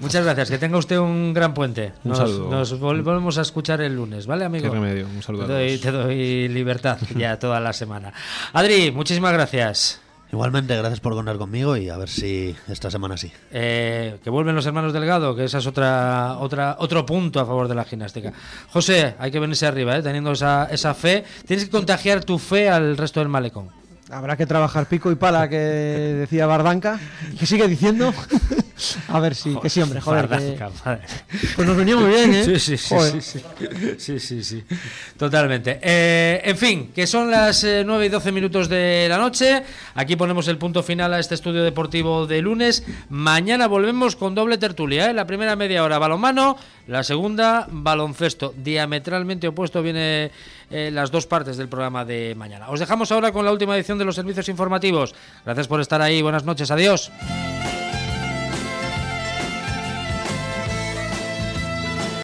Muchas 0.01 0.25
gracias, 0.25 0.51
que 0.51 0.59
tenga 0.59 0.79
usted 0.79 0.99
un 0.99 1.33
gran 1.35 1.55
puente. 1.55 1.93
Un 2.05 2.11
Nos, 2.11 2.19
saludo. 2.19 2.51
nos 2.51 2.73
vol- 2.81 3.03
volvemos 3.03 3.39
a 3.39 3.43
escuchar 3.43 3.81
el 3.81 3.95
lunes, 3.97 4.27
¿vale, 4.27 4.45
amigo? 4.45 4.65
Qué 4.69 4.71
remedio. 4.75 5.07
Un 5.07 5.23
saludo 5.23 5.47
Te 5.47 5.53
doy, 5.53 5.79
te 5.79 5.91
doy 5.93 6.49
libertad 6.49 6.99
ya 7.17 7.39
toda 7.39 7.61
la 7.61 7.73
semana. 7.73 8.13
Adri, 8.53 8.91
muchísimas 8.91 9.33
gracias. 9.33 10.01
Igualmente, 10.35 10.77
gracias 10.77 10.99
por 10.99 11.15
contar 11.15 11.37
conmigo 11.39 11.77
y 11.77 11.89
a 11.89 11.97
ver 11.97 12.09
si 12.09 12.57
esta 12.67 12.91
semana 12.91 13.17
sí. 13.17 13.31
Eh, 13.53 14.19
que 14.25 14.31
vuelven 14.31 14.57
los 14.57 14.67
hermanos 14.67 14.93
Delgado, 14.93 15.37
que 15.37 15.45
esa 15.45 15.59
es 15.59 15.67
otra, 15.69 16.39
otra, 16.41 16.75
otro 16.81 17.07
punto 17.07 17.39
a 17.39 17.47
favor 17.47 17.69
de 17.69 17.77
la 17.77 17.85
gimnástica. 17.85 18.33
José, 18.73 19.15
hay 19.21 19.31
que 19.31 19.39
venirse 19.39 19.65
arriba, 19.65 19.97
¿eh? 19.97 20.03
teniendo 20.03 20.33
esa, 20.33 20.65
esa 20.73 20.93
fe. 20.93 21.23
Tienes 21.47 21.67
que 21.67 21.71
contagiar 21.71 22.25
tu 22.25 22.41
fe 22.41 22.69
al 22.69 22.97
resto 22.97 23.21
del 23.21 23.29
malecón. 23.29 23.69
Habrá 24.11 24.37
que 24.37 24.45
trabajar 24.45 24.87
pico 24.87 25.13
y 25.13 25.15
pala, 25.15 25.49
que 25.49 25.57
decía 25.57 26.47
Bardanca. 26.47 26.99
¿Qué 27.39 27.47
sigue 27.47 27.69
diciendo? 27.69 28.13
A 29.09 29.21
ver 29.21 29.35
si, 29.35 29.55
que 29.61 29.71
sí, 29.71 29.81
hombre, 29.81 30.01
joder. 30.01 30.25
que- 30.29 30.35
Bardanca, 30.35 30.71
madre. 30.85 31.03
Pues 31.55 31.69
nos 31.69 31.77
venía 31.77 31.97
muy 31.97 32.09
bien, 32.09 32.35
¿eh? 32.35 32.45
Sí, 32.45 32.59
sí, 32.59 32.77
sí. 32.77 32.95
Joder. 32.95 33.23
Sí, 33.23 33.41
sí, 33.41 33.41
sí, 33.99 34.21
sí, 34.21 34.45
sí. 34.45 34.65
Totalmente. 35.17 35.79
Eh, 35.81 36.43
en 36.45 36.57
fin, 36.59 36.91
que 36.95 37.07
son 37.07 37.31
las 37.31 37.63
eh, 37.65 37.85
9 37.87 38.07
y 38.07 38.09
12 38.09 38.33
minutos 38.33 38.69
de 38.69 39.07
la 39.09 39.19
noche. 39.19 39.63
Aquí 39.95 40.17
ponemos 40.17 40.49
el 40.49 40.59
punto 40.59 40.83
final 40.83 41.15
a 41.15 41.21
este 41.21 41.35
estudio 41.37 41.63
deportivo 41.63 42.27
de 42.27 42.43
lunes. 42.43 42.85
Mañana 43.09 43.69
volvemos 43.69 44.17
con 44.17 44.35
doble 44.35 44.59
tertulia. 44.59 45.09
¿eh? 45.11 45.15
La 45.15 45.27
primera 45.27 45.55
media 45.55 45.85
hora 45.85 45.99
balonmano, 45.99 46.57
la 46.89 47.05
segunda 47.05 47.69
baloncesto. 47.71 48.55
Diametralmente 48.57 49.47
opuesto 49.49 49.83
viene 49.83 50.33
eh, 50.71 50.91
las 50.93 51.13
dos 51.13 51.27
partes 51.27 51.57
del 51.57 51.69
programa 51.69 52.05
de 52.05 52.35
mañana. 52.37 52.69
Os 52.71 52.81
dejamos 52.81 53.13
ahora 53.13 53.31
con 53.31 53.45
la 53.45 53.53
última 53.53 53.77
edición 53.77 53.99
de 53.99 54.05
los 54.05 54.17
servicios 54.17 54.49
informativos. 54.49 55.15
Gracias 55.45 55.69
por 55.69 55.81
estar 55.81 56.03
ahí. 56.03 56.23
Buenas 56.23 56.45
noches. 56.45 56.71
Adiós. 56.73 57.13